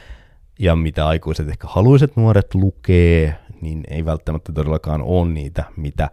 [0.58, 6.10] ja mitä aikuiset ehkä haluaiset nuoret lukee, niin ei välttämättä todellakaan ole niitä, mitä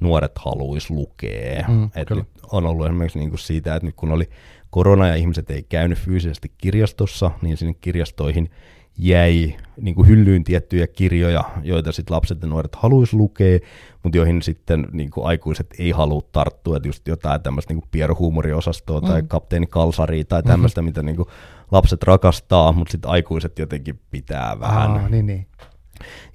[0.00, 1.64] nuoret haluaisi lukea.
[1.68, 4.28] Mm, Et nyt on ollut esimerkiksi niin kuin siitä, että nyt kun oli
[4.70, 8.50] korona ja ihmiset ei käynyt fyysisesti kirjastossa, niin sinne kirjastoihin
[8.98, 13.58] jäi niin kuin hyllyyn tiettyjä kirjoja, joita sitten lapset ja nuoret haluaisi lukea,
[14.02, 19.00] mutta joihin sitten niin kuin aikuiset ei halua tarttua, että just jotain tämmöistä niin pieruhuumoriosastoa
[19.00, 19.28] tai Mm.
[19.28, 21.28] kapteeni Kalsaria tai tämmöistä, mitä niin kuin
[21.70, 24.90] lapset rakastaa, mutta sitten aikuiset jotenkin pitää vähän.
[24.90, 25.46] Aa, niin, niin.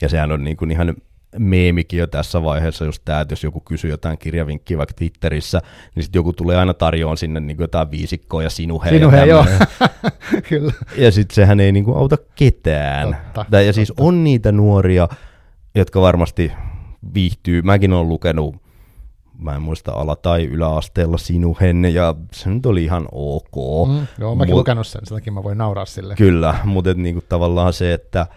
[0.01, 0.95] Ja sehän on niin kuin ihan
[1.37, 5.61] meemikin jo tässä vaiheessa, just tämä, että jos joku kysyy jotain kirjavinkkiä vaikka Twitterissä,
[5.95, 8.89] niin sitten joku tulee aina tarjoamaan sinne niin jotain viisikkoa ja sinuhe.
[8.89, 9.45] Sinuhe, ja joo.
[10.49, 10.73] Kyllä.
[10.97, 13.17] Ja sitten sehän ei niin kuin auta ketään.
[13.33, 15.07] Totta, ja siis on niitä nuoria,
[15.75, 16.51] jotka varmasti
[17.13, 17.61] viihtyy.
[17.61, 18.55] Mäkin olen lukenut,
[19.37, 23.87] mä en muista ala- tai yläasteella sinuhen, ja se nyt oli ihan ok.
[23.89, 26.15] Mm, joo, mäkin Mut- lukenut sen, sen takia mä voin nauraa sille.
[26.15, 28.27] Kyllä, mutta niinku tavallaan se, että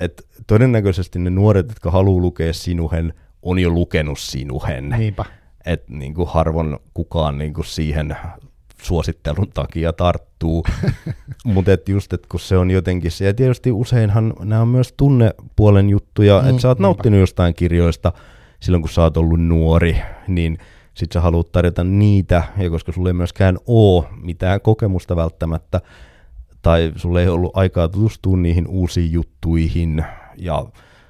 [0.00, 4.88] et todennäköisesti ne nuoret, jotka haluaa lukea sinuhen, on jo lukenut sinuhen.
[4.88, 5.24] Niinpä.
[5.66, 8.16] Että niinku harvoin kukaan niinku siihen
[8.82, 10.64] suosittelun takia tarttuu.
[11.44, 15.88] Mutta just, että kun se on jotenkin se, ja tietysti useinhan nämä on myös tunnepuolen
[15.90, 16.86] juttuja, Mm, että sä oot niinpä.
[16.86, 18.12] nauttinut jostain kirjoista
[18.60, 19.96] silloin, kun sä oot ollut nuori,
[20.28, 20.58] niin
[20.94, 25.80] sit sä haluat tarjota niitä, ja koska sulla ei myöskään ole mitään kokemusta välttämättä,
[26.62, 30.04] tai sulla ei ollut aikaa tutustua niihin uusiin juttuihin,
[30.36, 30.66] ja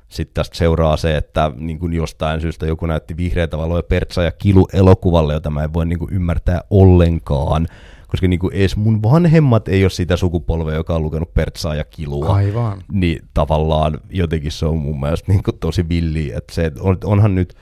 [0.09, 4.33] sitten tästä seuraa se, että niin kun jostain syystä joku näytti vihreitä valoja Pertsa ja
[4.33, 7.67] Kilu elokuvalle, jota mä en voi niin kun ymmärtää ollenkaan,
[8.09, 11.85] koska niin kun edes mun vanhemmat ei ole sitä sukupolvea, joka on lukenut Pertsaa ja
[11.85, 12.35] Kilua.
[12.35, 12.83] Aivan.
[12.93, 17.55] Niin tavallaan jotenkin se on mun mielestä niin tosi villi, että se, on, onhan nyt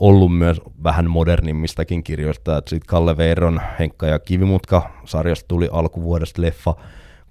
[0.00, 6.42] ollut myös vähän modernimmistakin kirjoista, että sitten Kalle Veiron Henkka ja Kivimutka sarjasta tuli alkuvuodesta
[6.42, 6.74] leffa,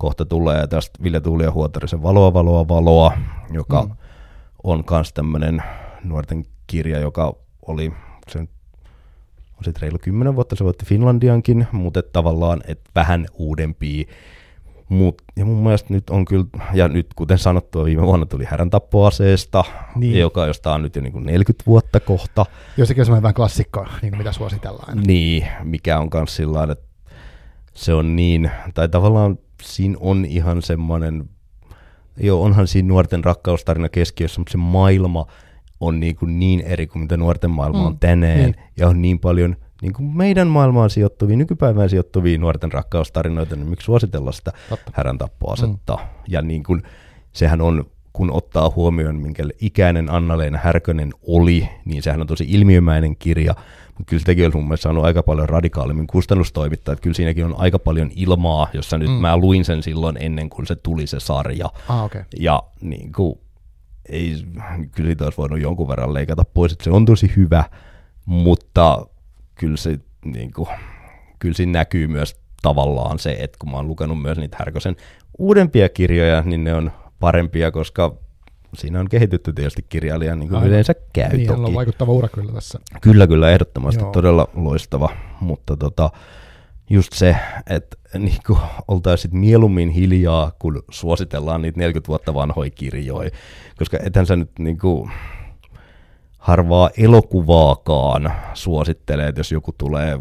[0.01, 3.13] kohta tulee tästä Ville Tuuli ja Huotarisen Valoa, Valoa, Valoa,
[3.51, 3.91] joka Mm.
[4.63, 5.63] on myös tämmöinen
[6.03, 7.33] nuorten kirja, joka
[7.67, 7.93] oli,
[8.29, 8.49] se nyt
[9.57, 14.05] on sitten reilu kymmenen vuotta, se voitti Finlandiankin, mutta tavallaan et vähän uudempia.
[14.89, 18.69] Mut, ja mun mielestä nyt on kyllä, ja nyt kuten sanottua, viime vuonna tuli härän
[18.69, 19.63] tappoaseesta,
[19.95, 20.19] Niin.
[20.19, 22.45] joka josta on nyt jo niin kuin 40 vuotta kohta.
[22.77, 24.97] Jossakin on semmoinen vähän klassikko, niin kuin mitä suositellaan.
[25.07, 26.85] Niin, mikä on myös sillä että
[27.73, 31.29] se on niin, tai tavallaan siinä on ihan semmoinen,
[32.17, 35.25] joo onhan siinä nuorten rakkaustarina keskiössä, mutta se maailma
[35.79, 38.55] on niin, kuin niin eri kuin mitä nuorten maailma Mm, on tänään, niin.
[38.77, 43.85] ja on niin paljon niin kuin meidän maailmaan sijoittuvia, nykypäivään sijoittuvia nuorten rakkaustarinoita, niin miksi
[43.85, 44.91] suositella sitä Totta.
[44.95, 45.95] härän tappoasetta.
[45.95, 46.01] Mm.
[46.27, 46.83] Ja niin kuin,
[47.33, 53.15] sehän on, kun ottaa huomioon, minkä ikäinen Anna-Leena Härkönen oli, niin sehän on tosi ilmiömäinen
[53.15, 53.55] kirja,
[54.05, 57.79] kyllä sitäkin olisi mun mielestä saanut aika paljon radikaalimmin kustannustoimittaa, että kyllä siinäkin on aika
[57.79, 59.13] paljon ilmaa, jossa nyt Mm.
[59.13, 62.03] mä luin sen silloin ennen kuin se tuli se sarja, Ah.
[62.03, 62.23] Okay.
[62.39, 63.39] ja niin kuin,
[64.09, 64.35] ei,
[64.91, 67.63] kyllä siitä olisi voinut jonkun verran leikata pois, että se on tosi hyvä,
[68.25, 69.05] mutta
[69.55, 70.67] kyllä se niin kuin,
[71.39, 74.95] kyllä siinä näkyy myös tavallaan se, että kun mä oon lukenut myös niitä Härkösen
[75.37, 78.15] uudempia kirjoja, niin ne on parempia, koska
[78.75, 80.69] siinä on kehitytty tietysti kirjailijan niin kuin Aivan.
[80.69, 81.75] yleensä käy Niin, hänellä on toki.
[81.75, 82.79] vaikuttava ura kyllä tässä.
[83.01, 84.11] Kyllä, kyllä, ehdottomasti Joo.
[84.11, 85.09] todella loistava,
[85.39, 86.09] mutta tota,
[86.89, 87.35] just se,
[87.69, 93.29] että niin kuin oltaisiin mieluummin hiljaa, kun suositellaan niitä 40 vuotta vanhoja kirjoja,
[93.77, 95.11] koska ethän sä nyt niin kuin
[96.37, 100.19] harvaa elokuvaakaan suosittelee, että jos joku tulee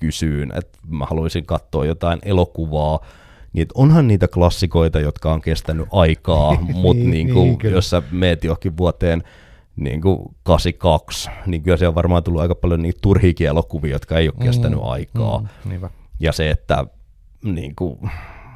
[0.00, 3.00] kysyyn, että mä haluaisin katsoa jotain elokuvaa,
[3.56, 8.02] niin onhan niitä klassikoita, jotka on kestänyt aikaa, mutta Niin, niin, niin niin, jos sä
[8.10, 9.22] meet johonkin vuoteen
[9.76, 14.18] niin kuin 82, niin kyllä siellä on varmaan tullut aika paljon niitä turhiakin elokuvia, jotka
[14.18, 15.38] ei ole kestänyt aikaa.
[15.38, 15.90] Mm, niinpä.
[16.20, 16.84] Ja se, että
[17.42, 17.98] niin kuin,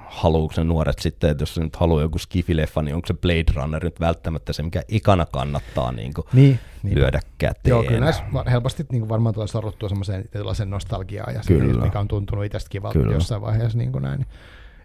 [0.06, 3.52] haluuko ne nuoret sitten, että jos se nyt haluaa joku skifileffa, niin onko se Blade
[3.55, 6.94] Runner nyt välttämättä se, mikä ekana kannattaa niin kuin, Niin, niin.
[6.94, 7.70] lyödä käteen.
[7.70, 12.01] Joo, kyllä näissä helposti niin kuin varmaan tulee sorruttua semmoiseen tietynlaiseen nostalgiaan ja siihen, mikä
[12.01, 14.27] on tuntunut itsestä kivalta jossain vaiheessa niin kuin näin.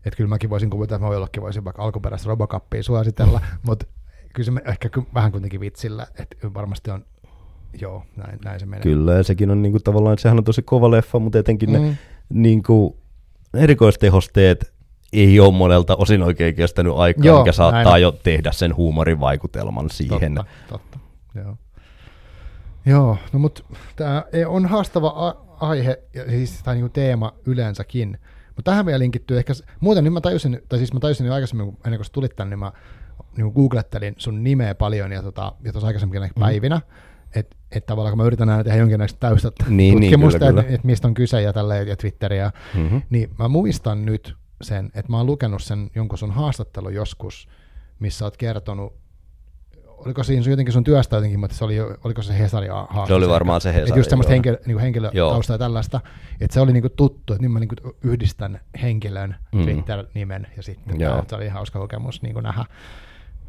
[0.05, 3.85] Että kyllä mäkin voisin kuvitella, että mä jollekin voisin vaikka alkuperäistä Robocapia suositella, mutta
[4.33, 7.05] kyllä se ehkä vähän kuitenkin vitsillä, että varmasti on,
[7.81, 8.83] joo, näin, näin se menee.
[8.83, 11.69] Kyllä, ja sekin on niin kuin, tavallaan, että sehän on tosi kova leffa, mutta etenkin
[11.69, 11.73] mm.
[11.73, 11.95] ne Mm.
[12.29, 12.95] niin kuin,
[13.53, 14.73] erikoistehosteet
[15.13, 18.01] ei ole monelta osin oikein kestänyt aikaa, Joo, mikä saattaa näin.
[18.01, 20.35] jo tehdä sen huumorin vaikutelman siihen.
[20.35, 20.99] Totta, totta.
[21.35, 21.57] Joo.
[22.85, 23.63] Joo, no mutta
[23.95, 28.17] tämä on haastava aihe, ja siis, tai niinku teema yleensäkin.
[28.55, 31.77] Mutta tähän vielä linkittyy ehkä, muuten nyt mä tajusin, tai siis mä tajusin jo aikaisemmin,
[31.85, 32.71] ennen kuin sä tulit tänne, niin mä
[33.37, 36.29] niin googlettelin sun nimeä paljon ja, tota, ja tuossa aikaisemmin mm.
[36.39, 36.81] päivinä,
[37.35, 40.73] että et tavallaan kun mä yritän aina tehdä jonkinlaista täystä Niin, niin, tutkimusta, kyllä, että
[40.73, 43.01] et mistä on kyse ja tälleen, ja Twitteriä, Mm-hmm.
[43.09, 47.47] niin mä muistan nyt sen, että mä oon lukenut sen jonkun sun haastattelu joskus,
[47.99, 48.93] missä oot kertonut,
[49.97, 53.07] oliko siinä jotenkin sun työstä jotenkin, mutta se oli, oliko se Hesari haaste?
[53.07, 53.89] Se oli varmaan se Hesari.
[53.89, 56.01] Että just semmoista henkilö, niin henkilötausta ja tällaista,
[56.41, 59.63] että se oli niin kuin tuttu, että nyt mä niin kuin yhdistän henkilön mm.
[59.63, 62.65] Twitter-nimen ja sitten tämä, se oli hauska kokemus niin kuin nähdä.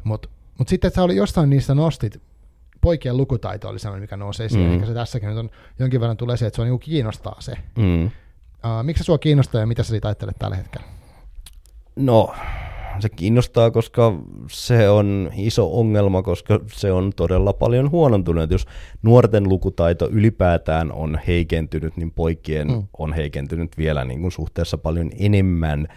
[0.03, 0.29] Mutta
[0.59, 2.21] mut sitten, että sä oli jostain niistä nostit,
[2.81, 4.73] poikien lukutaito oli sellainen, mikä nousi esiin, mm.
[4.73, 5.49] ehkä se tässäkin nyt on
[5.79, 7.53] jonkin verran tulee se, että se on niin kiinnostaa se.
[7.75, 8.05] Mm.
[8.05, 8.11] Uh,
[8.83, 10.87] miksi se sua kiinnostaa ja mitä sä siitä ajattelet tällä hetkellä?
[11.95, 12.35] No,
[13.01, 14.13] se kiinnostaa, koska
[14.49, 18.51] se on iso ongelma, koska se on todella paljon huonontunut.
[18.51, 18.65] Jos
[19.01, 22.83] nuorten lukutaito ylipäätään on heikentynyt, niin poikien mm.
[22.97, 25.87] on heikentynyt vielä niin kuin suhteessa paljon enemmän.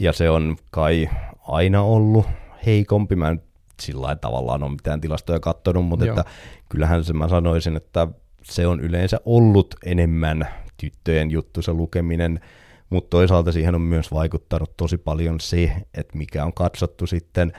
[0.00, 1.08] Ja se on kai
[1.48, 2.26] aina ollut
[2.66, 3.16] heikompi.
[3.16, 3.42] Mä en
[3.80, 6.24] sillä tavallaan ole mitään tilastoja katsonut, mutta että
[6.68, 8.08] kyllähän se mä sanoisin, että
[8.42, 12.40] se on yleensä ollut enemmän tyttöjen juttu se lukeminen–
[12.90, 17.52] mutta toisaalta siihen on myös vaikuttanut tosi paljon se, että mikä on katsottu sitten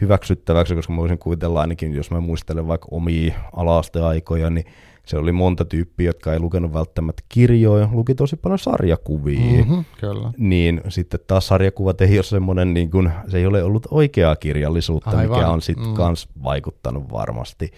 [0.00, 4.66] hyväksyttäväksi, koska mä voisin kuvitella ainakin, jos mä muistelen vaikka omia alaasteaikoja, niin
[5.06, 9.64] se oli monta tyyppiä, jotka ei lukenut välttämättä kirjoja, luki tosi paljon sarjakuvia.
[9.64, 10.32] Mm-hmm, kyllä.
[10.38, 15.10] Niin sitten taas sarjakuvat ei ole semmoinen, niin kuin, se ei ole ollut oikeaa kirjallisuutta,
[15.10, 15.38] Aivan.
[15.38, 15.94] mikä on sitten mm.
[15.94, 17.70] kans vaikuttanut varmasti.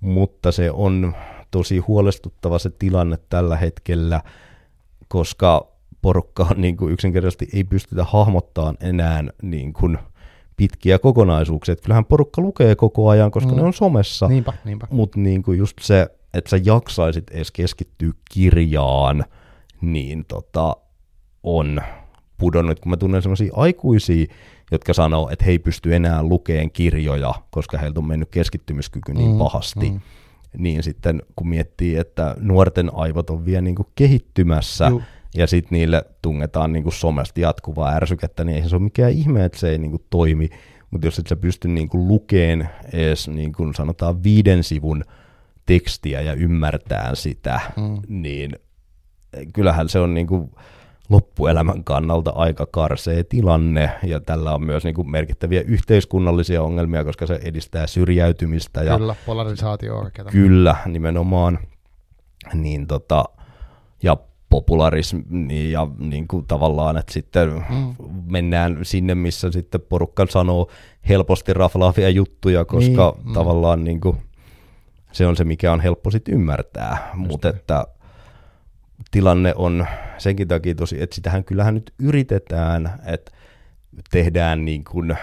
[0.00, 1.14] Mutta se on
[1.50, 4.20] tosi huolestuttava se tilanne tällä hetkellä,
[5.08, 5.71] koska
[6.02, 9.98] porukka on niin kuin yksinkertaisesti ei pystytä hahmottamaan enää niin kuin
[10.56, 11.72] pitkiä kokonaisuuksia.
[11.72, 13.56] Että kyllähän porukka lukee koko ajan, koska mm.
[13.56, 14.28] ne on somessa.
[14.28, 14.86] Niinpä, niinpä.
[14.90, 19.24] Mutta niin kuin just se, että sä jaksaisit edes keskittyä kirjaan,
[19.80, 20.76] niin tota,
[21.42, 21.80] on
[22.38, 22.80] pudonnut.
[22.80, 24.26] Kun mä tunnen sellaisia aikuisia,
[24.70, 29.30] jotka sanoo, että he ei pysty enää lukeen kirjoja, koska heiltä on mennyt keskittymiskyky niin
[29.30, 29.90] mm, pahasti.
[29.90, 30.00] Mm.
[30.58, 35.02] Niin sitten kun miettii, että nuorten aivot on vielä niin kuin kehittymässä, Juh
[35.34, 39.58] ja sitten niille tungetaan niinku somesta jatkuvaa ärsykettä, niin ei se ole mikään ihme, että
[39.58, 40.48] se ei niinku toimi.
[40.90, 45.04] Mutta jos et sä pysty niinku lukeen edes niinku sanotaan viiden sivun
[45.66, 47.98] tekstiä ja ymmärtää sitä, mm.
[48.08, 48.52] niin
[49.52, 50.50] kyllähän se on niinku
[51.08, 57.40] loppuelämän kannalta aika karsee tilanne, ja tällä on myös niinku merkittäviä yhteiskunnallisia ongelmia, koska se
[57.42, 58.82] edistää syrjäytymistä.
[58.82, 60.10] Ja, kyllä, polarisaatio.
[60.30, 61.58] Kyllä, nimenomaan.
[62.54, 63.24] Niin tota,
[64.02, 64.16] ja
[64.52, 67.94] popularismi ja niin kuin tavallaan, että sitten mm.
[68.26, 70.70] mennään sinne, missä sitten porukka sanoo
[71.08, 73.32] helposti raflaavia juttuja, koska niin, mm.
[73.32, 74.16] tavallaan niin kuin,
[75.12, 77.86] se on se, mikä on helppo sitten ymmärtää, mutta että
[79.10, 79.86] tilanne on
[80.18, 83.32] senkin takia tosi, että sitähän kyllähän nyt yritetään, että
[84.10, 85.16] tehdään niin kuin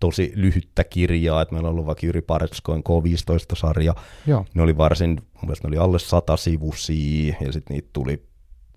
[0.00, 3.94] tosi lyhyttä kirjaa, että meillä on ollut vaikka Jyri Paretskoin K15-sarja,
[4.26, 4.46] Joo.
[4.54, 8.29] ne oli varsin, mun mielestä ne oli alle sata sivusia, ja sitten niitä tuli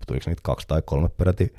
[0.06, 1.54] tuliko niitä kaksi tai kolme peräti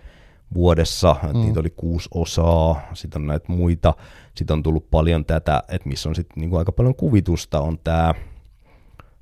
[0.54, 1.40] vuodessa, mm.
[1.40, 3.94] niitä oli kuusi osaa, sitten on näitä muita,
[4.36, 8.14] sitten on tullut paljon tätä, että missä on sitten niinku aika paljon kuvitusta, on tämä,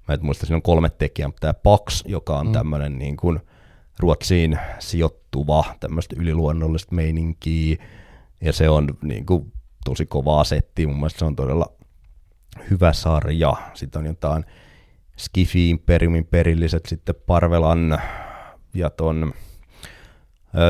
[0.07, 2.53] mä en muista, siinä on kolme tekijää, mutta tämä Pax, joka on mm.
[2.53, 3.39] tämmöinen niin kuin
[3.99, 7.77] Ruotsiin sijoittuva tämmöistä yliluonnollista meininkiä,
[8.41, 9.53] ja se on niin kuin
[9.85, 11.73] tosi kovaa settiä, mun mielestä se on todella
[12.69, 14.45] hyvä sarja, sitten on jotain
[15.17, 18.01] Skifi Imperiumin perilliset, sitten Parvelan
[18.73, 19.33] ja ton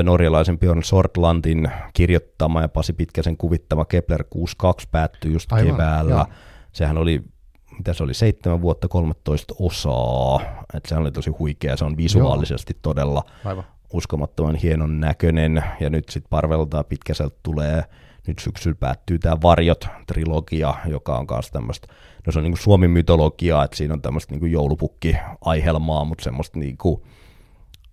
[0.04, 6.14] norjalaisen Björn Sortlandin kirjoittama ja Pasi Pitkäsen kuvittama Kepler 62 päättyi just Aivan, keväällä.
[6.14, 6.26] Joo.
[6.72, 7.24] Sehän oli,
[7.78, 10.42] mitä se oli, seitsemän vuotta 13 osaa,
[10.74, 12.80] että se oli tosi huikea, se on visuaalisesti joo.
[12.82, 13.64] todella Aivan.
[13.94, 17.84] uskomattoman hienon näköinen, ja nyt sitten Parvelta Pitkäseltä tulee,
[18.28, 21.88] nyt syksyllä päättyy tämä Varjot-trilogia, joka on myös tämmöistä,
[22.26, 26.78] no se on niin Suomen mytologiaa, että siinä on tämmöistä niin joulupukki-aihelmaa, mutta semmoista niin
[26.78, 27.04] kuin,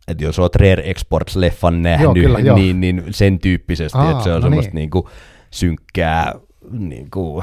[0.09, 2.57] että jos olet Rare Exports-leffan nähnyt, joo, kyllä, joo.
[2.57, 4.75] Niin, niin sen tyyppisesti, Aa, että se on no semmoista niin.
[4.75, 5.09] niinku
[5.51, 6.35] synkkää
[6.71, 7.43] niinku,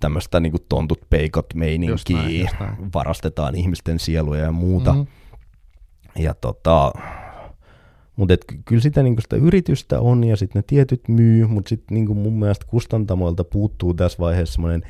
[0.00, 2.50] tämmöistä niinku tontut peikot meininkiä,
[2.94, 4.92] varastetaan ihmisten sieluja ja muuta.
[4.92, 5.06] Mm-hmm.
[6.22, 6.92] Ja tota,
[8.16, 8.34] mutta
[8.64, 12.38] kyllä sitä, niinku sitä yritystä on ja sitten ne tietyt myy, mutta sitten niinku mun
[12.38, 14.82] mielestä kustantamoilta puuttuu tässä vaiheessa semmoinen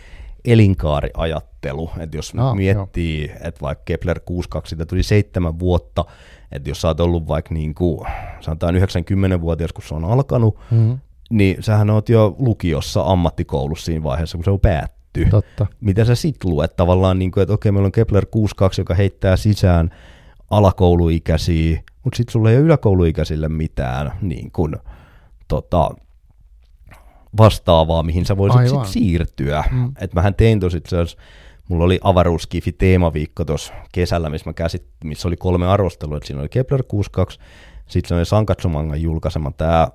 [0.45, 3.35] elinkaariajattelu, että jos no, miettii, jo.
[3.41, 6.05] että vaikka Kepler 62 siitä tuli seitsemän vuotta,
[6.53, 8.07] että jos sä oot ollut vaikka niin kuin,
[8.41, 10.99] sanotaan 90-vuotias, kun se on alkanut, mm-hmm.
[11.31, 15.27] niin sähän oot jo lukiossa ammattikoulussa siinä vaiheessa, kun se on päätty.
[15.31, 15.67] Totta.
[15.81, 16.77] Mitä sä sit luet?
[16.77, 19.91] Tavallaan, niin kuin, että okei, meillä on Kepler 62, joka heittää sisään
[20.51, 24.77] alakouluikäisiä, mutta sitten sulla ei ole yläkouluikäisille mitään niin kuin,
[25.49, 25.91] tota,
[27.39, 29.65] vastaavaa, mihin sä voisit sit siirtyä.
[29.71, 29.93] Mm.
[30.01, 30.97] Et mähän tein tosi itse
[31.69, 36.41] mulla oli avaruuskifi teemaviikko tuossa kesällä, missä, mä käsit, missä oli kolme arvostelua, että siinä
[36.41, 37.39] oli Kepler 62,
[37.87, 39.89] sitten se oli Sankatsumangan julkaisema tämä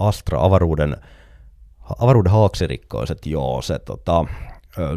[0.00, 0.96] Astra avaruuden
[1.98, 4.24] avaruuden haaksirikkaiset, joo, se tota,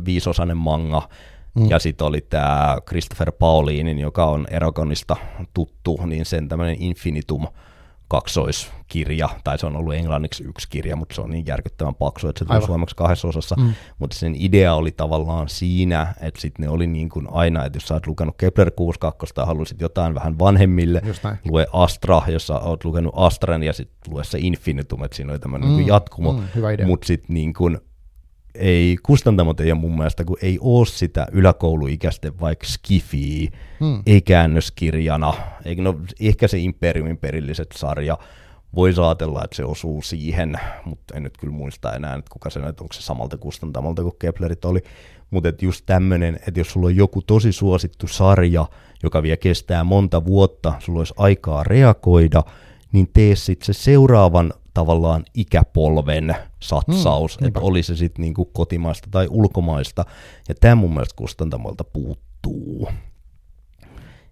[0.06, 1.10] viisosainen manga,
[1.56, 1.70] Mm.
[1.70, 5.16] Ja sitten oli tämä Christopher Paulinin, joka on Eragonista
[5.54, 7.48] tuttu, niin sen tämmöinen Infinitum
[8.08, 12.40] kaksoiskirja, tai se on ollut englanniksi yksi kirja, mutta se on niin järkyttävän paksu, että
[12.40, 13.56] se tuli suomeksi kahdessa osassa.
[13.60, 13.74] Mm.
[14.00, 17.88] Mutta sen idea oli tavallaan siinä, että sitten ne oli niin kuin aina, että jos
[17.88, 21.02] sä oot lukenut Kepler 62 ja haluaisit jotain vähän vanhemmille,
[21.50, 25.40] lue Astra, jos sä oot lukenut Astran ja sitten lue se Infinitum, että siinä oli
[25.40, 25.76] tämmöinen mm.
[25.76, 26.34] niin jatkumo.
[26.34, 27.80] Mm, mutta sitten niin kuin
[28.58, 33.50] ei, kustantamot ei ole mun mielestä, kun ei ole sitä yläkouluikäisten vaikka skifiä,
[33.80, 34.04] hmm.
[34.06, 35.34] ei käännöskirjana,
[35.66, 38.18] eikä no, ehkä se Imperiumin perilliset sarja,
[38.76, 40.56] voi ajatella, että se osuu siihen,
[40.86, 44.16] mutta en nyt kyllä muista enää, että kuka se näet, onko se samalta kustantamalta kuin
[44.20, 44.80] Keplerit oli,
[45.32, 48.66] mutta että just tämmöinen, että jos sulla on joku tosi suosittu sarja,
[49.04, 52.44] joka vielä kestää monta vuotta, sulla olisi aikaa reagoida,
[52.92, 59.08] niin tee sitten se seuraavan tavallaan ikäpolven satsaus, mm, että oli se sitten niinku kotimaista
[59.12, 60.06] tai ulkomaista,
[60.48, 62.90] ja tämä mun mielestä kustantamolta puuttuu.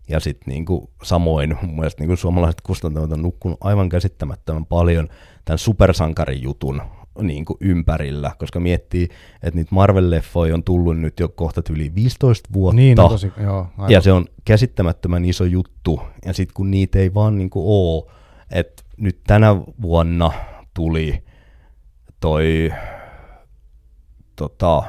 [0.10, 5.10] Ja sitten niinku samoin mun mielestä niinku suomalaiset kustantamot on nukkunut aivan käsittämättömän paljon
[5.46, 6.82] tämän supersankarijutun
[7.22, 9.04] niinku ympärillä, koska miettii,
[9.44, 13.68] että niitä Marvel-leffoja on tullut nyt jo kohta yli 15 vuotta, niin, no tosi, joo,
[13.78, 13.92] aivan.
[13.92, 18.12] ja se on käsittämättömän iso juttu, ja sitten kun niitä ei vaan niinku ole,
[18.52, 20.32] että nyt tänä vuonna
[20.74, 21.24] tuli
[22.20, 22.74] toi
[24.36, 24.84] tota,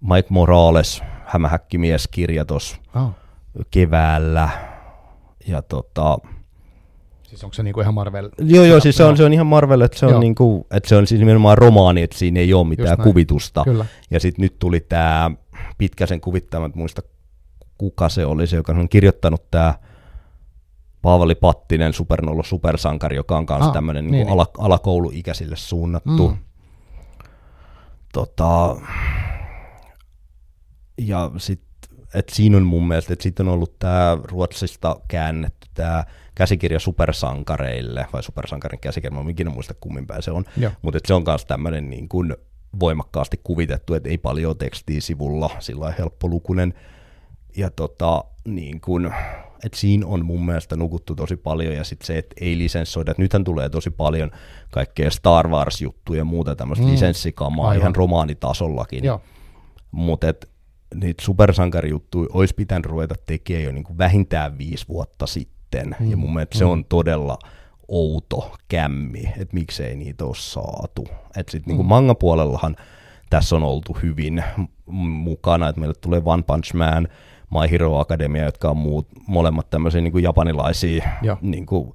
[0.00, 3.10] Mike Morales, hämähäkkimieskirja tuossa oh.
[3.70, 4.48] keväällä.
[5.46, 6.18] Ja tota,
[7.22, 8.30] Siis onko se niinku ihan Marvel?
[8.38, 10.96] Joo, joo, siis se on, se on ihan Marvel, että se on, niinku, että se
[10.96, 13.64] on siis nimenomaan romaani, että siinä ei ole mitään kuvitusta.
[13.64, 13.86] Kyllä.
[14.10, 15.30] Ja sitten nyt tuli tämä
[15.78, 17.02] pitkäsen kuvittama, muista
[17.78, 19.74] kuka se oli se, joka on kirjoittanut tämä
[21.02, 24.28] Paavali Pattinen, Supernollo supersankari, joka on myös ah, tämmöinen niin, niin.
[24.28, 26.28] Ala, alakouluikäisille suunnattu.
[26.28, 26.36] Mm.
[28.12, 28.76] Tota,
[30.98, 31.70] ja sitten
[32.14, 36.04] et siinä on mun mielestä, että sitten on ollut tämä Ruotsista käännetty tämä
[36.34, 40.44] käsikirja supersankareille, vai supersankarin käsikirja, mä en ikinä muista kummin päin se on,
[40.82, 42.36] mutta se on myös tämmöinen niin kuin
[42.80, 46.74] voimakkaasti kuvitettu, että ei paljon tekstiä sivulla, sillä helppolukunen,
[47.56, 49.06] ja tota, niin kuin,
[49.64, 53.22] että siinä on mun mielestä nukuttu tosi paljon, ja sitten se, että ei lisenssoida, että
[53.22, 54.30] nythän tulee tosi paljon
[54.70, 56.90] kaikkea Star Wars-juttuja ja muuta tämmöistä mm.
[56.90, 57.80] lisenssikamaa Aivan.
[57.80, 59.04] ihan romaanitasollakin,
[59.90, 60.26] mutta
[60.94, 66.10] niitä supersankarijuttuja olisi pitänyt ruveta tekemään jo niin kuin vähintään viisi vuotta sitten, mm.
[66.10, 66.58] ja mun mielestä mm.
[66.58, 67.38] se on todella
[67.88, 71.08] outo kämmi, että miksei niitä ole saatu.
[71.36, 71.88] Että sitten niin mm.
[71.88, 72.76] manga-puolellahan
[73.30, 74.44] tässä on oltu hyvin
[74.86, 77.08] mukana, että meille tulee One Punch Man,
[77.50, 81.08] My Hero Academia, jotka on muut, molemmat tämmöisiä niin kuin japanilaisia
[81.40, 81.94] niin kuin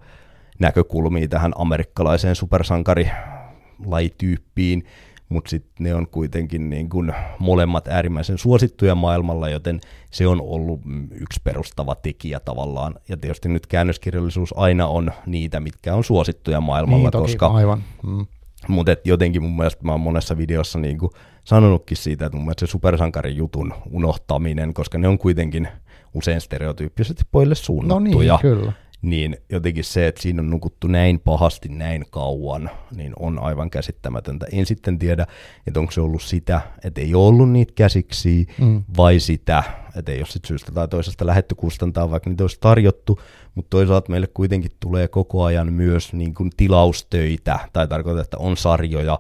[0.60, 4.86] näkökulmia tähän amerikkalaiseen supersankarilajityyppiin,
[5.30, 10.82] mutta sitten ne on kuitenkin niin kuin molemmat äärimmäisen suosittuja maailmalla, joten se on ollut
[11.12, 12.96] yksi perustava tekijä tavallaan.
[13.10, 17.84] Ja tietysti nyt käännöskirjallisuus aina on niitä, mitkä on suosittuja maailmalla, niin, toki, koska aivan.
[18.04, 18.26] Mm.
[18.68, 21.12] Mutta jotenkin mun mielestä mä oon monessa videossa niin kuin
[21.44, 25.68] sanonutkin siitä, että mun mielestä se supersankarin jutun unohtaminen, koska ne on kuitenkin
[26.14, 28.34] usein stereotyyppisesti pojille suunnattuja.
[28.34, 28.74] No niin, kyllä.
[29.02, 34.46] Niin jotenkin se, että siinä on nukuttu näin pahasti näin kauan, niin on aivan käsittämätöntä.
[34.52, 35.28] En sitten tiedä,
[35.68, 38.84] että onko se ollut sitä, että ei ollut niitä käsiksi, mm.
[38.98, 39.64] vai sitä,
[39.96, 43.20] että ei ole sit syystä tai toisesta lähetty kustantaa, vaikka niitä olisi tarjottu,
[43.56, 48.58] mutta toisaalta meille kuitenkin tulee koko ajan myös niin kuin tilaustöitä, tai tarkoittaa, että on
[48.58, 49.20] sarjoja,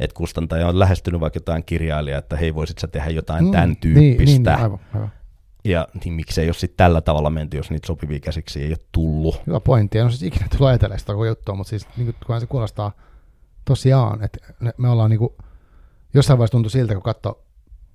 [0.00, 3.76] että kustantaja on lähestynyt vaikka jotain kirjailijaa, että hei, voisit sä tehdä jotain mm, tämän
[3.76, 4.24] tyyppistä.
[4.24, 5.12] Niin, niin, aivan, aivan.
[5.64, 9.42] Ja niin miksei jos sitten tällä tavalla menty, jos niitä sopivia käsiksi ei ole tullut.
[9.46, 9.98] Hyvä pointti.
[9.98, 12.92] En ole siis ikinä tullut ajatella sitä juttua, mutta siis niin kuin, se kuulostaa
[13.64, 14.38] tosiaan, että
[14.78, 15.32] me ollaan niin kuin,
[16.14, 17.34] jossain vaiheessa tuntui siltä, kun katsoi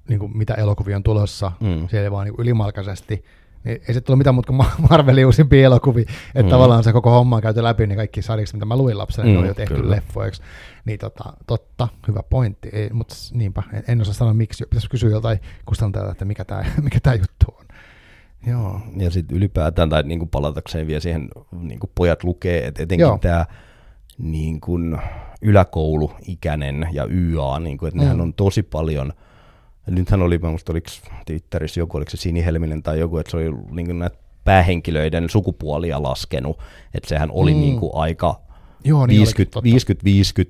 [0.10, 1.88] niin kuin, mitä elokuvia on tulossa, mm.
[1.88, 3.26] siellä vaan niin ylimalkaisesti,
[3.64, 6.50] niin ei se tule mitään muuta kuin Marvelin uusimpia elokuvia, että mm.
[6.50, 9.34] tavallaan se koko homma on käyty läpi, niin kaikki sarjiksi, mitä mä luin lapsena, mm,
[9.34, 9.96] ne on jo tehty kyllä.
[9.96, 10.42] leffoiksi.
[10.86, 15.10] Niin tota, totta, hyvä pointti, ei, mutta niinpä, en, en osaa sanoa miksi, pitäisi kysyä
[15.10, 17.66] joltain kustantajalta, että mikä tämä mikä tää juttu on.
[18.48, 18.82] Joo.
[18.98, 23.20] Ja sitten ylipäätään, tai niin kuin palatakseen vielä siihen, niin kuin pojat lukee, että etenkin
[23.22, 23.46] tämä
[24.18, 24.98] niin kuin
[25.42, 28.04] yläkouluikäinen ja YA, niin kuin, että mm.
[28.04, 29.14] nehän on tosi paljon–
[29.90, 30.88] nythän oli, minusta oliko
[31.26, 36.60] Twitterissä joku, oliko se Sinihelminen tai joku, että se oli niin näitä päähenkilöiden sukupuolia laskenut,
[36.94, 37.60] että sehän oli mm.
[37.60, 38.42] niin kuin aika
[38.84, 39.64] Joo, niin 50, 50-50,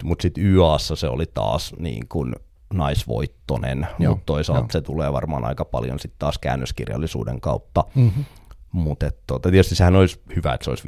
[0.04, 2.36] mutta sitten YAssa se oli taas niin kuin
[2.74, 4.72] naisvoittonen, mutta toisaalta jo.
[4.72, 7.84] se tulee varmaan aika paljon sitten taas käännöskirjallisuuden kautta.
[7.96, 8.26] Mm-hmm.
[8.72, 10.88] Mutta tota, tietysti sehän olisi hyvä, että se olisi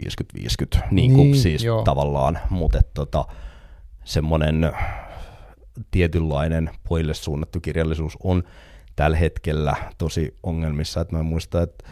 [0.77, 1.83] 50-50, niin kuin niin, siis joo.
[1.83, 3.25] tavallaan, mutta tota,
[4.03, 4.71] semmoinen
[5.91, 8.43] tietynlainen pojille suunnattu kirjallisuus on
[8.95, 11.01] tällä hetkellä tosi ongelmissa.
[11.01, 11.89] Että mä muistan, että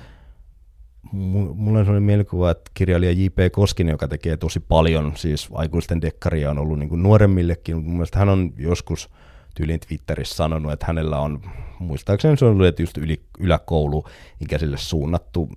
[1.12, 3.38] mulla on sellainen mielikuva, että kirjailija J.P.
[3.52, 7.98] Koskinen, joka tekee tosi paljon, siis aikuisten dekkaria on ollut niin kuin nuoremmillekin, mutta mun
[7.98, 9.10] mielestä hän on joskus
[9.56, 11.42] tyyliin Twitterissä sanonut, että hänellä on,
[11.80, 15.50] muistaakseni se on ollut, että just yli, yläkouluikäisille suunnattu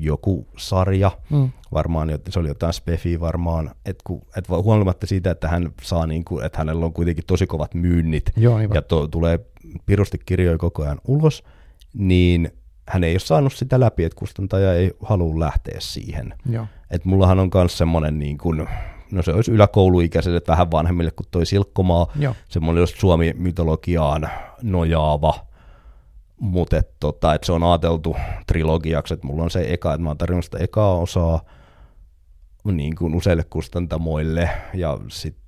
[0.00, 1.50] joku sarja, mm.
[1.72, 4.04] varmaan, se oli jotain spefiä varmaan, että,
[4.36, 8.30] että huolimatta siitä, että hän saa, niin kuin, että hänellä on kuitenkin tosi kovat myynnit,
[8.36, 9.40] Joo, niin ja to, tulee
[9.86, 11.44] pirusti kirjoja koko ajan ulos,
[11.94, 12.50] niin
[12.88, 16.34] hän ei ole saanut sitä läpi, että kustantaja ei halua lähteä siihen.
[16.50, 16.66] Joo.
[16.90, 18.68] Et mullahan on myös semmoinen, niin kuin,
[19.12, 22.34] no se olisi yläkouluikäiselle vähän vanhemmille kuin toi Silkkomaa, Joo.
[22.48, 24.30] semmoinen just Suomi-mytologiaan
[24.62, 25.34] nojaava,
[26.40, 28.16] mutta et, tota, et se on ajateltu
[28.46, 31.40] trilogiaksi, että mulla on se eka, että mä oon tarjonnut sitä ekaa osaa
[32.64, 35.46] niin kuin useille kustantamoille, ja sitten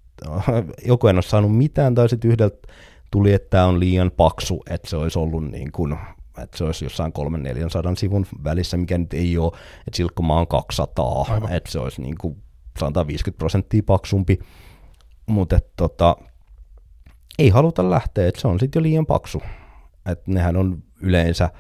[0.87, 2.69] joko en ole saanut mitään, tai sitten yhdeltä
[3.11, 5.99] tuli, että tämä on liian paksu, että se olisi ollut niin kuin
[6.43, 7.13] että se olisi jossain
[7.93, 9.53] 300-400 sivun välissä, mikä nyt ei ole,
[9.87, 11.53] että Silkkomaa on 200, Aivan.
[11.53, 12.37] että se olisi niin kuin
[12.79, 14.39] 150 prosenttia paksumpi,
[15.27, 16.17] mutta tota,
[17.39, 19.43] ei haluta lähteä, että se on sitten jo liian paksu.
[20.07, 21.51] Että nehän on yleensä,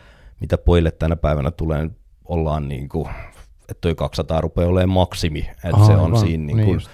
[0.40, 1.90] mitä pojille tänä päivänä tulee,
[2.24, 3.09] ollaan niin kuin,
[3.61, 6.90] että toi 200 rupeaa olemaan maksimi, että se on siinä niin kuin, niin just.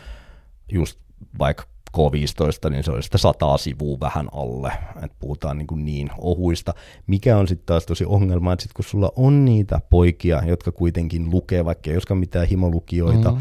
[0.73, 0.99] just
[1.39, 1.65] vaikka
[1.97, 4.73] K15, niin se olisi sitä sataa sivua vähän alle,
[5.03, 6.75] että puhutaan niin, kuin niin ohuista,
[7.07, 11.31] mikä on sitten taas tosi ongelma, että sitten kun sulla on niitä poikia, jotka kuitenkin
[11.31, 13.41] lukee, vaikka ei olisikaan mitään himolukijoita, mm.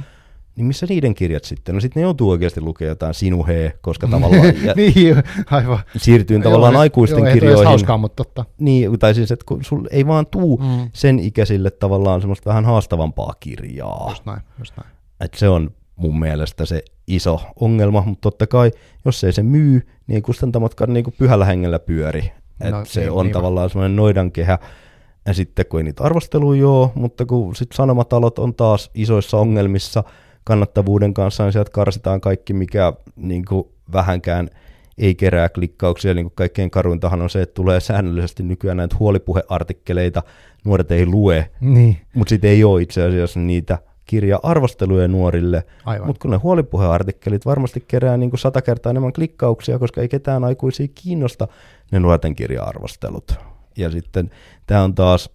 [0.55, 1.75] Niin missä niiden kirjat sitten?
[1.75, 4.41] No sitten ne joutuu oikeasti lukemaan jotain sinuhee, koska tavallaan...
[4.75, 5.79] niin, aivan.
[5.97, 7.67] Siirtyy tavallaan joo, aikuisten joo, kirjoihin.
[7.67, 8.45] hauskaa, mutta totta.
[8.59, 10.89] Niin, tai siis, että kun sul ei vaan tuu mm.
[10.93, 14.05] sen ikäisille tavallaan semmoista vähän haastavampaa kirjaa.
[14.09, 14.89] Just näin, just näin.
[15.19, 18.71] Että se on mun mielestä se iso ongelma, mutta totta kai,
[19.05, 22.31] jos ei se myy, niin ei kustantamatkaan niin kuin pyhällä hengellä pyöri.
[22.61, 24.59] Et no, se niin, on niin tavallaan semmoinen noidankehä,
[25.25, 30.03] ja sitten kun ei niitä arvosteluja joo, mutta kun sit sanomatalot on taas isoissa ongelmissa
[30.43, 34.49] kannattavuuden kanssa, niin sieltä karsitaan kaikki, mikä niin kuin vähänkään
[34.97, 36.13] ei kerää klikkauksia.
[36.13, 40.23] Niin kuin kaikkein karuintahan on se, että tulee säännöllisesti nykyään näitä huolipuheartikkeleita,
[40.65, 41.97] nuoret ei lue, niin.
[42.15, 45.63] mutta sitten ei ole itse asiassa niitä– kirja-arvosteluja nuorille,
[46.05, 50.43] mutta kun ne huolipuheartikkelit varmasti kerää niin kuin sata kertaa enemmän klikkauksia, koska ei ketään
[50.43, 51.47] aikuisia kiinnosta
[51.91, 53.35] ne nuorten kirja-arvostelut.
[53.77, 54.29] Ja sitten
[54.67, 55.29] tämä on taas,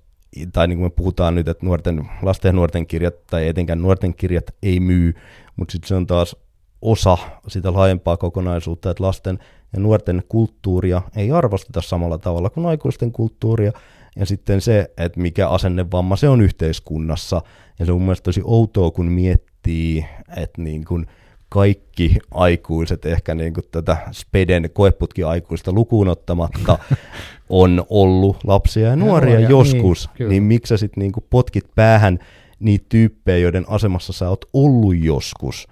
[0.52, 4.14] tai niin kuin me puhutaan nyt, että nuorten, lasten ja nuorten kirjat, tai etenkään nuorten
[4.14, 5.14] kirjat ei myy,
[5.56, 6.36] mutta sitten se on taas
[6.82, 7.18] osa
[7.48, 9.38] sitä laajempaa kokonaisuutta, että lasten
[9.72, 13.72] ja nuorten kulttuuria ei arvosteta samalla tavalla kuin aikuisten kulttuuria,
[14.16, 17.42] ja sitten se, että mikä asennevamma se on yhteiskunnassa.
[17.78, 20.04] Ja se on mun mielestä tosi outoa, kun miettii,
[20.36, 21.06] että niin kuin
[21.48, 26.78] kaikki aikuiset, ehkä niin kuin tätä Speden koeputki aikuista lukuun ottamatta,
[27.48, 32.18] on ollut lapsia ja nuoria ja, joskus, niin, niin miksi sä sitten niin potkit päähän
[32.60, 35.68] niitä tyyppejä, joiden asemassa sä oot ollut joskus.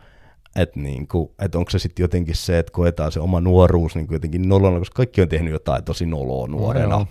[0.57, 1.09] Että niin
[1.39, 4.97] et onko se sitten jotenkin se, että koetaan se oma nuoruus niin jotenkin nolona, koska
[4.97, 6.99] kaikki on tehnyt jotain tosi noloa nuorena.
[6.99, 7.07] No,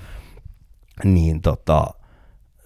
[1.03, 1.85] niin tota,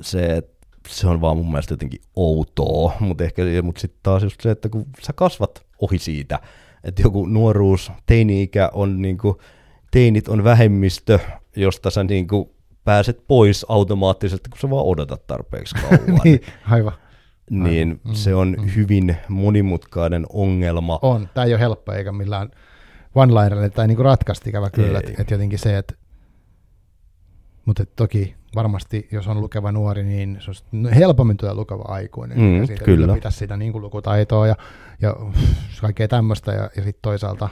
[0.02, 0.44] se,
[0.88, 4.70] se on vaan mun mielestä jotenkin outoa, mutta ehkä mutta sitten taas just se, että
[4.70, 6.40] kun sä kasvat ohi siitä,
[6.84, 9.42] että joku nuoruus, teini-ikä on niinku,
[9.92, 11.20] teinit on vähemmistö,
[11.56, 16.22] josta sä niinku pääset pois automaattisesti, kun sä vaan odotat tarpeeksi kauan.
[16.24, 16.94] niin, aivan.
[17.50, 18.16] Niin aivan.
[18.16, 21.00] se on mm, hyvin monimutkainen ongelma.
[21.02, 22.50] On, tämä ei ole helppo eikä millään
[23.16, 25.94] one tai niinku ratkaista ikävä kyllä, että et jotenkin se, että
[27.66, 32.38] mutta toki varmasti, jos on lukeva nuori, niin se on helpommin tulee lukeva aikuinen.
[32.38, 33.14] Mm, ja siitä kyllä.
[33.14, 34.56] pitäisi sitä niin kuin lukutaitoa ja,
[35.02, 35.16] ja
[35.82, 36.52] kaikkea tämmöistä.
[36.52, 37.50] Ja, ja sitten toisaalta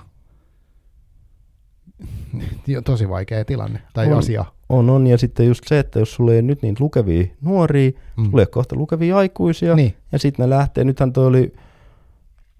[2.86, 4.46] tosi vaikea tilanne tai on, asia.
[4.70, 5.08] On, on.
[5.08, 8.26] Ja sitten just se, että jos sulla ei nyt niin lukevia nuoria, mm.
[8.26, 9.76] sulla ei kohta lukevia aikuisia.
[9.76, 9.98] Niin.
[10.12, 10.84] Ja sitten ne lähtee.
[10.84, 11.54] Nythän toi oli,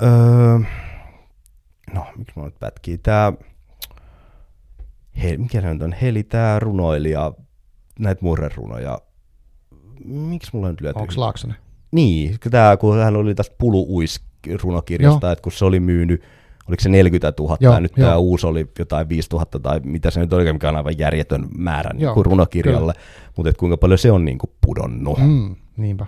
[0.02, 0.60] öö,
[1.94, 3.34] no miksi mä nyt pätkii, tämä,
[5.24, 7.34] he, mikä se nyt on, Heli, tämä runoilija,
[8.00, 9.00] näitä murrerunoja.
[10.06, 11.00] Miksi mulla nyt lyöty?
[11.00, 11.58] Onko Laaksonen?
[11.92, 14.22] Niin, tämä, kun hän oli tästä Pulu-Uis
[14.64, 16.24] runokirjasta, että kun se oli myynyt,
[16.68, 18.08] oliko se 40 000, joo, ja nyt joo.
[18.08, 21.46] tämä uusi oli jotain 5 000 tai mitä se nyt oli, mikä on aivan järjetön
[21.58, 22.94] määrä niin kuin runokirjalle,
[23.36, 25.20] mutta kuinka paljon se on niin kuin pudonnut.
[25.20, 26.06] Mm, niinpä.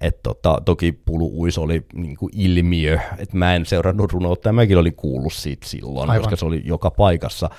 [0.00, 4.78] Et tota, toki Pulu-Uis oli niin kuin ilmiö, että mä en seurannut runoutta, ja mäkin
[4.78, 6.22] olin kuullut siitä silloin, Aivan.
[6.22, 7.50] koska se oli joka paikassa.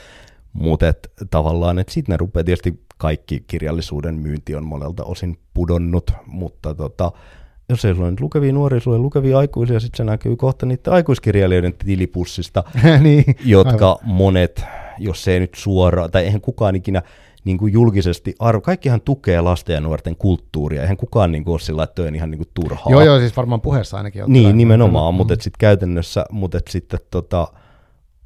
[0.54, 0.94] Mutta
[1.30, 7.12] tavallaan, että sitten ne rupeaa tietysti kaikki kirjallisuuden myynti on monelta osin pudonnut, mutta tota,
[7.70, 10.94] jos ei sulla nyt lukevia nuoria, sulla on lukevia aikuisia, sitten se näkyy kohta niiden
[10.94, 12.64] aikuiskirjailijoiden tilipussista,
[13.00, 14.16] niin, jotka aivan.
[14.16, 14.64] monet,
[14.98, 17.02] jos ei nyt suoraan, tai eihän kukaan ikinä
[17.44, 18.62] niin kuin julkisesti arvo.
[18.62, 20.82] Kaikkihan tukee lasten ja nuorten kulttuuria.
[20.82, 22.92] Eihän kukaan niin kuin ole sillä, että on ihan niin kuin turhaa.
[22.92, 24.24] Joo, joo, siis varmaan puheessa ainakin.
[24.28, 25.18] Niin, tällä, nimenomaan, mm.
[25.18, 27.48] mutta sitten käytännössä, mutta sitten tota,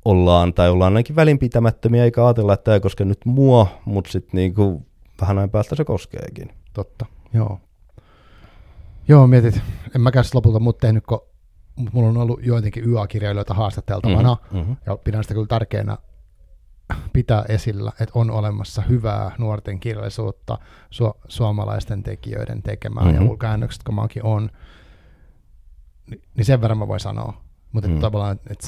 [0.05, 4.37] ollaan, tai ollaan ainakin välinpitämättömiä, eikä ajatella, että tämä ei koske nyt mua, mutta sitten
[4.37, 4.85] niin kuin
[5.21, 6.49] vähän ajan päästä se koskeekin.
[6.73, 7.59] Totta, joo.
[9.07, 9.61] Joo, mietit,
[9.95, 11.21] en mäkään lopulta mut tehnyt, kun
[11.91, 15.97] mulla on ollut joitakin YA-kirjailijoita haastateltavana, mm-hmm, ja pidän sitä kyllä tärkeänä
[17.13, 20.57] pitää esillä, että on olemassa hyvää nuorten kirjallisuutta
[20.91, 23.21] su- suomalaisten tekijöiden tekemään, mm-hmm.
[23.21, 24.49] ja mulla käännökset, kun mäkin on,
[26.35, 27.43] niin, sen verran mä voin sanoa.
[27.71, 27.99] Mutta mm.
[27.99, 28.67] tavallaan, että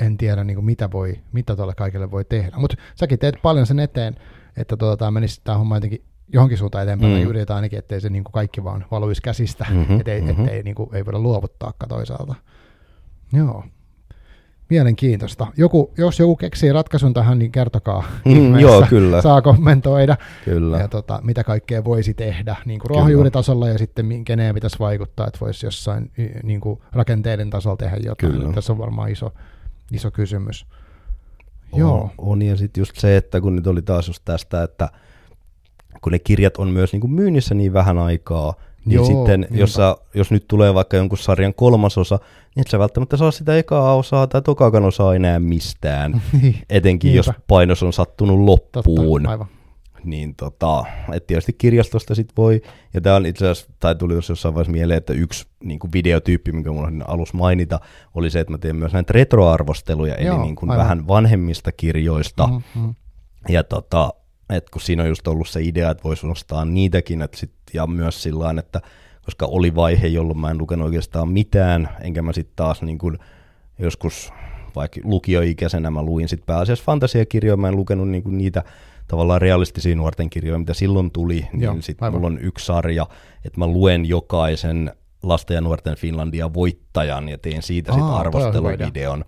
[0.00, 2.56] en tiedä, niin kuin mitä, voi, mitä tuolle kaikille voi tehdä.
[2.56, 4.16] Mutta säkin teet paljon sen eteen,
[4.56, 7.28] että tuota, tämä menisi tämä homma jotenkin johonkin suuntaan eteenpäin, mm.
[7.28, 10.44] yritetään ainakin, ettei se niin kuin kaikki vaan valuisi käsistä, mm-hmm, ettei, mm-hmm.
[10.44, 12.34] ettei niin kuin, ei voida luovuttaa toisaalta.
[13.32, 13.64] Joo.
[14.70, 15.46] Mielenkiintoista.
[15.56, 18.04] Joku, jos joku keksii ratkaisun tähän, niin kertokaa.
[18.24, 19.22] Mm, joo, kyllä.
[19.22, 20.16] Saa kommentoida.
[20.44, 20.78] Kyllä.
[20.78, 25.40] Ja tota, mitä kaikkea voisi tehdä niin kuin ruohonjuuritasolla ja sitten keneen pitäisi vaikuttaa, että
[25.40, 26.10] voisi jossain
[26.42, 28.32] niin kuin rakenteiden tasolla tehdä jotain.
[28.32, 28.52] Kyllä.
[28.52, 29.32] Tässä on varmaan iso,
[29.92, 30.66] iso kysymys.
[31.72, 32.10] On, joo.
[32.18, 34.88] on ja sitten just se, että kun nyt oli taas just tästä, että
[36.00, 38.54] kun ne kirjat on myös niin kuin myynnissä niin vähän aikaa,
[38.84, 42.18] niin Joo, sitten jos, sä, jos nyt tulee vaikka jonkun sarjan kolmasosa,
[42.54, 47.08] niin et sä välttämättä saa sitä ekaa osaa tai tokakan osaa enää mistään, niin, etenkin
[47.08, 47.18] Niinpä.
[47.18, 49.22] jos painos on sattunut loppuun.
[49.22, 49.46] Totta, aivan.
[50.04, 52.62] Niin tota, että tietysti kirjastosta sit voi,
[52.94, 55.92] ja tämä on itse asiassa, tai tuli jos jossain vaiheessa mieleen, että yksi niin kuin
[55.92, 57.80] videotyyppi, minkä mulla alus mainita,
[58.14, 62.46] oli se, että mä teen myös näitä retroarvosteluja, Joo, eli niin kuin vähän vanhemmista kirjoista,
[62.46, 62.94] mm-hmm.
[63.48, 64.12] ja tota,
[64.50, 67.86] et kun siinä on just ollut se idea, että voisi nostaa niitäkin, että sit, ja
[67.86, 68.80] myös sillä että
[69.24, 73.18] koska oli vaihe, jolloin mä en lukenut oikeastaan mitään, enkä mä sitten taas niin kun
[73.78, 74.32] joskus
[74.76, 78.64] vaikka lukioikäisenä mä luin sitten pääasiassa fantasiakirjoja, mä en lukenut niin niitä
[79.08, 83.06] tavallaan realistisia nuorten kirjoja, mitä silloin tuli, niin sitten mulla on yksi sarja,
[83.44, 84.92] että mä luen jokaisen
[85.22, 89.24] lasten ja nuorten Finlandia voittajan ja teen siitä sitten arvosteluvideon.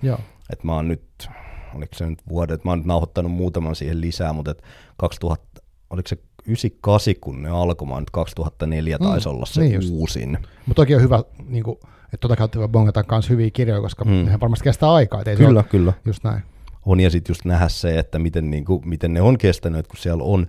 [0.53, 1.29] Että mä oon nyt
[1.75, 4.63] oliko se nyt vuodet, mä oon nyt nauhoittanut muutaman siihen lisää, mutta et
[4.97, 6.17] 2000, oliko se
[6.47, 10.39] 98, kun ne alkoi, mä nyt 2004 mm, taisi olla se niin uusin.
[10.67, 14.05] Mutta toki on hyvä, niin kuin, että tuota kautta voi bongata myös hyviä kirjoja, koska
[14.05, 14.11] mm.
[14.11, 15.23] nehän varmasti kestää aikaa.
[15.27, 15.93] Ei kyllä, kyllä.
[16.05, 16.43] Just näin.
[16.87, 19.97] On ja sitten just nähdä se, että miten, niin kuin, miten ne on kestänyt, kun
[19.97, 20.47] siellä on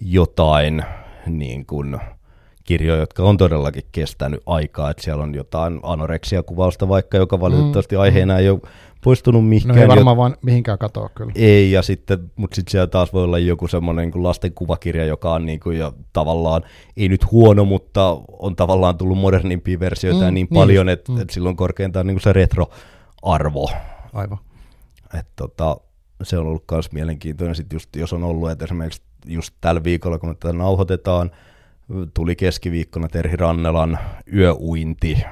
[0.00, 0.82] jotain
[1.26, 2.00] niin kuin,
[2.64, 8.00] kirjoja, jotka on todellakin kestänyt aikaa, että siellä on jotain anoreksia-kuvausta vaikka, joka valitettavasti mm.
[8.00, 8.60] aiheena ei ole
[9.04, 9.76] poistunut mihinkään.
[9.76, 11.32] No ei varmaan vaan mihinkään katoa kyllä.
[11.34, 15.32] Ei, ja sitten, mutta sitten siellä taas voi olla joku semmoinen niin lasten kuvakirja, joka
[15.32, 16.62] on niin kuin jo tavallaan,
[16.96, 21.20] ei nyt huono, mutta on tavallaan tullut modernimpia versioita mm, niin, niin paljon, että mm.
[21.20, 23.70] et silloin korkeintaan niin kuin se retroarvo.
[24.12, 24.38] Aivan.
[25.18, 25.76] Et tota,
[26.22, 30.18] se on ollut myös mielenkiintoinen, sit just, jos on ollut, että esimerkiksi just tällä viikolla,
[30.18, 31.30] kun me tätä nauhoitetaan,
[32.14, 33.98] tuli keskiviikkona Terhi Rannelan
[34.34, 35.24] Yöuinti,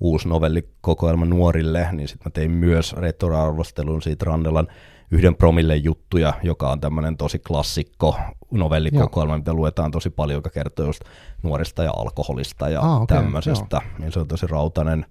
[0.00, 4.68] uusi novellikokoelma nuorille, niin sitten mä tein myös retroarvostelun siitä Rannelan
[5.10, 8.16] yhden promille juttuja, joka on tämmöinen tosi klassikko
[8.50, 9.38] novellikokoelma, Joo.
[9.38, 11.04] mitä luetaan tosi paljon, joka kertoo just
[11.42, 13.80] nuorista ja alkoholista ja ah, okay, tämmöisestä.
[13.98, 15.06] Niin se on tosi rautainen.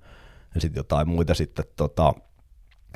[0.56, 2.14] Ja sitten jotain muita sitten tota,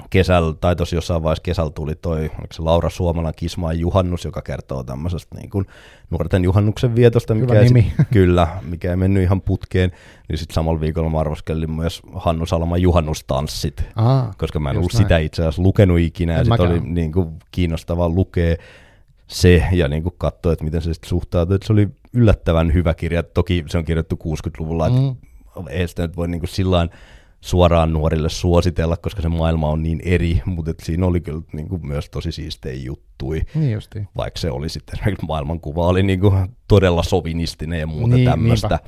[0.10, 4.42] kesällä, tai tosi jossain vaiheessa kesällä tuli toi, oliko se Laura Suomalan Kismaan juhannus, joka
[4.42, 5.66] kertoo tämmöisestä niin kuin
[6.10, 9.92] nuorten juhannuksen vietosta, mikä ei, sit, kyllä, mikä ei mennyt ihan putkeen,
[10.30, 14.94] niin sitten samalla viikolla mä arvoskelin myös Hannu Salman juhannustanssit, Aha, koska mä en ollut
[14.94, 15.04] näin.
[15.04, 18.56] sitä itse asiassa lukenut ikinä, ja sitten oli niin kuin kiinnostavaa lukea
[19.28, 22.94] se, ja niin kuin katsoa, että miten se sitten suhtautuu, että se oli yllättävän hyvä
[22.94, 25.10] kirja, toki se on kirjoittu 60-luvulla, mm.
[25.10, 26.90] että ei sitä nyt voi niin kuin sillain
[27.42, 31.88] suoraan nuorille suositella, koska se maailma on niin eri, mutta siinä oli kyllä niin kuin
[31.88, 33.42] myös tosi siistejä juttui.
[33.56, 34.08] Niin justiin.
[34.18, 38.80] Vaikka se oli sitten maailmankuva oli niin kuin todella sovinistinen ja muuta niin, tämmöistä.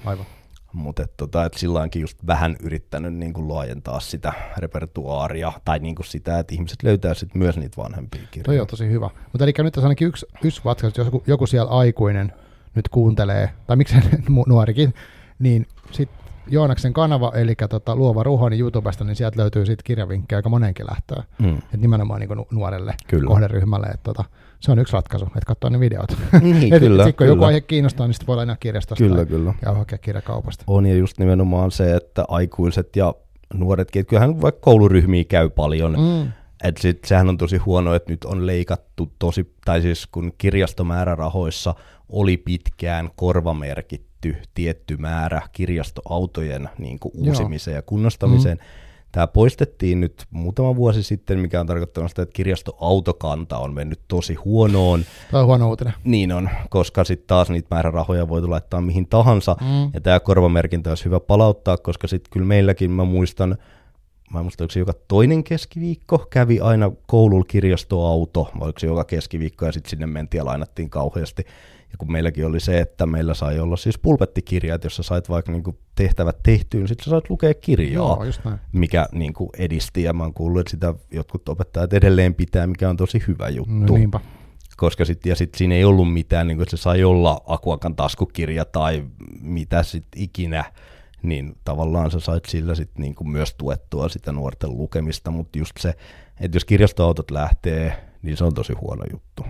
[0.73, 5.95] Mutta et, tota, et silloinkin just vähän yrittänyt niin kuin laajentaa sitä repertuaaria, tai niin
[5.95, 8.45] kuin sitä, että ihmiset löytää sit myös niitä vanhempia kirjoja.
[8.45, 9.09] Toi on tosi hyvä.
[9.31, 12.33] Mutta eli nyt tässä ainakin yksi, yksi vatka, jos joku, joku siellä aikuinen
[12.75, 14.01] nyt kuuntelee, tai miksei
[14.47, 14.93] nuorikin,
[15.39, 20.37] niin sitten Joonaksen kanava, eli tota, Luova Ruho, niin YouTubesta, niin sieltä löytyy sitten kirjavinkkejä
[20.37, 21.23] aika monenkin lähtöön.
[21.39, 21.57] Mm.
[21.73, 23.27] Et nimenomaan niin nuorelle kyllä.
[23.27, 23.87] kohderyhmälle.
[23.87, 24.23] Et, tota,
[24.59, 26.17] se on yksi ratkaisu, että katsoa ne videot.
[26.41, 27.31] Niin, et, kyllä, sit, kun kyllä.
[27.31, 29.53] joku aihe kiinnostaa, niin sitten voi aina kirjastosta kyllä, kyllä.
[29.65, 30.63] ja hakea kirjakaupasta.
[30.67, 33.13] On ja just nimenomaan se, että aikuiset ja
[33.53, 36.31] nuoretkin, että kyllähän vaikka kouluryhmiä käy paljon, mm.
[36.63, 41.75] Et sit, sehän on tosi huono, että nyt on leikattu tosi, tai siis kun kirjastomäärärahoissa
[42.09, 47.77] oli pitkään korvamerkitty myönnetty tietty määrä kirjastoautojen niin kuin uusimiseen Joo.
[47.77, 48.57] ja kunnostamiseen.
[48.57, 48.63] Mm.
[49.11, 54.33] Tämä poistettiin nyt muutama vuosi sitten, mikä on tarkoittanut sitä, että kirjastoautokanta on mennyt tosi
[54.33, 55.05] huonoon.
[55.31, 55.93] Tämä on huono uutinen.
[56.03, 59.55] Niin on, koska sitten taas niitä määrärahoja voitu laittaa mihin tahansa.
[59.61, 59.89] Mm.
[59.93, 63.57] Ja tämä korvamerkintä olisi hyvä palauttaa, koska sitten kyllä meilläkin, mä muistan,
[64.33, 68.87] mä en muista, oliko se joka toinen keskiviikko, kävi aina koululla kirjastoauto, vai oliko se
[68.87, 71.45] joka keskiviikko, ja sitten sinne mentiin ja lainattiin kauheasti.
[71.91, 75.63] Ja kun meilläkin oli se, että meillä sai olla siis pulpettikirjat, jossa sait vaikka niin
[75.95, 78.59] tehtävät tehtyyn, sitten sä sait lukea kirjaa, Joo, just näin.
[78.71, 80.03] mikä niin kuin edisti.
[80.03, 83.73] Ja mä oon kuullut, että sitä jotkut opettajat edelleen pitää, mikä on tosi hyvä juttu.
[83.73, 84.19] No, niinpä.
[84.77, 87.95] Koska sit, ja sitten siinä ei ollut mitään, niin kuin, että se sai olla Akuakan
[87.95, 89.03] taskukirja tai
[89.41, 90.63] mitä sitten ikinä,
[91.23, 95.77] niin tavallaan sä sait sillä sit niin kuin myös tuettua sitä nuorten lukemista, mutta just
[95.79, 95.93] se,
[96.39, 99.45] että jos kirjastoautot lähtee, niin se on tosi huono juttu.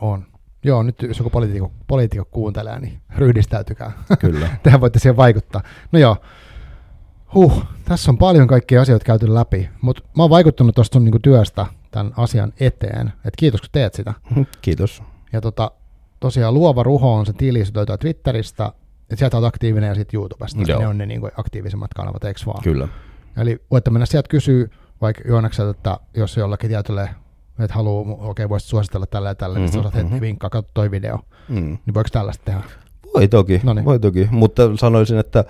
[0.00, 0.26] On.
[0.64, 3.92] Joo, nyt jos joku poliitikko, poliitikko kuuntelee, niin ryhdistäytykää.
[4.18, 4.48] Kyllä.
[4.62, 5.62] Tehän voitte siihen vaikuttaa.
[5.92, 6.16] No joo,
[7.34, 11.18] huh, tässä on paljon kaikkia asioita käyty läpi, mutta mä oon vaikuttanut tuosta sun niinku
[11.18, 13.12] työstä tämän asian eteen.
[13.24, 14.14] Et kiitos, kun teet sitä.
[14.62, 15.02] Kiitos.
[15.32, 15.70] Ja tota,
[16.20, 18.72] tosiaan Luova Ruho on se tili, se löytää Twitteristä,
[19.02, 20.62] että sieltä olet aktiivinen ja sitten YouTubesta.
[20.66, 20.80] Joo.
[20.80, 22.62] Ne on ne niinku aktiivisimmat kanavat, eikö vaan?
[22.62, 22.88] Kyllä.
[23.36, 24.68] Eli voitte mennä sieltä kysyä
[25.00, 27.10] vaikka Joonakselta, että jos jollakin tietylle
[27.64, 29.96] että haluaa, okei, okay, voisit suositella tällä ja tällä, mm-hmm, niin sä mm-hmm.
[29.96, 30.20] heti mhm.
[30.20, 31.18] vinkkaa, katso toi video.
[31.48, 31.78] Mm.
[31.86, 32.60] Niin voiko tällaista tehdä?
[33.14, 33.84] Voi toki, Noniin.
[33.84, 35.44] voi toki, mutta sanoisin, että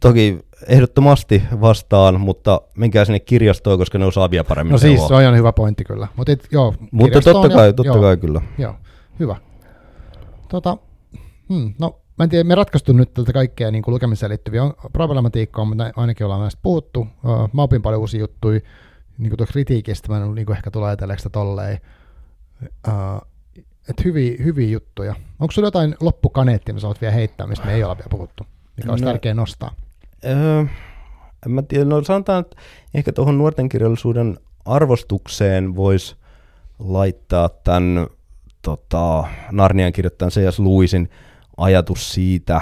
[0.00, 5.14] toki ehdottomasti vastaan, mutta menkää sinne kirjastoon, koska ne osaa vielä paremmin No siis, se
[5.14, 6.08] on hyvä pointti kyllä.
[6.16, 8.40] Mutta, et, joo, mutta totta kai, ja, totta joo, kai kyllä.
[8.58, 8.74] Joo,
[9.18, 9.36] hyvä.
[10.48, 10.76] Tota,
[11.48, 15.90] hmm, no, mä en tiedä, me ratkaistu nyt tätä kaikkea niin lukemiseen liittyviä problematiikkaa, mutta
[15.96, 17.06] ainakin ollaan näistä puhuttu.
[17.52, 18.60] Mä opin paljon uusia juttuja
[19.18, 21.78] niin kuin kritiikistä, mä en niin kuin ehkä tule ajatelleeksi sitä tolleen,
[22.88, 23.28] uh,
[23.88, 25.14] että hyviä, hyviä juttuja.
[25.40, 28.46] Onko sulla jotain loppukaneettia, mitä sä oot vielä heittää, mistä me ei ole vielä puhuttu,
[28.76, 29.74] mikä olisi no, tärkeä nostaa?
[30.24, 30.64] Öö,
[31.46, 32.56] en mä tiedä, no sanotaan, että
[32.94, 36.16] ehkä tuohon nuorten kirjallisuuden arvostukseen voisi
[36.78, 38.06] laittaa tämän
[38.62, 40.58] tota, Narnian kirjoittajan C.S.
[40.58, 41.10] Luisin
[41.56, 42.60] ajatus siitä,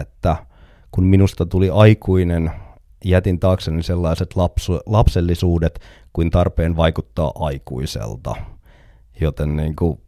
[0.00, 0.36] että
[0.90, 2.50] kun minusta tuli aikuinen
[3.04, 5.80] jätin taakseni sellaiset lapsu, lapsellisuudet
[6.12, 8.34] kuin tarpeen vaikuttaa aikuiselta.
[9.20, 10.00] Joten niin kuin,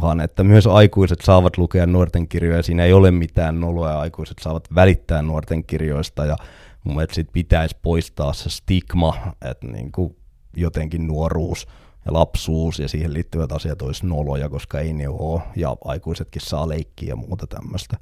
[0.00, 4.36] vaan että myös aikuiset saavat lukea nuorten kirjoja, siinä ei ole mitään noloa ja aikuiset
[4.42, 6.36] saavat välittää nuorten kirjoista ja
[6.84, 9.14] mun mielestä sit pitäisi poistaa se stigma,
[9.50, 10.16] että niin kuin
[10.56, 11.66] jotenkin nuoruus
[12.06, 16.68] ja lapsuus ja siihen liittyvät asiat olisi noloja, koska ei ne ole ja aikuisetkin saa
[16.68, 17.96] leikkiä ja muuta tämmöistä.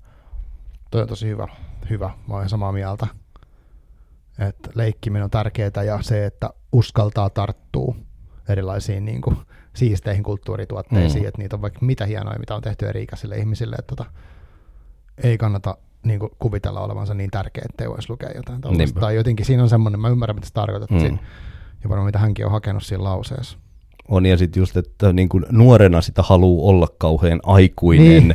[0.91, 1.49] Toi on tosi hyvä,
[1.91, 2.11] hyvä.
[2.29, 3.07] Mä olen samaa mieltä
[4.39, 7.95] että leikkiminen on tärkeää ja se, että uskaltaa tarttua
[8.49, 9.37] erilaisiin niin kuin,
[9.75, 11.29] siisteihin kulttuurituotteisiin, mm.
[11.29, 14.11] että niitä on vaikka mitä hienoja, mitä on tehty eri ikäisille ihmisille, että tota,
[15.23, 19.01] ei kannata niin kuin, kuvitella olevansa niin tärkeä, ettei voisi lukea jotain tällaista.
[19.01, 20.99] Tai jotenkin siinä on semmoinen, mä ymmärrän mitä sä tarkoitat, mm.
[20.99, 21.19] siinä,
[21.83, 23.59] ja varmaan mitä hänkin on hakenut siinä lauseessa.
[24.09, 28.35] On, ja sitten just, että niin kuin nuorena sitä haluaa olla kauhean aikuinen, niin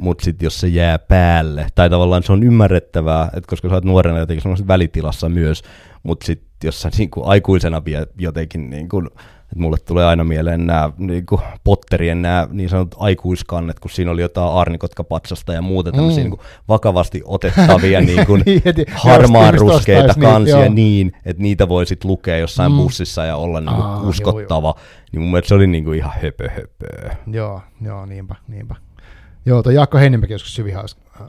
[0.00, 3.84] mutta sitten jos se jää päälle, tai tavallaan se on ymmärrettävää, että koska sä oot
[3.84, 5.62] nuorena jotenkin semmoisessa välitilassa myös,
[6.02, 10.90] mutta sitten jos sä niinku aikuisena vie jotenkin, niinku, että mulle tulee aina mieleen nämä
[10.98, 16.30] niinku Potterien nämä niin sanotut aikuiskannet, kun siinä oli jotain aarnikotkapatsasta ja muuta tämmöisiä mm.
[16.30, 18.62] niinku vakavasti otettavia niinku niin,
[18.94, 22.78] harmaan ruskeita kansia niin, niin, että niitä voi sitten lukea jossain mm.
[22.78, 24.68] bussissa ja olla niinku Aa, uskottava.
[24.68, 25.06] Joo, joo.
[25.12, 27.16] Niin mun mielestä se oli niinku ihan höpö höpö.
[27.26, 28.74] Joo, joo, niinpä, niinpä.
[29.46, 31.28] Joo, tuo Jaakko Heininmäki joskus hyvin, äh,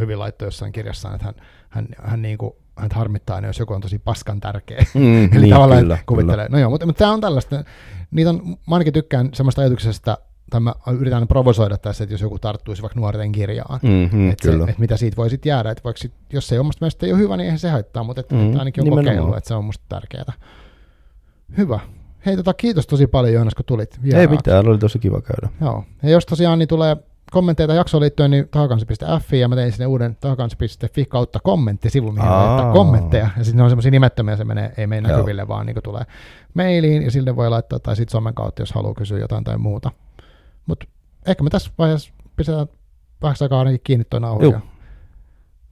[0.00, 1.34] hyvin laittoi jossain kirjassaan, että hän,
[1.68, 4.84] hän, hän niin kuin, hän harmittaa aina, jos joku on tosi paskan tärkeä.
[4.94, 6.46] Mm, Eli niin, tavallaan kyllä, kuvittelee.
[6.46, 6.56] Kyllä.
[6.56, 7.64] No joo, mutta, mutta tämä on tällaista.
[8.10, 10.18] Niitä on, mä ainakin tykkään semmoista ajatuksesta,
[10.50, 14.54] tai mä yritän provosoida tässä, että jos joku tarttuisi vaikka nuorten kirjaan, mm-hmm, että, se,
[14.54, 17.12] että mitä siitä voi sitten jäädä, että vaikka sit, jos se ei omasta mielestä ei
[17.12, 19.16] ole hyvä, niin eihän se haittaa, mutta että, mm, että ainakin on nimenomaan.
[19.16, 20.32] kokeillut, että se on musta tärkeää.
[21.56, 21.80] Hyvä.
[22.26, 24.30] Hei, tota, kiitos tosi paljon Joonas, kun tulit vieraaksi.
[24.30, 25.48] Ei mitään, oli tosi kiva käydä.
[25.60, 25.84] Joo.
[26.02, 26.96] Ja jos tosiaan niin tulee
[27.32, 32.36] kommentteita jaksoon liittyen, niin tahakansi.fi ja mä tein sinne uuden tahakansi.fi kautta kommenttisivu, mihin voi
[32.36, 33.28] laittaa kommentteja.
[33.38, 36.04] Ja sitten ne on semmoisia nimettömiä, se menee, ei mene näkyville, vaan niin tulee
[36.54, 39.90] mailiin ja sille voi laittaa tai sitten somen kautta, jos haluaa kysyä jotain tai muuta.
[40.66, 40.86] Mutta
[41.26, 42.66] ehkä me tässä vaiheessa pistetään
[43.22, 44.54] vähäksi aikaa ainakin kiinni toi nauhu.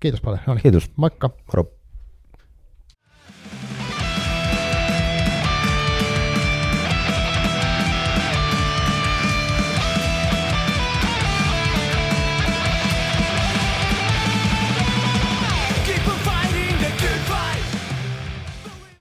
[0.01, 0.41] Kiitos paljon.
[0.47, 0.63] No niin.
[0.63, 0.91] Kiitos.
[0.97, 1.31] Moikka.
[1.47, 1.80] Moro.